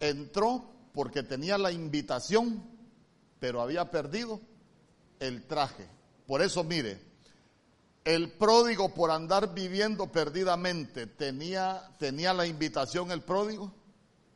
Entró 0.01 0.65
porque 0.93 1.23
tenía 1.23 1.59
la 1.59 1.73
invitación, 1.73 2.63
pero 3.41 3.61
había 3.61 3.91
perdido 3.91 4.41
el 5.21 5.45
traje. 5.47 5.89
Por 6.27 6.43
eso 6.43 6.65
mire, 6.65 7.01
el 8.05 8.33
pródigo 8.33 8.95
por 8.95 9.11
andar 9.11 9.55
viviendo 9.55 10.11
perdidamente, 10.11 11.07
¿tenía, 11.07 11.83
tenía 11.99 12.33
la 12.33 12.47
invitación 12.47 13.11
el 13.11 13.23
pródigo? 13.23 13.73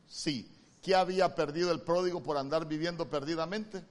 Sí 0.07 0.55
¿Qué 0.83 0.95
había 0.95 1.35
perdido 1.35 1.71
el 1.73 1.81
pródigo 1.81 2.23
por 2.23 2.37
andar 2.37 2.67
viviendo 2.67 3.11
perdidamente? 3.11 3.85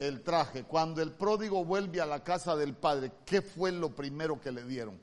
El 0.00 0.22
traje. 0.22 0.64
Cuando 0.64 1.02
el 1.02 1.12
pródigo 1.12 1.64
vuelve 1.64 2.00
a 2.00 2.06
la 2.06 2.24
casa 2.24 2.56
del 2.56 2.74
padre, 2.74 3.12
¿qué 3.24 3.42
fue 3.42 3.72
lo 3.72 3.94
primero 3.94 4.40
que 4.40 4.52
le 4.52 4.64
dieron? 4.64 5.00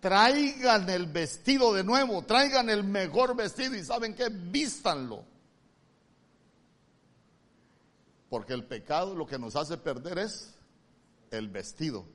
Traigan 0.00 0.88
el 0.88 1.06
vestido 1.06 1.74
de 1.74 1.84
nuevo, 1.84 2.22
traigan 2.22 2.70
el 2.70 2.84
mejor 2.84 3.36
vestido 3.36 3.74
y 3.76 3.84
saben 3.84 4.14
qué, 4.14 4.28
vístanlo. 4.30 5.24
Porque 8.30 8.54
el 8.54 8.64
pecado 8.64 9.14
lo 9.14 9.26
que 9.26 9.38
nos 9.38 9.56
hace 9.56 9.76
perder 9.76 10.18
es 10.18 10.54
el 11.30 11.48
vestido. 11.48 12.06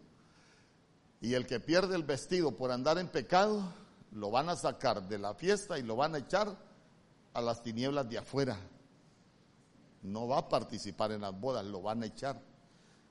Y 1.21 1.33
el 1.33 1.45
que 1.45 1.59
pierde 1.59 1.95
el 1.95 2.03
vestido 2.03 2.55
por 2.55 2.71
andar 2.71 2.97
en 2.97 3.07
pecado, 3.07 3.63
lo 4.11 4.31
van 4.31 4.49
a 4.49 4.55
sacar 4.55 5.07
de 5.07 5.19
la 5.19 5.33
fiesta 5.35 5.77
y 5.77 5.83
lo 5.83 5.95
van 5.95 6.15
a 6.15 6.19
echar 6.19 6.57
a 7.33 7.41
las 7.41 7.61
tinieblas 7.61 8.09
de 8.09 8.17
afuera. 8.17 8.57
No 10.01 10.27
va 10.27 10.39
a 10.39 10.49
participar 10.49 11.11
en 11.11 11.21
las 11.21 11.39
bodas, 11.39 11.65
lo 11.65 11.81
van 11.81 12.03
a 12.03 12.05
echar. 12.05 12.41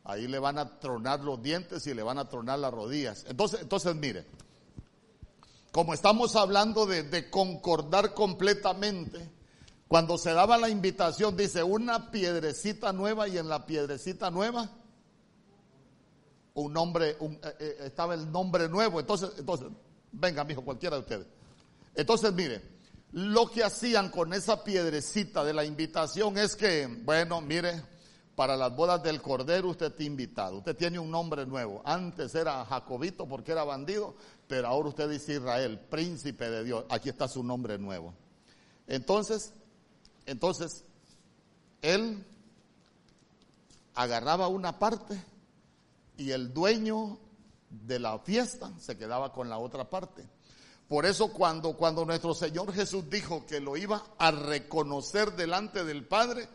Ahí 0.05 0.27
le 0.27 0.39
van 0.39 0.59
a 0.59 0.79
tronar 0.81 1.20
los 1.20 1.43
dientes 1.43 1.87
y 1.87 1.95
le 1.95 2.03
van 2.03 2.18
a 2.18 2.29
tronar 2.29 2.59
las 2.59 2.72
rodillas. 2.72 3.25
Entonces, 3.29 3.62
entonces 3.62 3.95
mire, 3.97 4.27
como 5.75 5.93
estamos 5.93 6.37
hablando 6.37 6.87
de, 6.87 7.29
concordar 7.31 8.14
completamente, 8.14 9.29
cuando 9.89 10.16
se 10.18 10.33
daba 10.33 10.57
la 10.57 10.68
invitación, 10.68 11.37
dice 11.37 11.64
una 11.64 12.12
piedrecita 12.12 12.93
nueva 12.93 13.27
y 13.27 13.39
en 13.39 13.49
la 13.49 13.66
piedrecita 13.66 14.31
nueva 14.31 14.70
un 16.55 16.72
nombre, 16.72 17.16
un, 17.18 17.33
eh, 17.43 17.57
eh, 17.59 17.77
estaba 17.87 18.14
el 18.14 18.31
nombre 18.31 18.68
nuevo. 18.68 19.01
Entonces, 19.01 19.31
entonces, 19.37 19.66
venga, 20.12 20.45
mijo, 20.45 20.62
cualquiera 20.62 20.95
de 20.95 21.03
ustedes. 21.03 21.27
Entonces, 21.97 22.33
mire, 22.33 22.62
lo 23.11 23.51
que 23.51 23.64
hacían 23.64 24.11
con 24.11 24.33
esa 24.33 24.62
piedrecita 24.62 25.43
de 25.43 25.55
la 25.55 25.64
invitación 25.64 26.39
es 26.39 26.55
que, 26.55 26.87
bueno, 27.03 27.41
mire, 27.41 27.83
para 28.35 28.57
las 28.57 28.74
bodas 28.74 29.03
del 29.03 29.22
Cordero 29.22 29.68
usted 29.68 29.87
está 29.87 30.03
invitado. 30.03 30.59
Usted 30.59 30.76
tiene 30.76 30.99
un 30.99 31.11
nombre 31.11 31.47
nuevo. 31.47 31.82
Antes 31.85 32.35
era 32.35 32.64
Jacobito 32.64 33.26
porque 33.26 33.53
era 33.53 33.64
bandido, 33.64 34.16
pero 34.49 34.68
ahora 34.68 34.89
usted 34.89 35.09
dice 35.09 35.35
Israel, 35.35 35.78
príncipe 35.78 36.51
de 36.51 36.64
Dios. 36.64 36.85
Aquí 36.89 37.09
está 37.09 37.28
su 37.28 37.45
nombre 37.45 37.78
nuevo. 37.78 38.14
Entonces, 38.87 39.53
entonces, 40.26 40.85
él 41.80 42.24
agarraba 43.95 44.49
una 44.49 44.78
parte 44.78 45.22
y 46.16 46.30
el 46.32 46.53
dueño 46.53 47.18
de 47.70 47.99
la 47.99 48.18
fiesta 48.18 48.72
se 48.78 48.97
quedaba 48.97 49.32
con 49.32 49.49
la 49.49 49.59
otra 49.59 49.89
parte. 49.89 50.28
Por 50.89 51.07
eso 51.07 51.32
cuando, 51.32 51.76
cuando 51.76 52.05
nuestro 52.05 52.35
Señor 52.35 52.72
Jesús 52.72 53.09
dijo 53.09 53.47
que 53.47 53.61
lo 53.61 53.76
iba 53.76 54.03
a 54.18 54.30
reconocer 54.30 55.32
delante 55.32 55.85
del 55.85 56.05
Padre, 56.07 56.49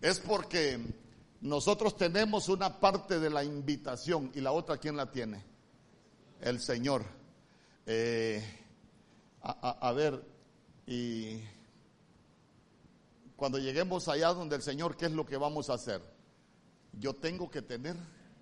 es 0.00 0.18
porque 0.18 1.01
nosotros 1.42 1.96
tenemos 1.96 2.48
una 2.48 2.78
parte 2.78 3.18
de 3.18 3.28
la 3.28 3.42
invitación 3.42 4.30
y 4.32 4.40
la 4.40 4.52
otra, 4.52 4.78
¿quién 4.78 4.96
la 4.96 5.10
tiene? 5.10 5.44
El 6.40 6.60
Señor. 6.60 7.04
Eh, 7.84 8.42
a, 9.42 9.92
ver, 9.92 10.24
y 10.86 11.40
cuando 13.34 13.58
lleguemos 13.58 14.06
allá 14.06 14.32
donde 14.32 14.54
el 14.54 14.62
Señor, 14.62 14.96
¿qué 14.96 15.06
es 15.06 15.12
lo 15.12 15.26
que 15.26 15.36
vamos 15.36 15.68
a 15.68 15.74
hacer? 15.74 16.00
Yo 16.92 17.14
tengo 17.14 17.50
que 17.50 17.60
tener 17.60 17.96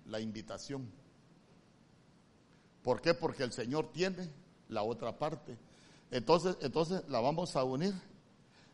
la 0.05 0.19
invitación. 0.19 0.87
¿Por 2.83 3.01
qué? 3.01 3.15
Porque 3.15 3.43
el 3.43 3.51
Señor 3.51 3.91
tiene 3.91 4.29
la 4.69 4.83
otra 4.83 5.17
parte. 5.17 5.57
Entonces, 6.11 6.55
entonces 6.61 7.01
la 7.09 7.19
vamos 7.19 7.55
a 7.55 7.63
unir. 7.63 7.95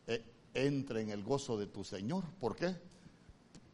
Eh, 0.05 0.21
entre 0.53 1.01
en 1.01 1.11
el 1.11 1.23
gozo 1.23 1.57
de 1.57 1.67
tu 1.67 1.83
Señor. 1.83 2.25
¿Por 2.39 2.55
qué? 2.55 2.75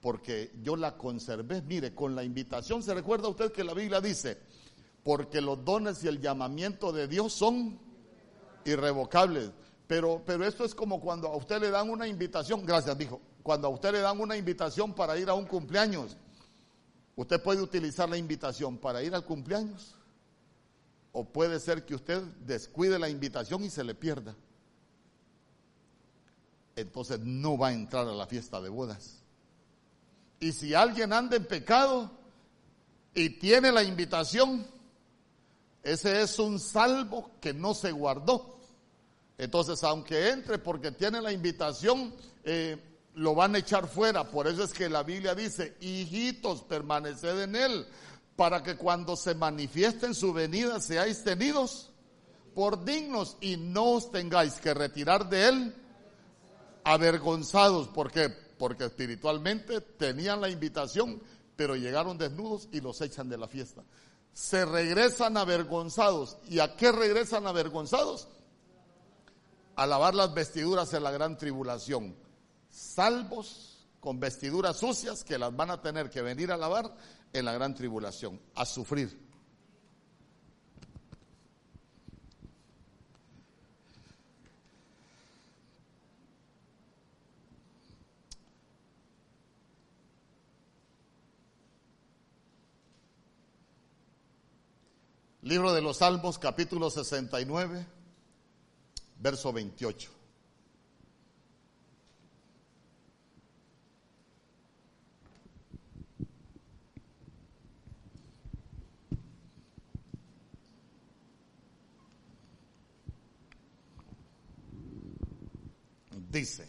Porque 0.04 0.52
yo 0.62 0.76
la 0.76 0.98
conservé. 0.98 1.62
Mire, 1.62 1.96
con 1.96 2.14
la 2.14 2.26
invitación, 2.26 2.84
¿se 2.84 2.94
recuerda 2.94 3.30
usted 3.30 3.54
que 3.54 3.64
la 3.64 3.74
Biblia 3.74 4.02
dice? 4.02 4.38
Porque 5.02 5.40
los 5.40 5.64
dones 5.64 6.04
y 6.04 6.10
el 6.10 6.20
llamamiento 6.20 6.92
de 6.92 7.08
Dios 7.08 7.32
son 7.32 7.80
irrevocables. 8.66 9.52
Pero, 9.88 10.22
pero 10.26 10.46
esto 10.46 10.66
es 10.66 10.76
como 10.76 11.00
cuando 11.00 11.30
a 11.30 11.38
usted 11.38 11.62
le 11.62 11.72
dan 11.72 11.90
una 11.90 12.06
invitación, 12.06 12.66
gracias, 12.66 12.98
dijo, 12.98 13.22
cuando 13.42 13.70
a 13.70 13.72
usted 13.72 13.94
le 13.94 14.02
dan 14.02 14.20
una 14.20 14.36
invitación 14.36 14.94
para 14.94 15.18
ir 15.18 15.30
a 15.30 15.36
un 15.36 15.46
cumpleaños, 15.46 16.18
usted 17.16 17.42
puede 17.42 17.62
utilizar 17.62 18.10
la 18.10 18.18
invitación 18.18 18.78
para 18.78 19.02
ir 19.04 19.16
al 19.16 19.24
cumpleaños 19.24 19.96
o 21.14 21.24
puede 21.24 21.62
ser 21.62 21.86
que 21.86 21.96
usted 21.96 22.22
descuide 22.46 23.00
la 23.00 23.08
invitación 23.08 23.64
y 23.64 23.70
se 23.70 23.86
le 23.86 23.96
pierda. 23.96 24.36
Entonces 26.76 27.22
no 27.22 27.58
va 27.58 27.70
a 27.70 27.74
entrar 27.74 28.06
a 28.06 28.14
la 28.14 28.28
fiesta 28.28 28.60
de 28.60 28.68
bodas. 28.68 29.23
Y 30.44 30.52
si 30.52 30.74
alguien 30.74 31.14
anda 31.14 31.38
en 31.38 31.46
pecado 31.46 32.12
y 33.16 33.30
tiene 33.30 33.72
la 33.72 33.82
invitación, 33.82 34.68
ese 35.82 36.22
es 36.22 36.38
un 36.38 36.60
salvo 36.60 37.32
que 37.40 37.54
no 37.54 37.74
se 37.74 37.94
guardó. 37.94 38.60
Entonces, 39.38 39.82
aunque 39.86 40.32
entre 40.32 40.58
porque 40.58 40.92
tiene 40.92 41.22
la 41.22 41.32
invitación, 41.32 42.14
eh, 42.44 42.78
lo 43.14 43.36
van 43.36 43.56
a 43.56 43.60
echar 43.60 43.88
fuera. 43.88 44.30
Por 44.30 44.48
eso 44.48 44.66
es 44.66 44.74
que 44.74 44.90
la 44.90 45.04
Biblia 45.04 45.34
dice, 45.34 45.78
hijitos, 45.80 46.62
permaneced 46.64 47.44
en 47.44 47.56
él, 47.56 47.88
para 48.36 48.62
que 48.62 48.76
cuando 48.76 49.16
se 49.16 49.36
manifieste 49.36 50.08
en 50.08 50.14
su 50.14 50.34
venida 50.34 50.82
seáis 50.82 51.24
tenidos 51.24 51.90
por 52.54 52.84
dignos 52.84 53.38
y 53.40 53.56
no 53.56 53.92
os 53.92 54.12
tengáis 54.12 54.56
que 54.56 54.74
retirar 54.74 55.30
de 55.30 55.48
él 55.48 55.76
avergonzados. 56.84 57.88
¿Por 57.88 58.12
qué? 58.12 58.43
Porque 58.58 58.86
espiritualmente 58.86 59.82
tenían 59.82 60.42
la 60.42 60.50
invitación, 60.50 61.22
pero 61.56 61.76
llegaron 61.76 62.18
desnudos 62.18 62.70
y 62.72 62.82
los 62.82 63.02
echan 63.02 63.30
de 63.30 63.38
la 63.38 63.48
fiesta. 63.48 63.84
Se 64.34 64.66
regresan 64.66 65.38
avergonzados. 65.38 66.38
¿Y 66.50 66.60
a 66.60 66.76
qué 66.76 66.92
regresan 66.92 67.48
avergonzados? 67.48 68.28
A 69.76 69.86
lavar 69.86 70.16
las 70.16 70.34
vestiduras 70.34 70.94
en 70.94 71.04
la 71.04 71.12
gran 71.12 71.38
tribulación. 71.38 72.16
Salvos 72.70 73.88
con 74.00 74.20
vestiduras 74.20 74.78
sucias 74.78 75.24
que 75.24 75.38
las 75.38 75.56
van 75.56 75.72
a 75.72 75.82
tener 75.82 76.10
que 76.10 76.22
venir 76.22 76.52
a 76.52 76.58
lavar 76.58 76.94
en 77.32 77.46
la 77.46 77.54
gran 77.54 77.74
tribulación, 77.74 78.40
a 78.56 78.66
sufrir. 78.66 79.23
Libro 95.44 95.74
de 95.74 95.82
los 95.82 95.98
Salmos, 95.98 96.40
capítulo 96.40 96.90
69, 96.90 97.86
verso 99.20 99.52
28. 99.52 100.10
Dice, 116.32 116.66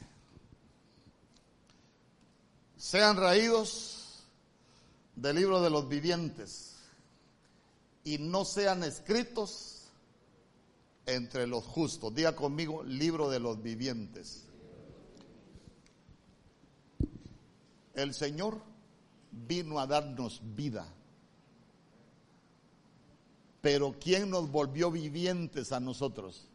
sean 2.77 3.16
raídos 3.16 4.25
del 5.14 5.37
libro 5.37 5.62
de 5.62 5.70
los 5.70 5.89
vivientes 5.89 6.74
y 8.05 8.19
no 8.19 8.45
sean 8.45 8.85
escritos 8.85 9.91
entre 11.07 11.47
los 11.47 11.65
justos. 11.65 12.15
Diga 12.15 12.37
conmigo, 12.37 12.85
libro 12.85 13.31
de 13.31 13.41
los 13.41 13.63
vivientes. 13.63 14.47
El 17.95 18.13
Señor 18.13 18.61
vino 19.31 19.81
a 19.81 19.87
darnos 19.87 20.41
vida. 20.55 20.87
Pero 23.61 23.97
¿quién 23.99 24.29
nos 24.29 24.51
volvió 24.51 24.91
vivientes 24.91 25.73
a 25.73 25.81
nosotros? 25.81 26.49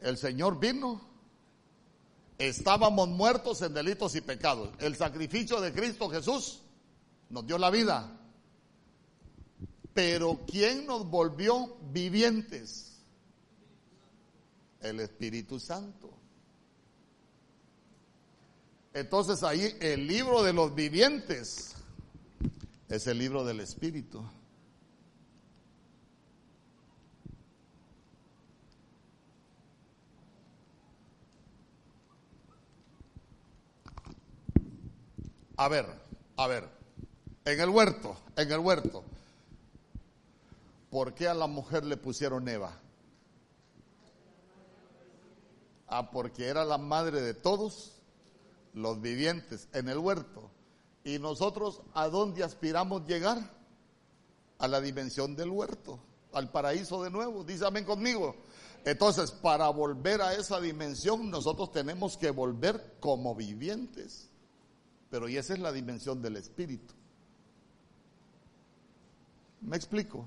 El 0.00 0.16
Señor 0.16 0.58
vino 0.58 1.00
Estábamos 2.38 3.08
muertos 3.08 3.62
en 3.62 3.72
delitos 3.72 4.14
y 4.14 4.20
pecados. 4.20 4.70
El 4.78 4.94
sacrificio 4.96 5.60
de 5.60 5.72
Cristo 5.72 6.10
Jesús 6.10 6.62
nos 7.30 7.46
dio 7.46 7.56
la 7.56 7.70
vida. 7.70 8.20
Pero 9.94 10.40
¿quién 10.46 10.86
nos 10.86 11.08
volvió 11.08 11.76
vivientes? 11.92 13.00
El 14.80 15.00
Espíritu 15.00 15.58
Santo. 15.58 16.12
Entonces 18.92 19.42
ahí 19.42 19.74
el 19.80 20.06
libro 20.06 20.42
de 20.42 20.52
los 20.52 20.74
vivientes 20.74 21.74
es 22.88 23.06
el 23.06 23.18
libro 23.18 23.44
del 23.44 23.60
Espíritu. 23.60 24.22
A 35.56 35.68
ver, 35.68 35.86
a 36.36 36.46
ver, 36.46 36.68
en 37.44 37.60
el 37.60 37.70
huerto, 37.70 38.16
en 38.36 38.52
el 38.52 38.58
huerto, 38.58 39.02
¿por 40.90 41.14
qué 41.14 41.28
a 41.28 41.34
la 41.34 41.46
mujer 41.46 41.84
le 41.84 41.96
pusieron 41.96 42.46
Eva? 42.48 42.78
Ah, 45.88 46.10
porque 46.10 46.46
era 46.46 46.64
la 46.64 46.76
madre 46.76 47.22
de 47.22 47.32
todos 47.32 47.92
los 48.74 49.00
vivientes 49.00 49.68
en 49.72 49.88
el 49.88 49.98
huerto. 49.98 50.50
¿Y 51.04 51.18
nosotros 51.18 51.80
a 51.94 52.08
dónde 52.08 52.44
aspiramos 52.44 53.06
llegar? 53.06 53.38
A 54.58 54.68
la 54.68 54.80
dimensión 54.80 55.36
del 55.36 55.50
huerto, 55.50 56.00
al 56.32 56.50
paraíso 56.50 57.02
de 57.02 57.10
nuevo. 57.10 57.44
Dígame 57.44 57.84
conmigo. 57.84 58.34
Entonces, 58.84 59.30
para 59.30 59.68
volver 59.68 60.20
a 60.20 60.34
esa 60.34 60.60
dimensión, 60.60 61.30
nosotros 61.30 61.72
tenemos 61.72 62.16
que 62.16 62.30
volver 62.30 62.96
como 63.00 63.34
vivientes. 63.34 64.28
Pero 65.10 65.28
y 65.28 65.36
esa 65.36 65.54
es 65.54 65.60
la 65.60 65.72
dimensión 65.72 66.20
del 66.20 66.36
espíritu. 66.36 66.94
¿Me 69.60 69.76
explico? 69.76 70.24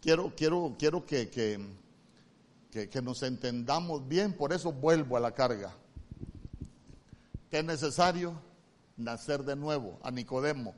Quiero, 0.00 0.32
quiero, 0.36 0.76
quiero 0.78 1.06
que, 1.06 1.30
que, 1.30 2.88
que, 2.88 3.02
nos 3.02 3.22
entendamos 3.22 4.06
bien, 4.06 4.34
por 4.34 4.52
eso 4.52 4.72
vuelvo 4.72 5.16
a 5.16 5.20
la 5.20 5.32
carga. 5.32 5.74
Que 7.50 7.60
es 7.60 7.64
necesario 7.64 8.34
nacer 8.96 9.44
de 9.44 9.56
nuevo, 9.56 9.98
a 10.02 10.10
Nicodemo. 10.10 10.74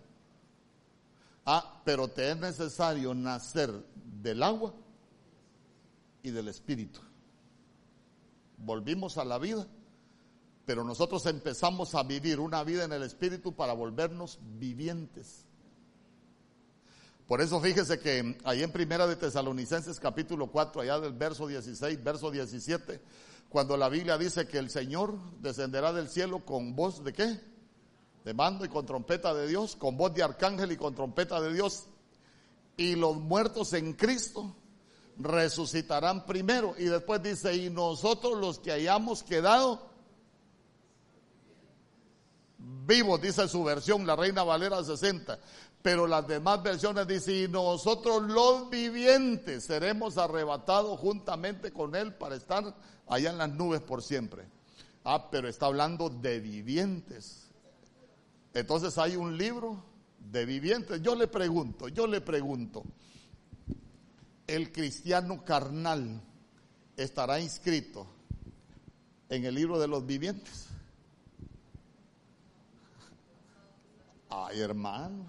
Ah, 1.44 1.80
pero 1.84 2.08
te 2.08 2.30
es 2.30 2.36
necesario 2.36 3.14
nacer 3.14 3.72
del 4.22 4.42
agua 4.42 4.72
y 6.22 6.30
del 6.30 6.48
espíritu. 6.48 7.00
Volvimos 8.58 9.18
a 9.18 9.24
la 9.24 9.38
vida 9.38 9.66
pero 10.66 10.82
nosotros 10.82 11.24
empezamos 11.26 11.94
a 11.94 12.02
vivir 12.02 12.40
una 12.40 12.64
vida 12.64 12.84
en 12.84 12.92
el 12.92 13.04
Espíritu 13.04 13.54
para 13.54 13.72
volvernos 13.72 14.40
vivientes. 14.58 15.46
Por 17.28 17.40
eso 17.40 17.60
fíjese 17.60 18.00
que 18.00 18.36
ahí 18.44 18.64
en 18.64 18.72
Primera 18.72 19.06
de 19.06 19.14
Tesalonicenses 19.14 20.00
capítulo 20.00 20.48
4, 20.48 20.82
allá 20.82 20.98
del 20.98 21.12
verso 21.12 21.46
16, 21.46 22.02
verso 22.02 22.32
17, 22.32 23.00
cuando 23.48 23.76
la 23.76 23.88
Biblia 23.88 24.18
dice 24.18 24.48
que 24.48 24.58
el 24.58 24.68
Señor 24.68 25.16
descenderá 25.40 25.92
del 25.92 26.08
cielo 26.08 26.44
con 26.44 26.74
voz 26.74 27.02
de 27.04 27.12
qué? 27.12 27.40
De 28.24 28.34
mando 28.34 28.64
y 28.64 28.68
con 28.68 28.86
trompeta 28.86 29.32
de 29.34 29.46
Dios, 29.46 29.76
con 29.76 29.96
voz 29.96 30.14
de 30.14 30.24
arcángel 30.24 30.72
y 30.72 30.76
con 30.76 30.96
trompeta 30.96 31.40
de 31.40 31.52
Dios. 31.52 31.86
Y 32.76 32.96
los 32.96 33.16
muertos 33.16 33.72
en 33.72 33.92
Cristo 33.92 34.52
resucitarán 35.16 36.26
primero. 36.26 36.74
Y 36.76 36.84
después 36.86 37.22
dice, 37.22 37.54
y 37.54 37.70
nosotros 37.70 38.38
los 38.38 38.58
que 38.58 38.72
hayamos 38.72 39.22
quedado 39.22 39.95
vivos, 42.86 43.20
dice 43.20 43.48
su 43.48 43.62
versión, 43.64 44.06
la 44.06 44.16
Reina 44.16 44.42
Valera 44.42 44.82
60. 44.82 45.38
Pero 45.82 46.06
las 46.06 46.26
demás 46.26 46.62
versiones 46.62 47.06
dicen, 47.06 47.34
y 47.34 47.48
nosotros 47.48 48.22
los 48.24 48.68
vivientes 48.70 49.64
seremos 49.64 50.18
arrebatados 50.18 50.98
juntamente 50.98 51.72
con 51.72 51.94
Él 51.94 52.14
para 52.14 52.34
estar 52.34 52.74
allá 53.06 53.30
en 53.30 53.38
las 53.38 53.50
nubes 53.50 53.80
por 53.80 54.02
siempre. 54.02 54.44
Ah, 55.04 55.30
pero 55.30 55.48
está 55.48 55.66
hablando 55.66 56.10
de 56.10 56.40
vivientes. 56.40 57.46
Entonces 58.52 58.98
hay 58.98 59.14
un 59.14 59.38
libro 59.38 59.84
de 60.18 60.44
vivientes. 60.44 61.00
Yo 61.02 61.14
le 61.14 61.28
pregunto, 61.28 61.88
yo 61.88 62.06
le 62.08 62.20
pregunto, 62.20 62.82
¿el 64.46 64.72
cristiano 64.72 65.44
carnal 65.44 66.20
estará 66.96 67.38
inscrito 67.38 68.08
en 69.28 69.44
el 69.44 69.54
libro 69.54 69.78
de 69.78 69.86
los 69.86 70.04
vivientes? 70.04 70.66
Ay, 74.38 74.60
hermano. 74.60 75.24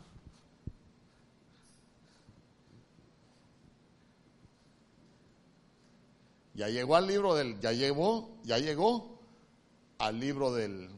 Ya 6.54 6.68
llegó 6.68 6.98
al 6.98 7.08
libro 7.08 7.34
del, 7.36 7.58
ya 7.62 7.72
llegó, 7.72 8.38
ya 8.44 8.58
llegó 8.58 9.22
al 10.00 10.20
libro 10.20 10.52
del, 10.52 10.90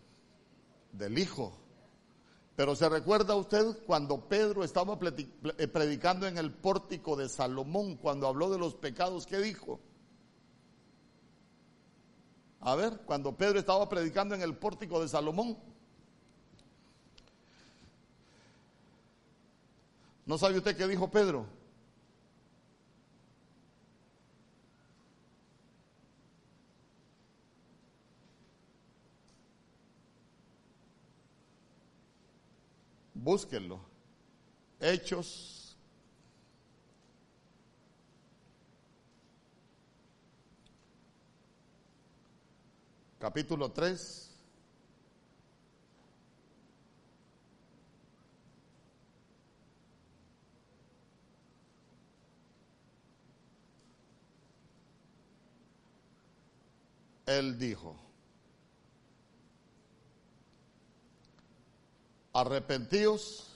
del 0.93 1.19
Hijo. 1.19 1.53
Pero 2.55 2.75
se 2.75 2.89
recuerda 2.89 3.35
usted 3.35 3.77
cuando 3.85 4.27
Pedro 4.27 4.63
estaba 4.63 4.97
eh, 5.57 5.67
predicando 5.67 6.25
en 6.25 6.39
el 6.39 6.51
pórtico 6.51 7.15
de 7.15 7.29
Salomón, 7.29 7.97
cuando 7.97 8.27
habló 8.27 8.49
de 8.49 8.57
los 8.57 8.73
pecados, 8.73 9.27
¿qué 9.27 9.37
dijo? 9.37 9.79
A 12.61 12.73
ver, 12.73 13.01
cuando 13.05 13.37
Pedro 13.37 13.59
estaba 13.59 13.87
predicando 13.87 14.33
en 14.33 14.41
el 14.41 14.57
pórtico 14.57 14.99
de 14.99 15.07
Salomón, 15.07 15.57
¿No 20.29 20.37
sabe 20.37 20.59
usted 20.59 20.77
qué 20.77 20.87
dijo 20.87 21.09
Pedro? 21.09 21.47
Búsquenlo. 33.15 33.79
Hechos. 34.79 35.75
Capítulo 43.17 43.71
3. 43.71 44.28
Él 57.29 57.59
dijo, 57.59 57.95
arrepentíos 62.33 63.55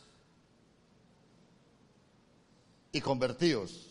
y 2.92 3.02
convertíos. 3.02 3.90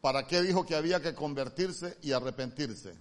¿Para 0.00 0.26
qué 0.26 0.40
dijo 0.40 0.64
que 0.64 0.74
había 0.74 1.02
que 1.02 1.14
convertirse 1.14 1.98
y 2.00 2.12
arrepentirse? 2.12 2.96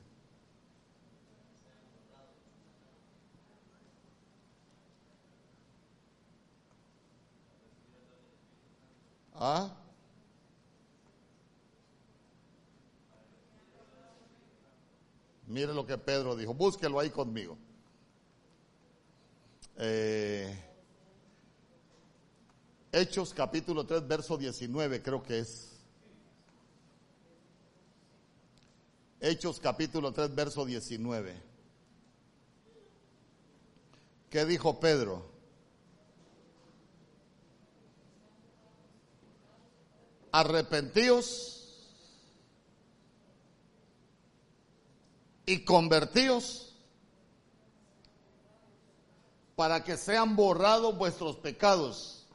¿Ah? 9.34 9.83
Mire 15.54 15.72
lo 15.72 15.86
que 15.86 16.00
Pedro 16.00 16.36
dijo, 16.36 16.56
búsquelo 16.56 17.00
ahí 17.00 17.12
conmigo. 17.12 17.56
Eh, 19.78 20.52
Hechos 22.92 23.36
capítulo 23.36 23.86
3, 23.86 24.08
verso 24.08 24.36
19 24.36 25.04
creo 25.04 25.22
que 25.22 25.38
es. 25.38 25.80
Hechos 29.20 29.60
capítulo 29.60 30.12
3, 30.12 30.34
verso 30.34 30.66
19. 30.66 31.40
¿Qué 34.32 34.46
dijo 34.46 34.80
Pedro? 34.80 35.24
Arrepentíos 40.32 41.63
y 45.46 45.64
convertíos 45.66 46.74
para 49.56 49.84
que 49.84 49.98
sean 49.98 50.36
borrados 50.36 50.98
vuestros 50.98 51.36
pecados, 51.38 52.26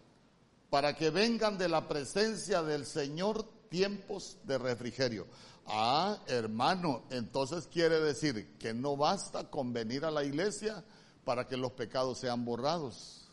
para 0.71 0.95
que 0.95 1.11
vengan 1.11 1.59
de 1.59 1.69
la 1.69 1.89
presencia 1.89 2.63
del 2.63 2.87
Señor 2.87 3.45
tiempos 3.69 4.37
de 4.45 4.59
refrigerio. 4.59 5.27
Ah, 5.67 6.19
hermano, 6.27 7.03
entonces 7.11 7.67
quiere 7.67 8.01
decir 8.01 8.57
que 8.59 8.73
no 8.73 8.97
basta 8.97 9.51
con 9.51 9.73
venir 9.73 10.05
a 10.05 10.11
la 10.11 10.25
iglesia 10.25 10.85
para 11.25 11.47
que 11.47 11.57
los 11.57 11.73
pecados 11.73 12.19
sean 12.19 12.45
borrados. 12.45 13.29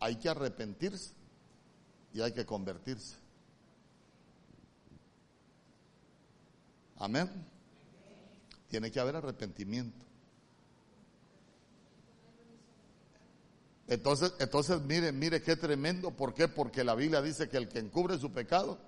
Hay 0.00 0.16
que 0.16 0.28
arrepentirse 0.28 1.12
y 2.12 2.20
hay 2.20 2.32
que 2.32 2.44
convertirse. 2.44 3.16
Amén. 6.96 7.30
Tiene 8.68 8.90
que 8.90 9.00
haber 9.00 9.16
arrepentimiento. 9.16 10.04
Entonces, 13.88 14.34
entonces 14.38 14.82
mire, 14.82 15.12
mire 15.12 15.40
qué 15.42 15.56
tremendo. 15.56 16.10
¿Por 16.10 16.34
qué? 16.34 16.46
Porque 16.46 16.84
la 16.84 16.94
Biblia 16.94 17.22
dice 17.22 17.48
que 17.48 17.56
el 17.56 17.68
que 17.68 17.78
encubre 17.78 18.18
su 18.18 18.30
pecado 18.30 18.78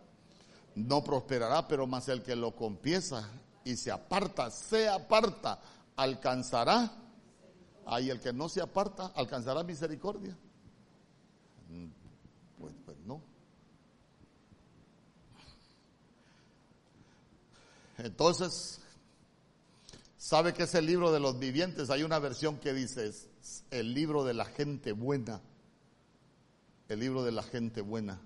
no 0.75 1.03
prosperará, 1.03 1.67
pero 1.67 1.87
más 1.87 2.09
el 2.09 2.23
que 2.23 2.37
lo 2.37 2.55
confiesa 2.55 3.31
y 3.65 3.77
se 3.77 3.91
aparta, 3.91 4.51
se 4.51 4.89
aparta, 4.89 5.61
alcanzará. 5.97 6.93
Ahí 7.87 8.11
el 8.11 8.21
que 8.21 8.33
no 8.33 8.49
se 8.49 8.61
aparta, 8.61 9.07
alcanzará 9.17 9.65
misericordia. 9.65 10.37
Mm, 11.71 11.87
pues, 12.59 12.75
pues 12.85 12.99
no. 13.07 13.23
Entonces, 17.99 18.80
¿sabe 20.21 20.53
que 20.53 20.65
es 20.65 20.75
el 20.75 20.85
libro 20.85 21.11
de 21.11 21.19
los 21.19 21.39
vivientes? 21.39 21.89
Hay 21.89 22.03
una 22.03 22.19
versión 22.19 22.59
que 22.59 22.75
dice, 22.75 23.11
el 23.71 23.95
libro 23.95 24.23
de 24.23 24.35
la 24.35 24.45
gente 24.45 24.93
buena. 24.93 25.41
El 26.89 27.01
libro 27.01 27.25
de 27.25 27.33
la 27.33 27.43
gente 27.43 27.81
buena. 27.81 28.21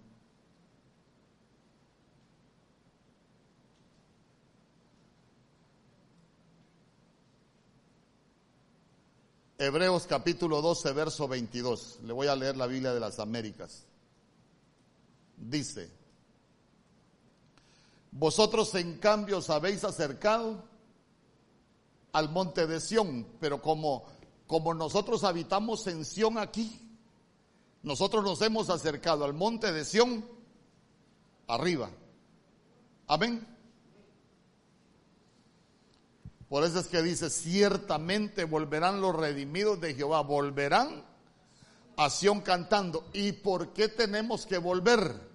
Hebreos 9.56 10.06
capítulo 10.08 10.60
12, 10.60 10.92
verso 10.92 11.28
22. 11.28 12.00
Le 12.02 12.12
voy 12.12 12.26
a 12.26 12.34
leer 12.34 12.56
la 12.56 12.66
Biblia 12.66 12.92
de 12.92 12.98
las 12.98 13.20
Américas. 13.20 13.86
Dice, 15.36 15.88
vosotros 18.10 18.74
en 18.74 18.98
cambio 18.98 19.38
os 19.38 19.48
habéis 19.50 19.84
acercado 19.84 20.73
al 22.14 22.30
monte 22.30 22.66
de 22.66 22.80
Sión, 22.80 23.26
pero 23.38 23.60
como 23.60 24.04
como 24.46 24.74
nosotros 24.74 25.24
habitamos 25.24 25.86
en 25.86 26.04
Sión 26.04 26.38
aquí, 26.38 26.80
nosotros 27.82 28.24
nos 28.24 28.40
hemos 28.42 28.70
acercado 28.70 29.24
al 29.24 29.32
monte 29.32 29.72
de 29.72 29.84
Sión 29.84 30.24
arriba. 31.46 31.90
Amén. 33.06 33.46
Por 36.48 36.62
eso 36.64 36.78
es 36.78 36.86
que 36.86 37.02
dice, 37.02 37.30
ciertamente 37.30 38.44
volverán 38.44 39.00
los 39.00 39.16
redimidos 39.16 39.80
de 39.80 39.94
Jehová, 39.94 40.20
volverán 40.20 41.04
a 41.96 42.10
Sión 42.10 42.42
cantando. 42.42 43.08
¿Y 43.12 43.32
por 43.32 43.72
qué 43.72 43.88
tenemos 43.88 44.46
que 44.46 44.58
volver? 44.58 45.33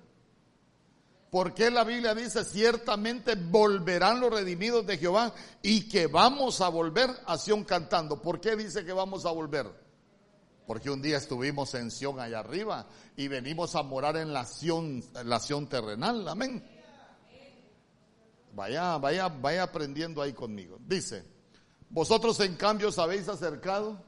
Porque 1.31 1.69
la 1.69 1.83
Biblia 1.83 2.15
dice, 2.15 2.43
ciertamente 2.43 3.35
volverán 3.35 4.19
los 4.19 4.31
redimidos 4.31 4.85
de 4.87 4.97
Jehová 4.97 5.33
y 5.61 5.87
que 5.87 6.07
vamos 6.07 6.59
a 6.61 6.69
volver 6.69 7.09
a 7.25 7.37
Sión 7.37 7.63
cantando. 7.63 8.19
¿Por 8.21 8.41
qué 8.41 8.55
dice 8.55 8.83
que 8.83 8.93
vamos 8.93 9.25
a 9.25 9.31
volver? 9.31 9.67
Porque 10.65 10.89
un 10.89 11.01
día 11.01 11.17
estuvimos 11.17 11.73
en 11.75 11.91
Sión 11.91 12.19
allá 12.19 12.39
arriba 12.39 12.87
y 13.15 13.27
venimos 13.27 13.75
a 13.75 13.83
morar 13.83 14.17
en 14.17 14.33
la 14.33 14.45
Sión, 14.45 15.03
la 15.23 15.39
Sión 15.39 15.67
terrenal. 15.67 16.27
Amén. 16.27 16.63
Vaya, 18.53 18.97
vaya, 18.97 19.27
vaya 19.27 19.63
aprendiendo 19.63 20.23
ahí 20.23 20.33
conmigo. 20.33 20.79
Dice, 20.81 21.23
vosotros 21.89 22.39
en 22.39 22.55
cambio 22.55 22.89
os 22.89 22.97
habéis 22.97 23.27
acercado 23.27 24.03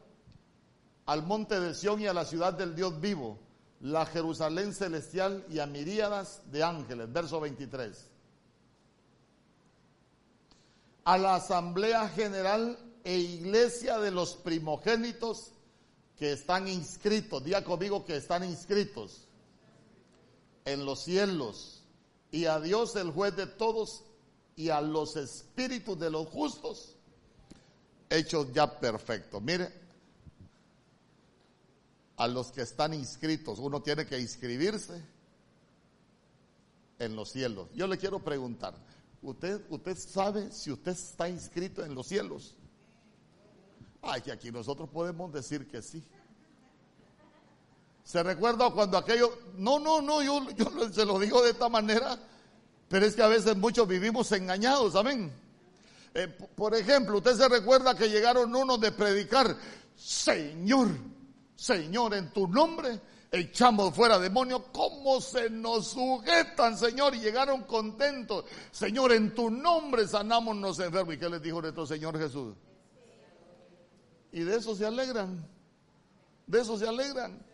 al 1.06 1.22
monte 1.24 1.60
de 1.60 1.76
Sión 1.76 2.02
y 2.02 2.08
a 2.08 2.14
la 2.14 2.26
ciudad 2.26 2.54
del 2.54 2.76
Dios 2.76 3.00
vivo 3.00 3.40
la 3.82 4.06
Jerusalén 4.06 4.74
celestial 4.74 5.46
y 5.50 5.60
a 5.60 5.66
miríadas 5.66 6.42
de 6.52 6.64
ángeles. 6.64 7.12
Verso 7.12 7.40
23. 7.40 8.08
A 11.04 11.18
la 11.18 11.36
asamblea 11.36 12.08
general 12.10 12.78
e 13.04 13.18
iglesia 13.18 13.98
de 14.00 14.12
los 14.12 14.36
primogénitos 14.36 15.52
que 16.18 16.34
están 16.34 16.68
inscritos, 16.68 17.44
diga 17.44 17.64
conmigo 17.64 18.06
que 18.06 18.18
están 18.18 18.44
inscritos 18.44 19.28
en 20.66 20.86
los 20.86 21.04
cielos, 21.04 21.82
y 22.30 22.46
a 22.46 22.60
Dios 22.60 22.96
el 22.96 23.10
juez 23.10 23.36
de 23.36 23.48
todos, 23.48 24.04
y 24.56 24.70
a 24.70 24.80
los 24.80 25.16
espíritus 25.18 25.98
de 25.98 26.12
los 26.12 26.28
justos, 26.28 26.96
hechos 28.12 28.54
ya 28.54 28.80
perfectos. 28.80 29.42
Mire, 29.42 29.81
a 32.22 32.28
los 32.28 32.52
que 32.52 32.62
están 32.62 32.94
inscritos. 32.94 33.58
Uno 33.58 33.82
tiene 33.82 34.06
que 34.06 34.20
inscribirse 34.20 35.04
en 37.00 37.16
los 37.16 37.32
cielos. 37.32 37.68
Yo 37.74 37.88
le 37.88 37.98
quiero 37.98 38.20
preguntar, 38.20 38.76
¿usted, 39.24 39.60
usted 39.70 39.98
sabe 39.98 40.52
si 40.52 40.72
usted 40.72 40.92
está 40.92 41.28
inscrito 41.28 41.84
en 41.84 41.96
los 41.96 42.06
cielos? 42.06 42.54
Ay, 44.04 44.22
que 44.22 44.32
aquí 44.32 44.52
nosotros 44.52 44.88
podemos 44.90 45.34
decir 45.34 45.68
que 45.68 45.82
sí. 45.82 46.04
¿Se 48.04 48.22
recuerda 48.22 48.70
cuando 48.70 49.00
aquello, 49.00 49.40
no, 49.56 49.80
no, 49.80 50.00
no, 50.00 50.22
yo, 50.22 50.48
yo 50.52 50.94
se 50.94 51.06
lo 51.06 51.18
digo 51.18 51.42
de 51.42 51.50
esta 51.50 51.70
manera, 51.70 52.20
pero 52.88 53.04
es 53.04 53.16
que 53.16 53.24
a 53.24 53.30
veces 53.30 53.58
muchos 53.58 53.88
vivimos 53.88 54.32
engañados, 54.32 54.94
amén. 54.94 55.34
Eh, 56.14 56.28
por 56.28 56.76
ejemplo, 56.76 57.18
usted 57.18 57.36
se 57.36 57.50
recuerda 57.50 57.98
que 57.98 58.12
llegaron 58.12 58.56
unos 58.56 58.80
de 58.80 58.92
predicar, 58.92 59.58
Señor, 59.96 60.90
Señor, 61.62 62.16
en 62.16 62.34
tu 62.34 62.48
nombre 62.48 63.00
echamos 63.32 63.94
fuera 63.94 64.18
demonios, 64.18 64.64
¿cómo 64.72 65.22
se 65.22 65.48
nos 65.48 65.90
sujetan, 65.90 66.76
Señor? 66.76 67.14
Y 67.14 67.20
llegaron 67.20 67.66
contentos. 67.66 68.46
Señor, 68.72 69.12
en 69.12 69.36
tu 69.36 69.52
nombre 69.52 70.08
sanamos 70.08 70.58
los 70.58 70.80
enfermos. 70.80 71.14
¿Y 71.14 71.18
qué 71.20 71.30
les 71.30 71.40
dijo 71.40 71.62
nuestro 71.62 71.86
Señor 71.86 72.18
Jesús? 72.18 72.56
Y 74.32 74.40
de 74.40 74.56
eso 74.56 74.76
se 74.76 74.88
alegran. 74.88 75.48
De 76.48 76.62
eso 76.62 76.80
se 76.80 76.88
alegran. 76.88 77.46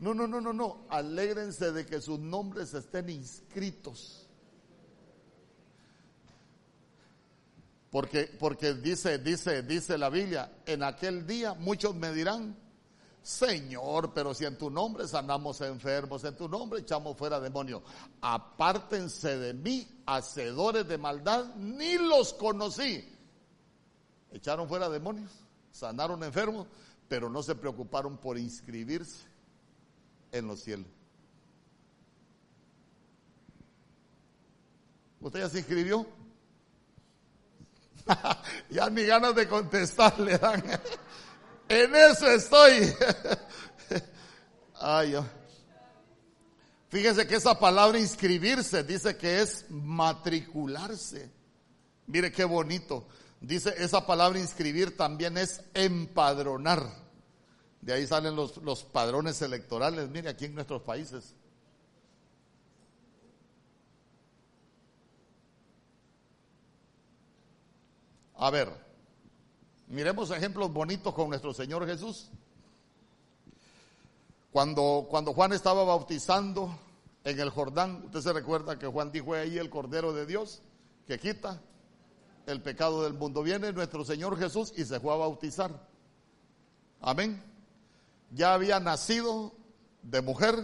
No, 0.00 0.14
no, 0.14 0.26
no, 0.26 0.40
no, 0.40 0.52
no. 0.52 0.86
Alégrense 0.88 1.70
de 1.70 1.86
que 1.86 2.00
sus 2.00 2.18
nombres 2.18 2.74
estén 2.74 3.08
inscritos. 3.08 4.26
Porque, 7.90 8.36
porque 8.36 8.74
dice, 8.74 9.18
dice, 9.18 9.62
dice 9.62 9.96
la 9.96 10.10
Biblia, 10.10 10.50
en 10.66 10.82
aquel 10.82 11.24
día 11.24 11.54
muchos 11.54 11.94
me 11.94 12.12
dirán, 12.12 12.56
Señor, 13.28 14.14
pero 14.14 14.32
si 14.32 14.46
en 14.46 14.56
tu 14.56 14.70
nombre 14.70 15.06
sanamos 15.06 15.60
enfermos, 15.60 16.24
en 16.24 16.34
tu 16.34 16.48
nombre 16.48 16.80
echamos 16.80 17.14
fuera 17.14 17.38
demonios. 17.38 17.82
Apártense 18.22 19.36
de 19.36 19.52
mí, 19.52 19.86
hacedores 20.06 20.88
de 20.88 20.96
maldad, 20.96 21.54
ni 21.56 21.98
los 21.98 22.32
conocí. 22.32 23.06
Echaron 24.30 24.66
fuera 24.66 24.88
demonios, 24.88 25.30
sanaron 25.70 26.24
enfermos, 26.24 26.68
pero 27.06 27.28
no 27.28 27.42
se 27.42 27.54
preocuparon 27.54 28.16
por 28.16 28.38
inscribirse 28.38 29.26
en 30.32 30.46
los 30.46 30.60
cielos. 30.60 30.88
¿Usted 35.20 35.40
ya 35.40 35.48
se 35.50 35.58
inscribió? 35.58 36.06
ya 38.70 38.88
ni 38.88 39.04
ganas 39.04 39.34
de 39.34 39.46
contestar 39.46 40.18
le 40.18 40.38
dan. 40.38 40.64
En 41.68 41.94
eso 41.94 42.26
estoy. 42.30 42.94
Ay, 44.74 45.14
Fíjese 46.88 47.26
que 47.26 47.34
esa 47.34 47.58
palabra 47.58 47.98
inscribirse 47.98 48.82
dice 48.82 49.16
que 49.16 49.42
es 49.42 49.66
matricularse. 49.68 51.30
Mire 52.06 52.32
qué 52.32 52.44
bonito. 52.44 53.06
Dice 53.40 53.74
esa 53.76 54.06
palabra 54.06 54.38
inscribir 54.38 54.96
también 54.96 55.36
es 55.36 55.60
empadronar. 55.74 56.82
De 57.82 57.92
ahí 57.92 58.06
salen 58.06 58.34
los, 58.34 58.56
los 58.58 58.84
padrones 58.84 59.42
electorales. 59.42 60.08
Mire 60.08 60.30
aquí 60.30 60.46
en 60.46 60.54
nuestros 60.54 60.80
países. 60.82 61.34
A 68.34 68.50
ver, 68.50 68.87
Miremos 69.88 70.30
ejemplos 70.30 70.70
bonitos 70.70 71.14
con 71.14 71.30
nuestro 71.30 71.54
Señor 71.54 71.86
Jesús. 71.86 72.30
Cuando, 74.52 75.06
cuando 75.08 75.32
Juan 75.32 75.52
estaba 75.54 75.82
bautizando 75.84 76.78
en 77.24 77.40
el 77.40 77.48
Jordán, 77.48 78.02
usted 78.04 78.20
se 78.20 78.32
recuerda 78.32 78.78
que 78.78 78.86
Juan 78.86 79.10
dijo 79.10 79.32
ahí 79.34 79.56
el 79.56 79.70
Cordero 79.70 80.12
de 80.12 80.26
Dios 80.26 80.60
que 81.06 81.18
quita 81.18 81.62
el 82.46 82.60
pecado 82.60 83.02
del 83.02 83.14
mundo. 83.14 83.42
Viene 83.42 83.72
nuestro 83.72 84.04
Señor 84.04 84.38
Jesús 84.38 84.74
y 84.76 84.84
se 84.84 85.00
fue 85.00 85.12
a 85.14 85.16
bautizar. 85.16 85.88
Amén. 87.00 87.42
Ya 88.30 88.52
había 88.52 88.80
nacido 88.80 89.54
de 90.02 90.20
mujer, 90.20 90.54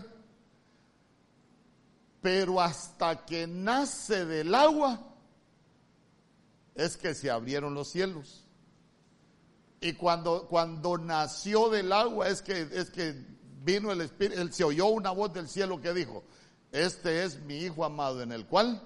pero 2.21 2.61
hasta 2.61 3.25
que 3.25 3.47
nace 3.47 4.27
del 4.27 4.55
agua 4.55 5.01
es 6.75 6.99
que 6.99 7.15
se 7.15 7.31
abrieron 7.31 7.73
los 7.73 7.89
cielos. 7.89 8.44
Y 9.85 9.93
cuando, 9.93 10.47
cuando 10.49 10.97
nació 10.97 11.69
del 11.69 11.93
agua 11.93 12.29
es 12.29 12.41
que, 12.41 12.63
es 12.73 12.89
que 12.89 13.23
vino 13.63 13.93
el 13.93 14.01
Espíritu, 14.01 14.41
él 14.41 14.51
se 14.51 14.65
oyó 14.65 14.87
una 14.87 15.11
voz 15.11 15.35
del 15.35 15.47
cielo 15.47 15.79
que 15.79 15.93
dijo, 15.93 16.25
este 16.73 17.23
es 17.23 17.43
mi 17.43 17.59
hijo 17.59 17.85
amado 17.85 18.23
en 18.23 18.33
el 18.33 18.47
cual... 18.47 18.81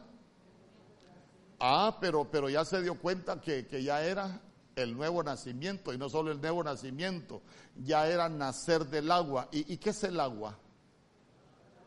Ah, 1.61 1.99
pero, 2.01 2.28
pero 2.28 2.49
ya 2.49 2.64
se 2.64 2.82
dio 2.82 2.99
cuenta 2.99 3.40
que, 3.40 3.64
ya 3.80 4.03
era 4.03 4.40
el 4.74 4.96
nuevo 4.96 5.22
nacimiento 5.22 5.92
y 5.92 5.99
no 5.99 6.09
solo 6.09 6.32
el 6.32 6.40
nuevo 6.40 6.64
nacimiento, 6.64 7.42
ya 7.76 8.09
era 8.09 8.28
nacer 8.28 8.84
del 8.86 9.12
agua. 9.12 9.49
¿Y, 9.53 9.72
¿Y, 9.72 9.76
qué 9.76 9.90
es 9.90 10.03
el 10.03 10.18
agua? 10.18 10.59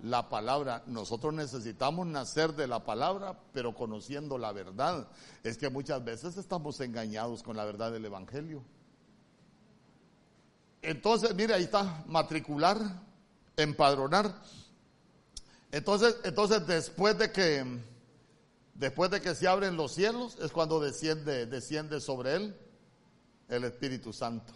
La 0.03 0.29
palabra. 0.29 0.83
Nosotros 0.87 1.33
necesitamos 1.33 2.07
nacer 2.07 2.53
de 2.53 2.67
la 2.67 2.85
palabra, 2.85 3.37
pero 3.51 3.75
conociendo 3.75 4.37
la 4.37 4.53
verdad. 4.53 5.09
Es 5.43 5.57
que 5.57 5.69
muchas 5.69 6.01
veces 6.01 6.37
estamos 6.37 6.79
engañados 6.79 7.43
con 7.43 7.57
la 7.57 7.65
verdad 7.65 7.91
del 7.91 8.05
Evangelio. 8.05 8.63
Entonces, 10.81 11.35
mire, 11.35 11.53
ahí 11.53 11.63
está, 11.63 12.03
matricular, 12.07 12.77
empadronar. 13.55 14.33
Entonces, 15.71 16.17
entonces 16.23 16.65
después 16.67 17.17
de 17.17 17.31
que 17.31 17.65
después 18.73 19.11
de 19.11 19.21
que 19.21 19.35
se 19.35 19.47
abren 19.47 19.77
los 19.77 19.93
cielos 19.93 20.37
es 20.41 20.51
cuando 20.51 20.79
desciende 20.79 21.45
desciende 21.45 22.01
sobre 22.01 22.35
él 22.35 22.55
el 23.47 23.63
Espíritu 23.63 24.11
Santo. 24.11 24.53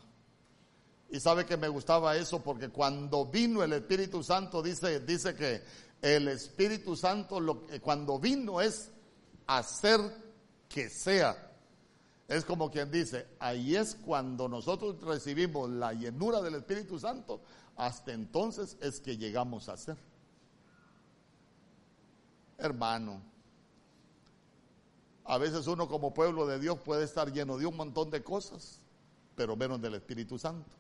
Y 1.09 1.19
sabe 1.19 1.45
que 1.45 1.57
me 1.57 1.67
gustaba 1.67 2.17
eso 2.17 2.41
porque 2.41 2.69
cuando 2.69 3.26
vino 3.26 3.63
el 3.63 3.73
Espíritu 3.73 4.23
Santo 4.23 4.61
dice 4.61 4.99
dice 5.01 5.36
que 5.36 5.61
el 6.01 6.28
Espíritu 6.28 6.95
Santo 6.95 7.39
lo, 7.39 7.65
cuando 7.82 8.19
vino 8.19 8.59
es 8.59 8.89
hacer 9.47 9.99
que 10.67 10.89
sea 10.89 11.45
es 12.28 12.43
como 12.43 12.71
quien 12.71 12.89
dice, 12.89 13.28
ahí 13.39 13.76
es 13.76 13.95
cuando 13.95 14.47
nosotros 14.47 14.99
recibimos 15.01 15.69
la 15.69 15.93
llenura 15.93 16.41
del 16.41 16.55
Espíritu 16.55 16.99
Santo, 16.99 17.41
hasta 17.76 18.13
entonces 18.13 18.78
es 18.82 18.99
que 18.99 19.17
llegamos 19.17 19.69
a 19.69 19.78
ser. 19.78 19.97
Hermano, 22.57 23.21
a 25.26 25.38
veces 25.38 25.67
uno 25.67 25.88
como 25.88 26.13
pueblo 26.13 26.47
de 26.47 26.59
Dios 26.59 26.80
puede 26.80 27.03
estar 27.03 27.32
lleno 27.32 27.57
de 27.57 27.65
un 27.65 27.76
montón 27.76 28.09
de 28.09 28.23
cosas, 28.23 28.80
pero 29.36 29.55
menos 29.55 29.82
del 29.82 29.95
Espíritu 29.95 30.39
Santo. 30.39 30.71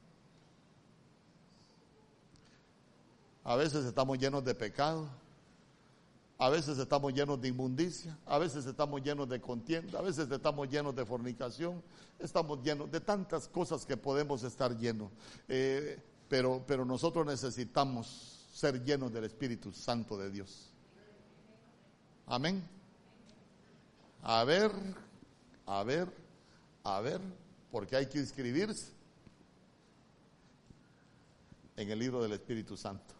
A 3.43 3.55
veces 3.55 3.85
estamos 3.85 4.17
llenos 4.17 4.43
de 4.43 4.55
pecado, 4.55 5.07
a 6.37 6.49
veces 6.49 6.77
estamos 6.77 7.13
llenos 7.13 7.39
de 7.39 7.47
inmundicia, 7.47 8.17
a 8.25 8.37
veces 8.37 8.65
estamos 8.65 9.01
llenos 9.01 9.29
de 9.29 9.39
contienda, 9.39 9.99
a 9.99 10.01
veces 10.01 10.29
estamos 10.29 10.69
llenos 10.69 10.93
de 10.93 11.05
fornicación, 11.05 11.81
estamos 12.19 12.61
llenos 12.61 12.91
de 12.91 12.99
tantas 12.99 13.47
cosas 13.47 13.85
que 13.85 13.95
podemos 13.95 14.43
estar 14.43 14.77
llenos. 14.77 15.11
Eh, 15.47 15.97
pero, 16.27 16.63
pero 16.67 16.83
nosotros 16.83 17.25
necesitamos 17.25 18.47
ser 18.51 18.83
llenos 18.83 19.13
del 19.13 19.23
Espíritu 19.23 19.71
Santo 19.71 20.17
de 20.17 20.29
Dios. 20.29 20.71
Amén. 22.27 22.67
A 24.23 24.43
ver, 24.43 24.71
a 25.65 25.83
ver, 25.83 26.11
a 26.83 26.99
ver, 26.99 27.21
porque 27.71 27.95
hay 27.95 28.07
que 28.07 28.19
inscribirse 28.19 28.91
en 31.77 31.91
el 31.91 31.99
libro 31.99 32.21
del 32.21 32.33
Espíritu 32.33 32.75
Santo. 32.75 33.13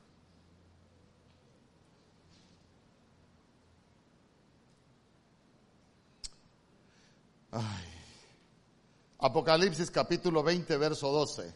Apocalipsis 9.20 9.90
capítulo 9.90 10.44
20, 10.44 10.78
verso 10.78 11.12
12. 11.12 11.54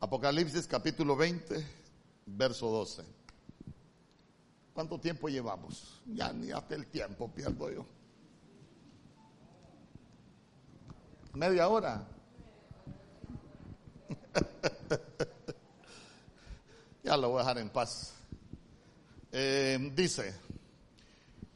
Apocalipsis 0.00 0.66
capítulo 0.66 1.14
20, 1.14 1.64
verso 2.26 2.70
12. 2.70 3.04
¿Cuánto 4.74 4.98
tiempo 4.98 5.28
llevamos? 5.28 6.00
Ya 6.06 6.32
ni 6.32 6.50
hasta 6.50 6.74
el 6.74 6.86
tiempo 6.86 7.30
pierdo 7.30 7.70
yo. 7.70 7.86
Media 11.34 11.68
hora. 11.68 12.04
ya 17.04 17.16
lo 17.16 17.30
voy 17.30 17.38
a 17.38 17.42
dejar 17.42 17.58
en 17.58 17.68
paz. 17.68 18.21
Eh, 19.32 19.92
dice, 19.96 20.34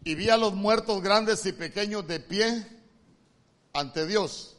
y 0.02 0.14
vi 0.14 0.30
a 0.30 0.36
los 0.36 0.54
muertos 0.54 1.02
grandes 1.02 1.44
y 1.46 1.52
pequeños 1.52 2.06
de 2.06 2.20
pie 2.20 2.66
ante 3.72 4.06
Dios. 4.06 4.56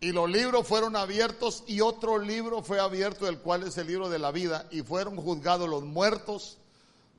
Y 0.00 0.12
los 0.12 0.30
libros 0.30 0.66
fueron 0.66 0.94
abiertos 0.94 1.64
y 1.66 1.80
otro 1.80 2.18
libro 2.18 2.62
fue 2.62 2.78
abierto, 2.78 3.26
el 3.28 3.38
cual 3.38 3.64
es 3.64 3.76
el 3.78 3.88
libro 3.88 4.08
de 4.08 4.18
la 4.18 4.30
vida, 4.30 4.68
y 4.70 4.82
fueron 4.82 5.16
juzgados 5.16 5.68
los 5.68 5.82
muertos 5.82 6.58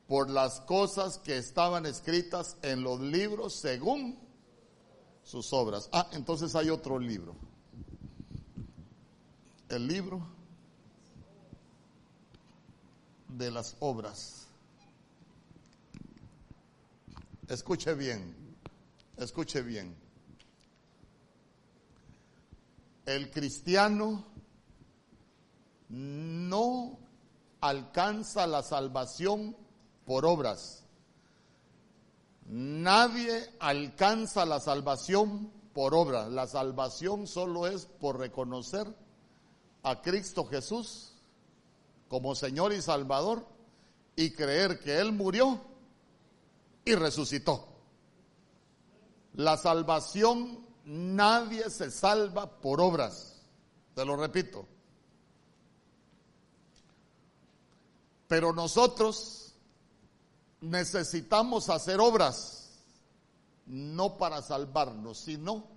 por 0.08 0.30
las 0.30 0.62
cosas 0.62 1.18
que 1.18 1.38
estaban 1.38 1.86
escritas 1.86 2.56
en 2.62 2.84
los 2.84 3.02
libros 3.02 3.54
según 3.54 4.18
sus 5.24 5.52
obras. 5.52 5.90
Ah, 5.92 6.08
entonces 6.14 6.56
hay 6.56 6.70
otro 6.70 6.98
libro. 6.98 7.36
El 9.68 9.88
libro 9.88 10.26
de 13.28 13.52
las 13.52 13.76
obras. 13.80 14.47
Escuche 17.48 17.94
bien, 17.94 18.36
escuche 19.18 19.62
bien. 19.62 20.08
el 23.08 23.32
cristiano 23.32 24.26
no 25.88 27.00
alcanza 27.62 28.46
la 28.46 28.62
salvación 28.62 29.56
por 30.06 30.26
obras. 30.26 30.84
Nadie 32.50 33.50
alcanza 33.60 34.46
la 34.46 34.60
salvación 34.60 35.50
por 35.74 35.96
obras. 35.96 36.30
La 36.30 36.48
salvación 36.48 37.28
solo 37.28 37.66
es 37.66 37.86
por 37.86 38.20
reconocer 38.20 38.94
a 39.84 40.02
Cristo 40.02 40.46
Jesús 40.46 41.14
como 42.10 42.36
Señor 42.36 42.74
y 42.74 42.82
Salvador 42.82 43.48
y 44.18 44.32
creer 44.32 44.80
que 44.80 45.00
Él 45.00 45.14
murió 45.14 45.62
y 46.88 46.96
resucitó. 46.96 47.68
La 49.34 49.58
salvación, 49.58 50.66
nadie 50.86 51.70
se 51.70 51.92
salva 51.92 52.60
por 52.62 52.80
obras. 52.80 53.42
Te 53.94 54.06
lo 54.06 54.16
repito. 54.16 54.66
Pero 58.30 58.54
nosotros 58.54 59.54
necesitamos 60.62 61.70
hacer 61.70 62.00
obras, 62.00 62.70
no 63.66 64.18
para 64.18 64.42
salvarnos, 64.42 65.20
sino 65.20 65.68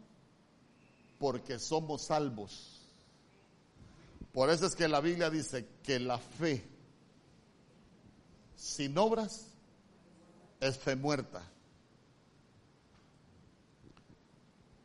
porque 1.19 1.59
somos 1.59 2.03
salvos. 2.03 2.81
Por 4.33 4.49
eso 4.49 4.67
es 4.67 4.77
que 4.77 4.87
la 4.87 5.01
Biblia 5.01 5.29
dice 5.29 5.67
que 5.83 5.99
la 5.99 6.19
fe 6.19 6.65
sin 8.55 8.97
obras 8.97 9.50
es 10.61 10.79
fe 10.79 10.95
muerta. 10.95 11.43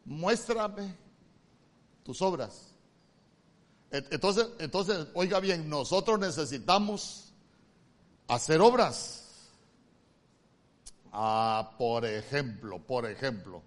Muéstrame 0.06 0.96
tus 2.04 2.22
obras. 2.22 2.72
Entonces, 3.92 4.48
entonces, 4.60 5.08
oiga 5.14 5.40
bien, 5.40 5.70
nosotros 5.70 6.20
necesitamos 6.20 7.34
hacer 8.28 8.62
obras. 8.62 9.50
Ah, 11.12 11.76
por 11.78 12.06
ejemplo, 12.06 12.80
por 12.80 13.10
ejemplo, 13.10 13.62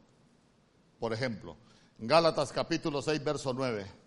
por 1.00 1.12
ejemplo, 1.12 1.56
Gálatas 1.98 2.52
capítulo 2.52 3.02
6, 3.02 3.24
verso 3.24 3.52
9. 3.52 3.97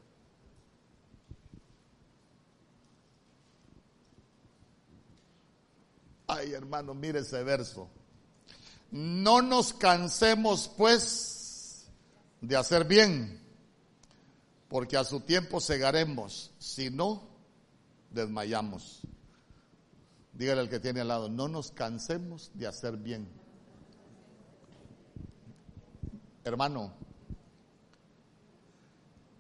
Ay, 6.34 6.54
hermano, 6.54 6.94
mire 6.94 7.20
ese 7.20 7.44
verso. 7.44 7.90
No 8.90 9.42
nos 9.42 9.74
cansemos, 9.74 10.72
pues, 10.78 11.88
de 12.40 12.56
hacer 12.56 12.86
bien, 12.86 13.44
porque 14.70 14.96
a 14.96 15.04
su 15.04 15.20
tiempo 15.20 15.60
segaremos, 15.60 16.52
si 16.58 16.90
no, 16.90 17.28
desmayamos. 18.12 19.02
Dígale 20.32 20.62
al 20.62 20.70
que 20.70 20.80
tiene 20.80 21.02
al 21.02 21.10
lado, 21.10 21.28
no 21.28 21.50
nos 21.50 21.72
cansemos 21.72 22.50
de 22.54 22.66
hacer 22.66 22.96
bien. 22.96 23.28
Hermano, 26.46 26.94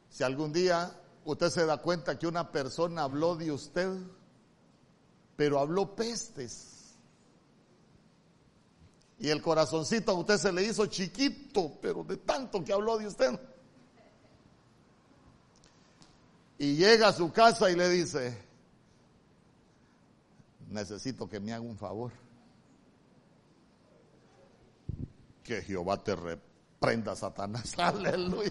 si 0.09 0.25
algún 0.25 0.51
día 0.51 0.93
usted 1.23 1.49
se 1.51 1.65
da 1.65 1.77
cuenta 1.77 2.19
que 2.19 2.27
una 2.27 2.51
persona 2.51 3.03
habló 3.03 3.37
de 3.37 3.49
usted, 3.49 3.97
pero 5.37 5.57
habló 5.57 5.95
pestes, 5.95 6.80
y 9.21 9.29
el 9.29 9.39
corazoncito 9.39 10.11
a 10.11 10.15
usted 10.15 10.37
se 10.37 10.51
le 10.51 10.63
hizo 10.63 10.87
chiquito, 10.87 11.77
pero 11.79 12.03
de 12.03 12.17
tanto 12.17 12.63
que 12.63 12.73
habló 12.73 12.97
de 12.97 13.05
usted. 13.05 13.39
Y 16.57 16.75
llega 16.75 17.09
a 17.09 17.13
su 17.13 17.31
casa 17.31 17.69
y 17.69 17.75
le 17.75 17.87
dice, 17.87 18.35
necesito 20.69 21.29
que 21.29 21.39
me 21.39 21.53
haga 21.53 21.61
un 21.61 21.77
favor. 21.77 22.11
Que 25.43 25.61
Jehová 25.61 26.03
te 26.03 26.15
reprenda, 26.15 27.15
Satanás. 27.15 27.73
Aleluya. 27.77 28.49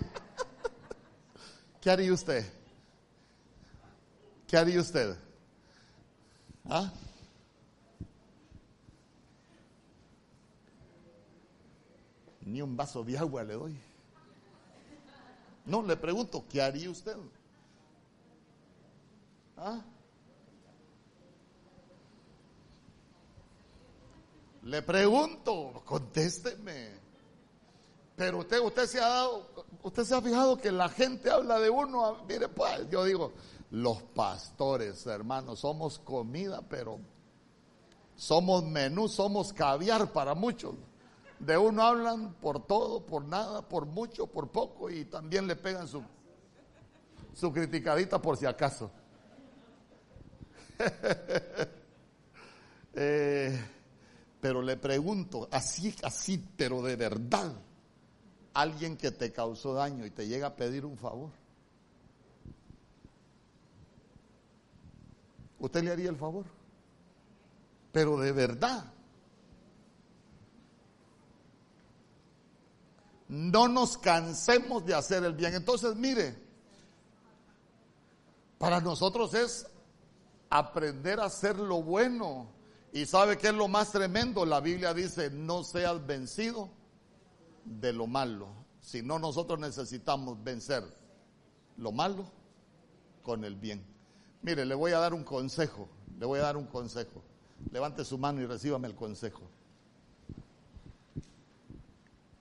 ¿Qué 1.81 1.91
haría 1.91 2.12
usted? 2.12 2.49
¿Qué 4.47 4.57
haría 4.57 4.81
usted? 4.81 5.18
¿Ah? 6.64 6.93
Ni 12.43 12.62
un 12.62 12.76
vaso 12.76 13.05
de 13.05 13.18
agua 13.18 13.45
le 13.45 13.55
doy. 13.55 13.80
No, 15.66 15.82
le 15.82 15.97
pregunto, 15.97 16.45
¿qué 16.49 16.62
haría 16.62 16.91
usted? 16.91 17.16
¿Ah? 19.57 19.80
Le 24.62 24.82
pregunto, 24.82 25.82
contésteme. 25.84 26.99
Pero 28.16 28.38
usted, 28.38 28.61
usted 28.61 28.86
se 28.86 29.01
ha 29.01 29.09
dado, 29.09 29.47
usted 29.82 30.05
se 30.05 30.14
ha 30.14 30.20
fijado 30.20 30.57
que 30.59 30.70
la 30.70 30.88
gente 30.88 31.30
habla 31.30 31.59
de 31.59 31.70
uno. 31.70 32.24
Mire, 32.28 32.49
pues, 32.49 32.88
yo 32.91 33.05
digo, 33.05 33.32
los 33.70 34.03
pastores, 34.03 35.07
hermanos, 35.07 35.61
somos 35.61 35.99
comida, 35.99 36.61
pero 36.68 36.99
somos 38.16 38.64
menú, 38.64 39.09
somos 39.09 39.53
caviar 39.53 40.12
para 40.12 40.34
muchos. 40.34 40.74
De 41.41 41.57
uno 41.57 41.82
hablan 41.82 42.34
por 42.34 42.66
todo, 42.66 43.07
por 43.07 43.24
nada, 43.24 43.66
por 43.66 43.86
mucho, 43.86 44.26
por 44.26 44.51
poco, 44.51 44.91
y 44.91 45.07
también 45.07 45.47
le 45.47 45.57
pegan 45.57 45.88
su, 45.88 46.03
su 47.34 47.51
criticadita 47.51 48.20
por 48.20 48.36
si 48.36 48.45
acaso. 48.45 48.91
eh, 52.94 53.59
pero 54.39 54.60
le 54.60 54.77
pregunto, 54.77 55.48
así, 55.51 55.94
así, 56.02 56.47
pero 56.59 56.82
de 56.82 56.97
verdad, 56.97 57.55
alguien 58.52 58.98
que 58.98 59.10
te 59.10 59.32
causó 59.32 59.73
daño 59.73 60.05
y 60.05 60.10
te 60.10 60.28
llega 60.28 60.48
a 60.48 60.55
pedir 60.55 60.85
un 60.85 60.98
favor, 60.98 61.31
¿usted 65.59 65.85
le 65.85 65.90
haría 65.90 66.10
el 66.10 66.16
favor? 66.16 66.44
Pero 67.93 68.19
de 68.19 68.32
verdad. 68.32 68.93
No 73.31 73.69
nos 73.69 73.97
cansemos 73.97 74.85
de 74.85 74.93
hacer 74.93 75.23
el 75.23 75.35
bien. 75.35 75.55
Entonces, 75.55 75.94
mire, 75.94 76.36
para 78.59 78.81
nosotros 78.81 79.32
es 79.35 79.69
aprender 80.51 81.20
a 81.20 81.27
hacer 81.27 81.57
lo 81.57 81.81
bueno 81.81 82.48
y 82.93 83.07
sabe 83.07 83.39
que 83.39 83.47
es 83.47 83.55
lo 83.55 83.69
más 83.69 83.93
tremendo, 83.93 84.44
la 84.44 84.59
Biblia 84.59 84.93
dice, 84.93 85.31
no 85.31 85.62
seas 85.62 86.05
vencido 86.05 86.70
de 87.65 87.93
lo 87.93 88.09
malo, 88.09 88.48
sino 88.81 89.20
nosotros 89.20 89.61
necesitamos 89.61 90.43
vencer 90.43 90.82
lo 91.77 91.93
malo 91.93 92.24
con 93.23 93.44
el 93.44 93.55
bien. 93.55 93.81
Mire, 94.43 94.66
le 94.66 94.74
voy 94.74 94.90
a 94.90 94.98
dar 94.98 95.15
un 95.15 95.23
consejo, 95.23 95.89
le 96.19 96.27
voy 96.27 96.40
a 96.40 96.43
dar 96.43 96.57
un 96.57 96.66
consejo. 96.66 97.23
Levante 97.70 98.05
su 98.05 98.19
mano 98.19 98.40
y 98.40 98.47
recíbame 98.47 98.89
el 98.89 98.97
consejo. 98.97 99.43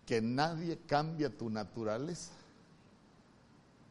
Que 0.09 0.21
nadie 0.21 0.79
cambie 0.87 1.29
tu 1.29 1.51
naturaleza 1.51 2.31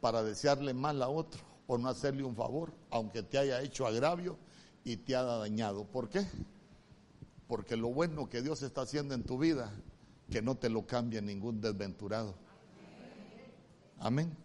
para 0.01 0.25
desearle 0.25 0.75
mal 0.75 1.01
a 1.01 1.09
otro 1.09 1.41
o 1.69 1.79
no 1.79 1.89
hacerle 1.89 2.25
un 2.25 2.35
favor, 2.35 2.73
aunque 2.91 3.23
te 3.23 3.39
haya 3.39 3.63
hecho 3.63 3.87
agravio 3.87 4.37
y 4.83 4.97
te 4.97 5.15
ha 5.15 5.23
dañado. 5.23 5.85
¿Por 5.85 6.09
qué? 6.09 6.27
Porque 7.47 7.77
lo 7.77 7.91
bueno 7.91 8.29
que 8.29 8.43
Dios 8.43 8.63
está 8.63 8.81
haciendo 8.81 9.15
en 9.15 9.23
tu 9.23 9.39
vida, 9.39 9.71
que 10.29 10.43
no 10.43 10.57
te 10.57 10.69
lo 10.69 10.85
cambie 10.85 11.23
ningún 11.23 11.61
desventurado. 11.61 12.35
Amén. 14.01 14.37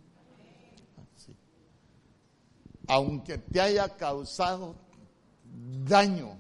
Aunque 2.85 3.39
te 3.39 3.59
haya 3.59 3.97
causado 3.97 4.75
daño 5.87 6.37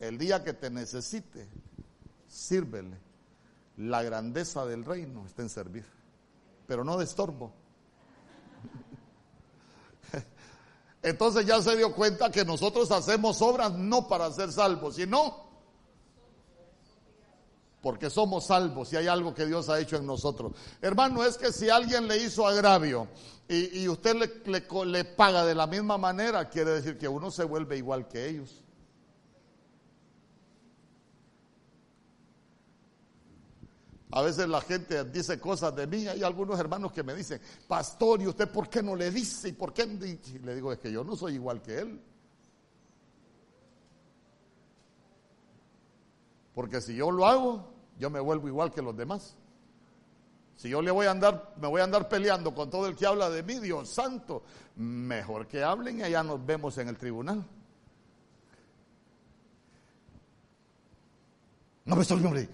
el 0.00 0.16
día 0.16 0.42
que 0.42 0.54
te 0.54 0.70
necesite, 0.70 1.46
sírvele. 2.26 3.07
La 3.78 4.02
grandeza 4.02 4.66
del 4.66 4.84
reino 4.84 5.24
está 5.24 5.42
en 5.42 5.48
servir, 5.48 5.86
pero 6.66 6.84
no 6.84 6.98
de 6.98 7.04
estorbo. 7.04 7.52
Entonces 11.02 11.46
ya 11.46 11.62
se 11.62 11.76
dio 11.76 11.94
cuenta 11.94 12.30
que 12.30 12.44
nosotros 12.44 12.90
hacemos 12.90 13.40
obras 13.40 13.72
no 13.72 14.08
para 14.08 14.32
ser 14.32 14.50
salvos, 14.50 14.96
sino 14.96 15.48
porque 17.80 18.10
somos 18.10 18.46
salvos 18.46 18.92
y 18.92 18.96
hay 18.96 19.06
algo 19.06 19.32
que 19.32 19.46
Dios 19.46 19.68
ha 19.68 19.78
hecho 19.78 19.96
en 19.96 20.06
nosotros. 20.06 20.52
Hermano, 20.82 21.24
es 21.24 21.36
que 21.36 21.52
si 21.52 21.70
alguien 21.70 22.08
le 22.08 22.16
hizo 22.16 22.48
agravio 22.48 23.06
y, 23.48 23.86
usted 23.86 24.16
le, 24.16 24.42
le, 24.86 25.04
paga 25.04 25.44
de 25.44 25.54
la 25.54 25.68
misma 25.68 25.96
manera, 25.96 26.48
quiere 26.48 26.72
decir 26.72 26.98
que 26.98 27.06
uno 27.06 27.30
se 27.30 27.44
vuelve 27.44 27.76
igual 27.76 28.08
que 28.08 28.28
ellos. 28.28 28.64
A 34.10 34.22
veces 34.22 34.48
la 34.48 34.60
gente 34.60 35.04
dice 35.04 35.38
cosas 35.38 35.74
de 35.76 35.86
mí. 35.86 36.06
Hay 36.06 36.22
algunos 36.22 36.58
hermanos 36.58 36.92
que 36.92 37.02
me 37.02 37.14
dicen, 37.14 37.40
pastor, 37.66 38.22
¿y 38.22 38.26
usted 38.26 38.48
por 38.50 38.70
qué 38.70 38.82
no 38.82 38.96
le 38.96 39.10
dice? 39.10 39.48
¿Y 39.48 39.52
por 39.52 39.72
qué? 39.72 39.86
Le 39.86 40.54
digo, 40.54 40.72
es 40.72 40.78
que 40.78 40.90
yo 40.90 41.04
no 41.04 41.14
soy 41.14 41.34
igual 41.34 41.60
que 41.60 41.78
él. 41.78 42.00
Porque 46.54 46.80
si 46.80 46.96
yo 46.96 47.10
lo 47.10 47.26
hago, 47.26 47.72
yo 47.98 48.08
me 48.08 48.18
vuelvo 48.18 48.48
igual 48.48 48.72
que 48.72 48.80
los 48.80 48.96
demás. 48.96 49.36
Si 50.56 50.68
yo 50.68 50.82
le 50.82 50.90
voy 50.90 51.06
a 51.06 51.12
andar, 51.12 51.54
me 51.60 51.68
voy 51.68 51.80
a 51.80 51.84
andar 51.84 52.08
peleando 52.08 52.52
con 52.52 52.68
todo 52.68 52.88
el 52.88 52.96
que 52.96 53.06
habla 53.06 53.30
de 53.30 53.44
mí, 53.44 53.60
Dios 53.60 53.88
santo, 53.90 54.42
mejor 54.74 55.46
que 55.46 55.62
hablen 55.62 56.00
y 56.00 56.02
allá 56.02 56.24
nos 56.24 56.44
vemos 56.44 56.76
en 56.78 56.88
el 56.88 56.96
tribunal. 56.96 57.44
No 61.84 61.94
me 61.94 62.02
estoy. 62.02 62.48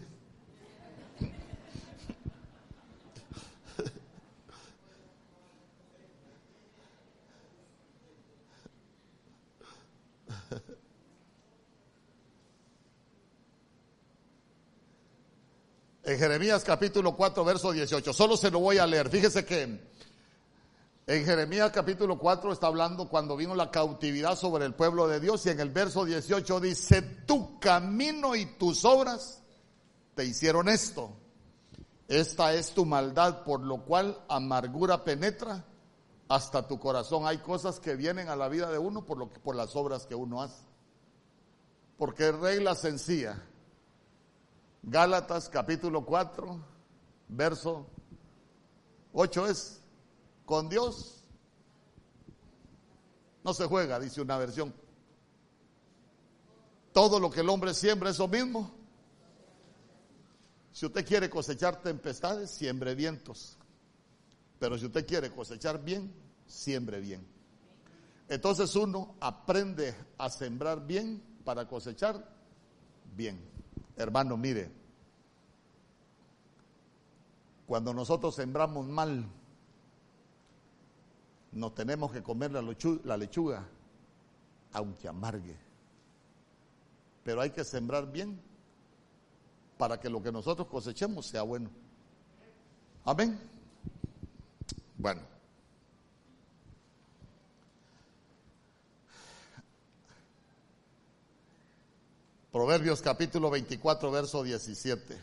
En 16.06 16.18
Jeremías 16.18 16.62
capítulo 16.64 17.16
4, 17.16 17.44
verso 17.46 17.72
18. 17.72 18.12
Solo 18.12 18.36
se 18.36 18.50
lo 18.50 18.60
voy 18.60 18.76
a 18.76 18.86
leer. 18.86 19.08
Fíjese 19.08 19.46
que 19.46 19.62
en 21.06 21.24
Jeremías 21.24 21.70
capítulo 21.72 22.18
4 22.18 22.52
está 22.52 22.66
hablando 22.66 23.08
cuando 23.08 23.38
vino 23.38 23.54
la 23.54 23.70
cautividad 23.70 24.36
sobre 24.36 24.66
el 24.66 24.74
pueblo 24.74 25.08
de 25.08 25.18
Dios 25.18 25.46
y 25.46 25.48
en 25.48 25.60
el 25.60 25.70
verso 25.70 26.04
18 26.04 26.60
dice, 26.60 27.00
tu 27.00 27.58
camino 27.58 28.36
y 28.36 28.44
tus 28.44 28.84
obras 28.84 29.42
te 30.14 30.26
hicieron 30.26 30.68
esto. 30.68 31.10
Esta 32.06 32.52
es 32.52 32.72
tu 32.72 32.84
maldad, 32.84 33.42
por 33.42 33.60
lo 33.60 33.82
cual 33.86 34.22
amargura 34.28 35.04
penetra 35.04 35.64
hasta 36.28 36.68
tu 36.68 36.78
corazón. 36.78 37.26
Hay 37.26 37.38
cosas 37.38 37.80
que 37.80 37.96
vienen 37.96 38.28
a 38.28 38.36
la 38.36 38.50
vida 38.50 38.70
de 38.70 38.76
uno 38.76 39.06
por, 39.06 39.16
lo 39.16 39.30
que, 39.30 39.40
por 39.40 39.56
las 39.56 39.74
obras 39.74 40.04
que 40.04 40.14
uno 40.14 40.42
hace. 40.42 40.66
Porque 41.96 42.30
regla 42.30 42.74
sencilla 42.74 43.42
Gálatas 44.86 45.48
capítulo 45.48 46.04
4, 46.04 46.60
verso 47.28 47.86
8 49.14 49.46
es, 49.46 49.80
con 50.44 50.68
Dios 50.68 51.24
no 53.42 53.54
se 53.54 53.66
juega, 53.66 53.98
dice 53.98 54.20
una 54.20 54.36
versión. 54.36 54.74
Todo 56.92 57.18
lo 57.18 57.30
que 57.30 57.40
el 57.40 57.48
hombre 57.48 57.72
siembra 57.74 58.10
es 58.10 58.18
lo 58.18 58.28
mismo. 58.28 58.70
Si 60.70 60.86
usted 60.86 61.06
quiere 61.06 61.30
cosechar 61.30 61.82
tempestades, 61.82 62.50
siembre 62.50 62.94
vientos. 62.94 63.58
Pero 64.58 64.78
si 64.78 64.86
usted 64.86 65.06
quiere 65.06 65.30
cosechar 65.30 65.82
bien, 65.82 66.12
siembre 66.46 67.00
bien. 67.00 67.26
Entonces 68.28 68.74
uno 68.76 69.14
aprende 69.20 69.94
a 70.18 70.28
sembrar 70.28 70.86
bien 70.86 71.22
para 71.44 71.68
cosechar 71.68 72.26
bien. 73.14 73.53
Hermano, 73.96 74.36
mire, 74.36 74.70
cuando 77.66 77.94
nosotros 77.94 78.34
sembramos 78.34 78.86
mal, 78.86 79.24
nos 81.52 81.74
tenemos 81.74 82.12
que 82.12 82.22
comer 82.22 82.50
la 82.52 83.16
lechuga, 83.16 83.66
aunque 84.72 85.08
amargue. 85.08 85.56
Pero 87.22 87.40
hay 87.40 87.50
que 87.50 87.64
sembrar 87.64 88.10
bien 88.10 88.40
para 89.78 89.98
que 89.98 90.10
lo 90.10 90.22
que 90.22 90.30
nosotros 90.32 90.68
cosechemos 90.68 91.26
sea 91.26 91.42
bueno. 91.42 91.70
Amén. 93.04 93.38
Bueno. 94.98 95.33
Proverbios 102.54 103.02
capítulo 103.02 103.50
24, 103.50 104.12
verso 104.12 104.44
17. 104.44 105.18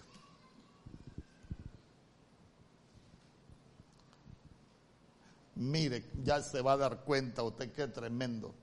Mire, 5.56 6.04
ya 6.26 6.42
se 6.42 6.62
va 6.62 6.74
a 6.74 6.78
dar 6.78 7.06
cuenta 7.06 7.42
usted 7.44 7.72
qué 7.72 7.88
tremendo. 7.88 8.54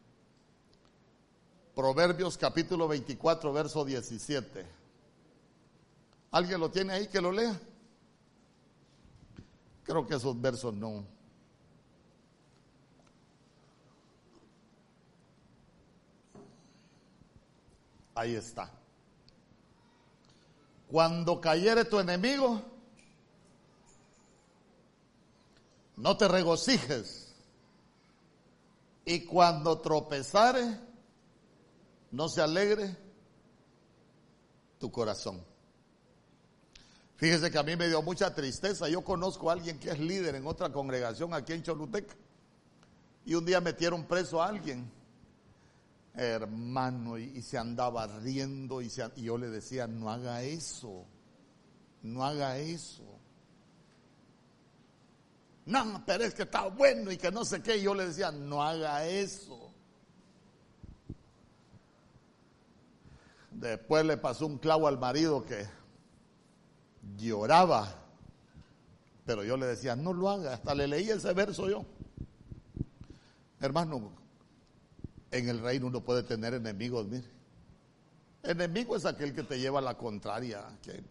Proverbios 1.74 2.36
capítulo 2.36 2.86
24, 2.89 3.55
verso 3.55 3.86
17. 3.86 4.66
¿Alguien 6.32 6.61
lo 6.61 6.70
tiene 6.70 6.93
ahí 6.93 7.07
que 7.07 7.23
lo 7.23 7.32
lea? 7.32 7.59
Creo 9.82 10.07
que 10.07 10.16
esos 10.16 10.39
versos 10.39 10.74
no. 10.74 11.07
Ahí 18.19 18.35
está. 18.35 18.69
Cuando 20.89 21.40
cayere 21.40 21.85
tu 21.85 22.01
enemigo, 22.01 22.61
no 25.95 26.16
te 26.16 26.27
regocijes. 26.27 27.32
Y 29.05 29.24
cuando 29.24 29.78
tropezare, 29.78 30.81
no 32.11 32.28
se 32.28 32.43
alegre 32.43 32.97
tu 34.81 34.90
corazón. 34.90 35.40
Fíjese 37.19 37.53
que 37.53 37.59
a 37.59 37.62
mí 37.62 37.77
me 37.77 37.86
dio 37.86 38.03
mucha 38.03 38.35
tristeza. 38.35 38.89
Yo 38.89 39.05
conozco 39.05 39.49
a 39.49 39.53
alguien 39.53 39.78
que 39.78 39.90
es 39.90 40.01
líder 40.01 40.35
en 40.35 40.45
otra 40.45 40.73
congregación 40.73 41.35
aquí 41.35 41.53
en 41.53 41.62
Cholutec. 41.62 42.16
Y 43.24 43.36
un 43.36 43.45
día 43.45 43.61
metieron 43.61 44.09
preso 44.09 44.43
a 44.43 44.49
alguien 44.49 44.98
hermano, 46.19 47.16
y, 47.16 47.40
se 47.43 47.57
andaba 47.57 48.07
riendo 48.07 48.82
y, 48.82 48.90
y 49.16 49.23
yo 49.23 49.39
le 49.39 49.49
decía, 49.49 49.86
no 49.86 50.11
haga 50.11 50.43
eso, 50.43 51.07
no 52.03 52.24
haga 52.24 52.59
eso. 52.59 53.05
No, 55.66 56.03
pero 56.05 56.24
es 56.24 56.35
que 56.35 56.43
está 56.43 56.66
bueno 56.69 57.12
y 57.12 57.19
que 57.19 57.31
no 57.31 57.45
sé 57.45 57.62
qué. 57.62 57.77
Y 57.77 57.82
yo 57.82 57.95
le 57.95 58.07
decía, 58.07 58.32
no 58.32 58.62
haga 58.62 59.07
eso. 59.07 59.70
Después 63.51 64.05
le 64.07 64.16
pasó 64.16 64.47
un 64.47 64.59
clavo 64.59 64.89
al 64.89 64.99
marido 64.99 65.45
que 65.45 65.66
lloraba. 67.16 67.95
Pero 69.27 69.45
yo 69.45 69.59
le 69.59 69.66
decía, 69.66 69.95
no 69.95 70.15
lo 70.15 70.31
haga. 70.31 70.55
Hasta 70.55 70.74
le 70.74 70.89
leí 70.89 71.11
ese 71.11 71.35
verso 71.35 71.69
yo. 71.69 71.85
Hermano, 73.61 74.18
en 75.30 75.48
el 75.48 75.60
reino 75.60 75.86
uno 75.86 76.00
puede 76.00 76.22
tener 76.22 76.55
enemigos, 76.55 77.06
mire. 77.06 77.28
Enemigo 78.42 78.96
es 78.96 79.05
aquel 79.05 79.34
que 79.34 79.42
te 79.42 79.59
lleva 79.59 79.80
la 79.80 79.96
contraria. 79.96 80.64
Que 80.82 81.02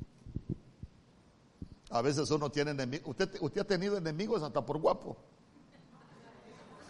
a 1.89 2.01
veces 2.01 2.29
uno 2.31 2.49
tiene 2.49 2.71
enemigos. 2.71 3.09
Usted, 3.09 3.37
usted 3.41 3.61
ha 3.61 3.65
tenido 3.65 3.97
enemigos 3.97 4.41
hasta 4.41 4.65
por 4.65 4.77
guapo. 4.79 5.17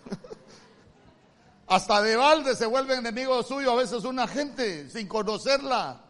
hasta 1.67 2.01
de 2.01 2.15
balde 2.15 2.55
se 2.55 2.65
vuelve 2.65 2.95
enemigo 2.95 3.43
suyo 3.43 3.71
a 3.71 3.75
veces 3.75 4.03
una 4.05 4.27
gente 4.27 4.89
sin 4.89 5.07
conocerla. 5.07 6.06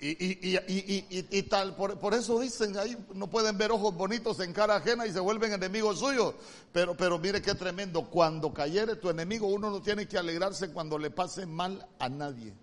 Y, 0.00 0.10
y, 0.10 0.56
y, 0.68 1.26
y, 1.28 1.42
tal, 1.42 1.74
por, 1.74 1.98
por, 1.98 2.14
eso 2.14 2.38
dicen 2.38 2.76
ahí, 2.78 2.96
no 3.14 3.26
pueden 3.28 3.58
ver 3.58 3.72
ojos 3.72 3.96
bonitos 3.96 4.38
en 4.38 4.52
cara 4.52 4.76
ajena 4.76 5.04
y 5.08 5.12
se 5.12 5.18
vuelven 5.18 5.52
enemigos 5.52 5.98
suyos. 5.98 6.34
Pero, 6.72 6.96
pero 6.96 7.18
mire 7.18 7.42
qué 7.42 7.54
tremendo, 7.56 8.08
cuando 8.08 8.54
cayere 8.54 8.94
tu 8.94 9.10
enemigo, 9.10 9.48
uno 9.48 9.70
no 9.70 9.82
tiene 9.82 10.06
que 10.06 10.16
alegrarse 10.16 10.70
cuando 10.70 10.98
le 10.98 11.10
pase 11.10 11.46
mal 11.46 11.84
a 11.98 12.08
nadie. 12.08 12.54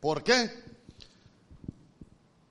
¿Por 0.00 0.24
qué? 0.24 0.50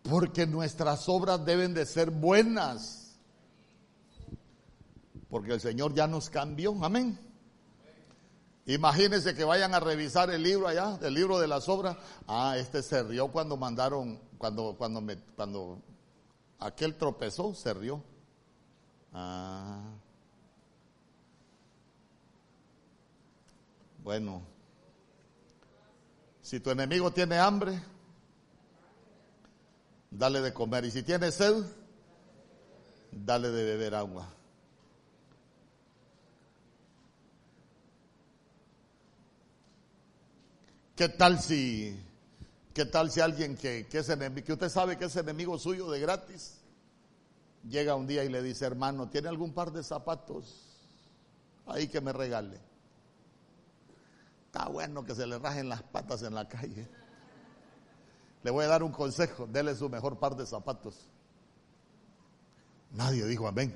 Porque 0.03 0.47
nuestras 0.47 1.09
obras 1.09 1.45
deben 1.45 1.73
de 1.73 1.85
ser 1.85 2.11
buenas. 2.11 3.17
Porque 5.29 5.51
el 5.51 5.59
Señor 5.59 5.93
ya 5.93 6.07
nos 6.07 6.29
cambió, 6.29 6.73
amén. 6.81 7.24
Imagínense 8.67 9.35
que 9.35 9.43
vayan 9.43 9.75
a 9.75 9.79
revisar 9.79 10.31
el 10.31 10.41
libro 10.41 10.67
allá, 10.67 10.97
el 11.03 11.13
libro 11.13 11.39
de 11.39 11.47
las 11.47 11.69
obras. 11.69 11.97
Ah, 12.27 12.57
este 12.57 12.81
se 12.81 13.03
rió 13.03 13.27
cuando 13.27 13.57
mandaron, 13.57 14.19
cuando, 14.37 14.75
cuando 14.75 15.01
me, 15.01 15.17
cuando 15.35 15.81
aquel 16.59 16.95
tropezó, 16.95 17.53
se 17.53 17.73
rió. 17.75 18.03
Ah. 19.13 19.93
Bueno, 24.03 24.41
si 26.41 26.59
tu 26.59 26.71
enemigo 26.71 27.11
tiene 27.11 27.37
hambre, 27.37 27.79
dale 30.09 30.41
de 30.41 30.53
comer. 30.53 30.85
Y 30.85 30.91
si 30.91 31.03
tiene 31.03 31.31
sed, 31.31 31.63
dale 33.11 33.49
de 33.51 33.63
beber 33.63 33.93
agua. 33.95 34.27
¿Qué 40.95 41.09
tal 41.09 41.41
si, 41.41 42.01
qué 42.73 42.85
tal 42.85 43.11
si 43.11 43.19
alguien 43.19 43.57
que, 43.57 43.85
que, 43.85 43.97
es 43.97 44.07
que 44.07 44.53
usted 44.53 44.69
sabe 44.69 44.97
que 44.97 45.03
es 45.05 45.15
enemigo 45.17 45.59
suyo 45.59 45.91
de 45.91 45.99
gratis, 45.99 46.61
llega 47.67 47.95
un 47.95 48.07
día 48.07 48.23
y 48.23 48.29
le 48.29 48.41
dice, 48.41 48.65
hermano, 48.65 49.09
¿tiene 49.09 49.27
algún 49.27 49.53
par 49.53 49.73
de 49.73 49.83
zapatos 49.83 50.55
ahí 51.65 51.89
que 51.89 51.99
me 51.99 52.13
regale? 52.13 52.57
Está 54.45 54.69
bueno 54.69 55.03
que 55.03 55.13
se 55.13 55.27
le 55.27 55.37
rajen 55.37 55.67
las 55.67 55.83
patas 55.83 56.23
en 56.23 56.33
la 56.33 56.47
calle. 56.47 56.87
Le 58.43 58.51
voy 58.51 58.63
a 58.63 58.69
dar 58.69 58.81
un 58.81 58.93
consejo, 58.93 59.47
dele 59.47 59.75
su 59.75 59.89
mejor 59.89 60.17
par 60.17 60.37
de 60.37 60.45
zapatos. 60.45 61.09
Nadie 62.91 63.25
dijo 63.25 63.49
amén. 63.49 63.75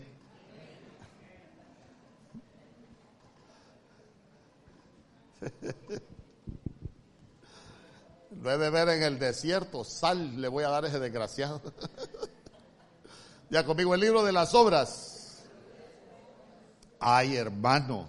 Lo 8.32 8.52
he 8.52 8.58
de 8.58 8.70
ver 8.70 8.90
en 8.90 9.04
el 9.04 9.18
desierto, 9.18 9.84
sal 9.84 10.40
le 10.40 10.48
voy 10.48 10.64
a 10.64 10.70
dar 10.70 10.86
ese 10.86 11.00
desgraciado. 11.00 11.62
ya 13.50 13.66
conmigo 13.66 13.96
el 13.96 14.02
libro 14.02 14.24
de 14.24 14.32
las 14.32 14.54
obras. 14.54 15.44
Ay, 17.00 17.38
hermano, 17.38 18.08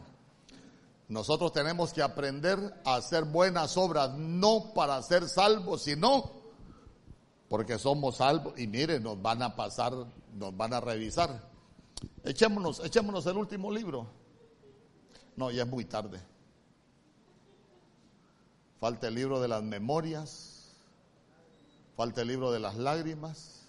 nosotros 1.08 1.52
tenemos 1.52 1.92
que 1.92 2.02
aprender 2.02 2.58
a 2.84 2.96
hacer 2.96 3.24
buenas 3.24 3.76
obras, 3.76 4.12
no 4.16 4.72
para 4.74 5.02
ser 5.02 5.28
salvos, 5.28 5.82
sino 5.82 6.30
porque 7.48 7.78
somos 7.78 8.18
salvos. 8.18 8.58
Y 8.58 8.66
mire, 8.66 9.00
nos 9.00 9.20
van 9.20 9.42
a 9.42 9.56
pasar, 9.56 9.92
nos 10.34 10.56
van 10.56 10.74
a 10.74 10.80
revisar. 10.80 11.50
Echémonos, 12.24 12.80
echémonos 12.84 13.24
el 13.26 13.38
último 13.38 13.72
libro. 13.72 14.06
No, 15.36 15.50
ya 15.50 15.62
es 15.62 15.68
muy 15.68 15.84
tarde. 15.86 16.20
Falta 18.80 19.08
el 19.08 19.14
libro 19.14 19.40
de 19.40 19.48
las 19.48 19.62
memorias, 19.62 20.74
falta 21.96 22.22
el 22.22 22.28
libro 22.28 22.50
de 22.50 22.60
las 22.60 22.76
lágrimas 22.76 23.66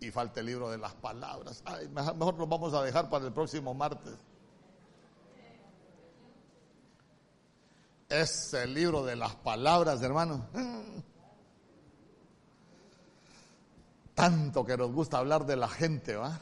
y 0.00 0.10
falta 0.10 0.40
el 0.40 0.46
libro 0.46 0.70
de 0.70 0.76
las 0.76 0.92
palabras. 0.94 1.62
Ay, 1.64 1.88
mejor 1.88 2.34
nos 2.34 2.48
vamos 2.48 2.74
a 2.74 2.82
dejar 2.82 3.08
para 3.08 3.24
el 3.26 3.32
próximo 3.32 3.72
martes. 3.72 4.14
Es 8.10 8.52
el 8.52 8.74
libro 8.74 9.02
de 9.02 9.16
las 9.16 9.34
palabras, 9.36 10.02
hermano. 10.02 10.46
Tanto 14.14 14.64
que 14.64 14.76
nos 14.76 14.92
gusta 14.92 15.18
hablar 15.18 15.46
de 15.46 15.56
la 15.56 15.68
gente, 15.68 16.16
¿va? 16.16 16.38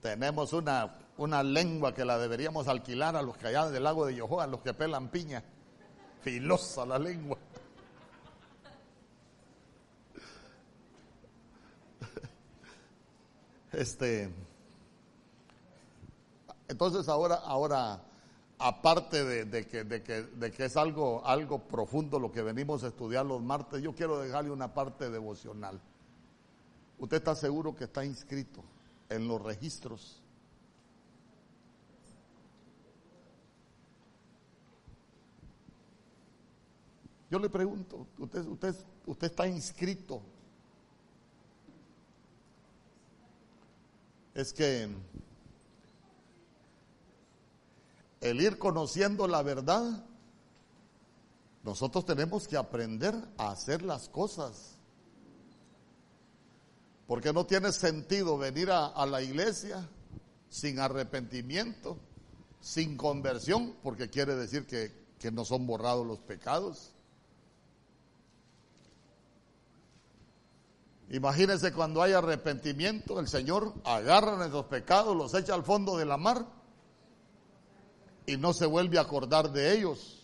Tenemos 0.00 0.52
una, 0.52 1.01
una 1.22 1.42
lengua 1.42 1.94
que 1.94 2.04
la 2.04 2.18
deberíamos 2.18 2.68
alquilar 2.68 3.16
a 3.16 3.22
los 3.22 3.36
que 3.36 3.48
allá 3.48 3.70
del 3.70 3.84
lago 3.84 4.06
de 4.06 4.14
Yohoa, 4.14 4.44
a 4.44 4.46
los 4.46 4.60
que 4.60 4.74
pelan 4.74 5.08
piña. 5.08 5.42
Filosa 6.20 6.84
la 6.86 6.98
lengua. 6.98 7.38
Este 13.72 14.30
entonces 16.72 17.06
ahora, 17.08 17.34
ahora 17.34 18.02
aparte 18.58 19.24
de, 19.24 19.66
que, 19.66 19.84
de, 19.84 20.02
que, 20.02 20.22
de, 20.22 20.50
que, 20.52 20.64
es 20.64 20.76
algo, 20.78 21.22
algo 21.26 21.58
profundo 21.58 22.18
lo 22.18 22.32
que 22.32 22.40
venimos 22.40 22.82
a 22.82 22.88
estudiar 22.88 23.26
los 23.26 23.42
martes, 23.42 23.82
yo 23.82 23.94
quiero 23.94 24.18
dejarle 24.20 24.50
una 24.50 24.72
parte 24.72 25.10
devocional. 25.10 25.78
¿Usted 26.98 27.18
está 27.18 27.34
seguro 27.34 27.74
que 27.74 27.84
está 27.84 28.06
inscrito 28.06 28.62
en 29.10 29.28
los 29.28 29.42
registros? 29.42 30.21
Yo 37.32 37.38
le 37.38 37.48
pregunto, 37.48 38.06
¿usted, 38.18 38.44
usted, 38.44 38.74
usted 39.06 39.26
está 39.28 39.46
inscrito? 39.46 40.20
Es 44.34 44.52
que 44.52 44.86
el 48.20 48.38
ir 48.38 48.58
conociendo 48.58 49.26
la 49.26 49.42
verdad, 49.42 50.04
nosotros 51.62 52.04
tenemos 52.04 52.46
que 52.46 52.58
aprender 52.58 53.14
a 53.38 53.52
hacer 53.52 53.80
las 53.80 54.10
cosas. 54.10 54.76
Porque 57.06 57.32
no 57.32 57.46
tiene 57.46 57.72
sentido 57.72 58.36
venir 58.36 58.70
a, 58.70 59.06
la 59.06 59.22
iglesia 59.22 59.88
sin 60.50 60.78
arrepentimiento, 60.78 61.96
sin 62.60 62.98
conversión, 62.98 63.74
porque 63.82 64.10
quiere 64.10 64.36
decir 64.36 64.66
que, 64.66 64.92
que 65.18 65.32
no 65.32 65.46
son 65.46 65.66
borrados 65.66 66.06
los 66.06 66.18
pecados. 66.18 66.91
Imagínense 71.10 71.72
cuando 71.72 72.02
hay 72.02 72.12
arrepentimiento, 72.12 73.20
el 73.20 73.28
Señor 73.28 73.74
agarra 73.84 74.36
nuestros 74.36 74.66
pecados, 74.66 75.16
los 75.16 75.34
echa 75.34 75.54
al 75.54 75.62
fondo 75.62 75.96
de 75.96 76.06
la 76.06 76.16
mar 76.16 76.46
y 78.26 78.36
no 78.36 78.52
se 78.52 78.66
vuelve 78.66 78.98
a 78.98 79.02
acordar 79.02 79.52
de 79.52 79.72
ellos. 79.72 80.22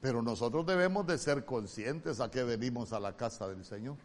Pero 0.00 0.22
nosotros 0.22 0.66
debemos 0.66 1.06
de 1.06 1.18
ser 1.18 1.44
conscientes 1.44 2.20
a 2.20 2.30
que 2.30 2.42
venimos 2.42 2.92
a 2.92 3.00
la 3.00 3.16
casa 3.16 3.48
del 3.48 3.64
Señor. 3.64 3.96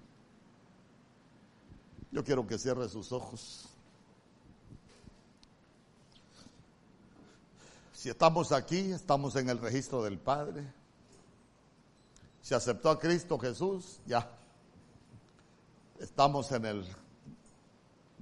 Yo 2.11 2.23
quiero 2.23 2.45
que 2.45 2.57
cierre 2.57 2.87
sus 2.89 3.11
ojos. 3.11 3.67
Si 7.93 8.09
estamos 8.09 8.51
aquí, 8.51 8.91
estamos 8.91 9.35
en 9.35 9.49
el 9.49 9.57
registro 9.57 10.03
del 10.03 10.19
Padre. 10.19 10.63
Si 12.41 12.53
aceptó 12.53 12.89
a 12.89 12.99
Cristo 12.99 13.39
Jesús, 13.39 13.99
ya. 14.05 14.36
Estamos 15.99 16.51
en 16.51 16.65
el 16.65 16.85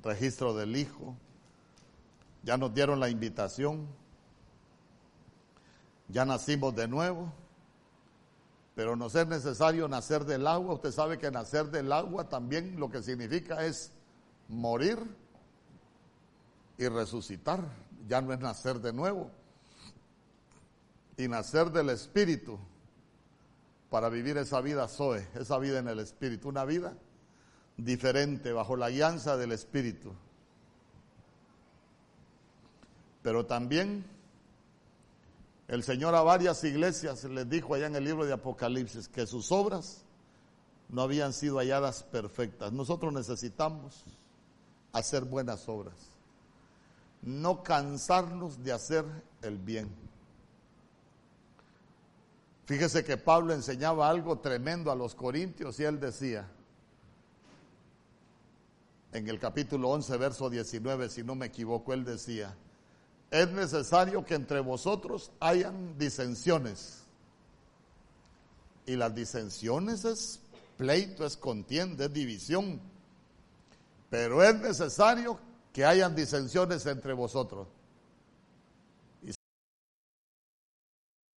registro 0.03 0.53
del 0.55 0.75
Hijo 0.75 1.15
ya 2.45 2.57
nos 2.57 2.73
dieron 2.73 2.99
la 2.99 3.09
invitación, 3.09 3.87
ya 6.07 6.25
nacimos 6.25 6.75
de 6.75 6.87
nuevo, 6.87 7.33
pero 8.75 8.95
no 8.95 9.07
es 9.07 9.27
necesario 9.27 9.87
nacer 9.87 10.25
del 10.25 10.45
agua. 10.45 10.75
Usted 10.75 10.91
sabe 10.91 11.17
que 11.17 11.31
nacer 11.31 11.71
del 11.71 11.91
agua 11.91 12.29
también 12.29 12.79
lo 12.79 12.91
que 12.91 13.01
significa 13.01 13.65
es 13.65 13.91
morir 14.47 14.99
y 16.77 16.87
resucitar. 16.87 17.61
Ya 18.07 18.21
no 18.21 18.31
es 18.31 18.39
nacer 18.39 18.79
de 18.79 18.93
nuevo. 18.93 19.31
Y 21.17 21.27
nacer 21.27 21.71
del 21.71 21.89
Espíritu 21.89 22.59
para 23.89 24.09
vivir 24.09 24.37
esa 24.37 24.61
vida 24.61 24.87
Zoe, 24.87 25.27
esa 25.33 25.57
vida 25.57 25.79
en 25.79 25.87
el 25.87 25.97
Espíritu, 25.97 26.49
una 26.49 26.65
vida 26.65 26.93
diferente 27.77 28.53
bajo 28.53 28.75
la 28.75 28.89
guianza 28.89 29.37
del 29.37 29.51
Espíritu. 29.51 30.13
Pero 33.21 33.45
también 33.45 34.05
el 35.67 35.83
Señor 35.83 36.13
a 36.15 36.21
varias 36.21 36.63
iglesias 36.63 37.23
les 37.23 37.49
dijo 37.49 37.73
allá 37.73 37.87
en 37.87 37.95
el 37.95 38.03
libro 38.03 38.25
de 38.25 38.33
Apocalipsis 38.33 39.07
que 39.07 39.25
sus 39.25 39.51
obras 39.51 40.03
no 40.89 41.01
habían 41.01 41.33
sido 41.33 41.57
halladas 41.57 42.03
perfectas. 42.03 42.71
Nosotros 42.71 43.11
necesitamos 43.11 44.03
hacer 44.93 45.25
buenas 45.25 45.67
obras, 45.67 45.95
no 47.21 47.63
cansarnos 47.63 48.63
de 48.63 48.71
hacer 48.71 49.05
el 49.41 49.57
bien. 49.57 49.89
Fíjese 52.65 53.03
que 53.03 53.17
Pablo 53.17 53.53
enseñaba 53.53 54.09
algo 54.09 54.39
tremendo 54.39 54.91
a 54.91 54.95
los 54.95 55.13
corintios 55.15 55.79
y 55.79 55.83
él 55.83 55.99
decía, 55.99 56.47
en 59.15 59.29
el 59.29 59.39
capítulo 59.39 59.91
11, 59.91 60.17
verso 60.17 60.49
19, 60.49 61.07
si 61.07 61.23
no 61.23 61.35
me 61.35 61.45
equivoco, 61.45 61.93
él 61.93 62.03
decía, 62.03 62.53
es 63.31 63.49
necesario 63.49 64.25
que 64.25 64.35
entre 64.35 64.59
vosotros 64.59 65.31
hayan 65.39 65.97
disensiones. 65.97 67.03
Y 68.85 68.97
las 68.97 69.15
disensiones 69.15 70.03
es 70.03 70.41
pleito, 70.75 71.25
es 71.25 71.37
contienda, 71.37 72.05
es 72.05 72.13
división. 72.13 72.81
Pero 74.09 74.43
es 74.43 74.59
necesario 74.59 75.39
que 75.71 75.85
hayan 75.85 76.13
disensiones 76.13 76.85
entre 76.85 77.13
vosotros. 77.13 77.69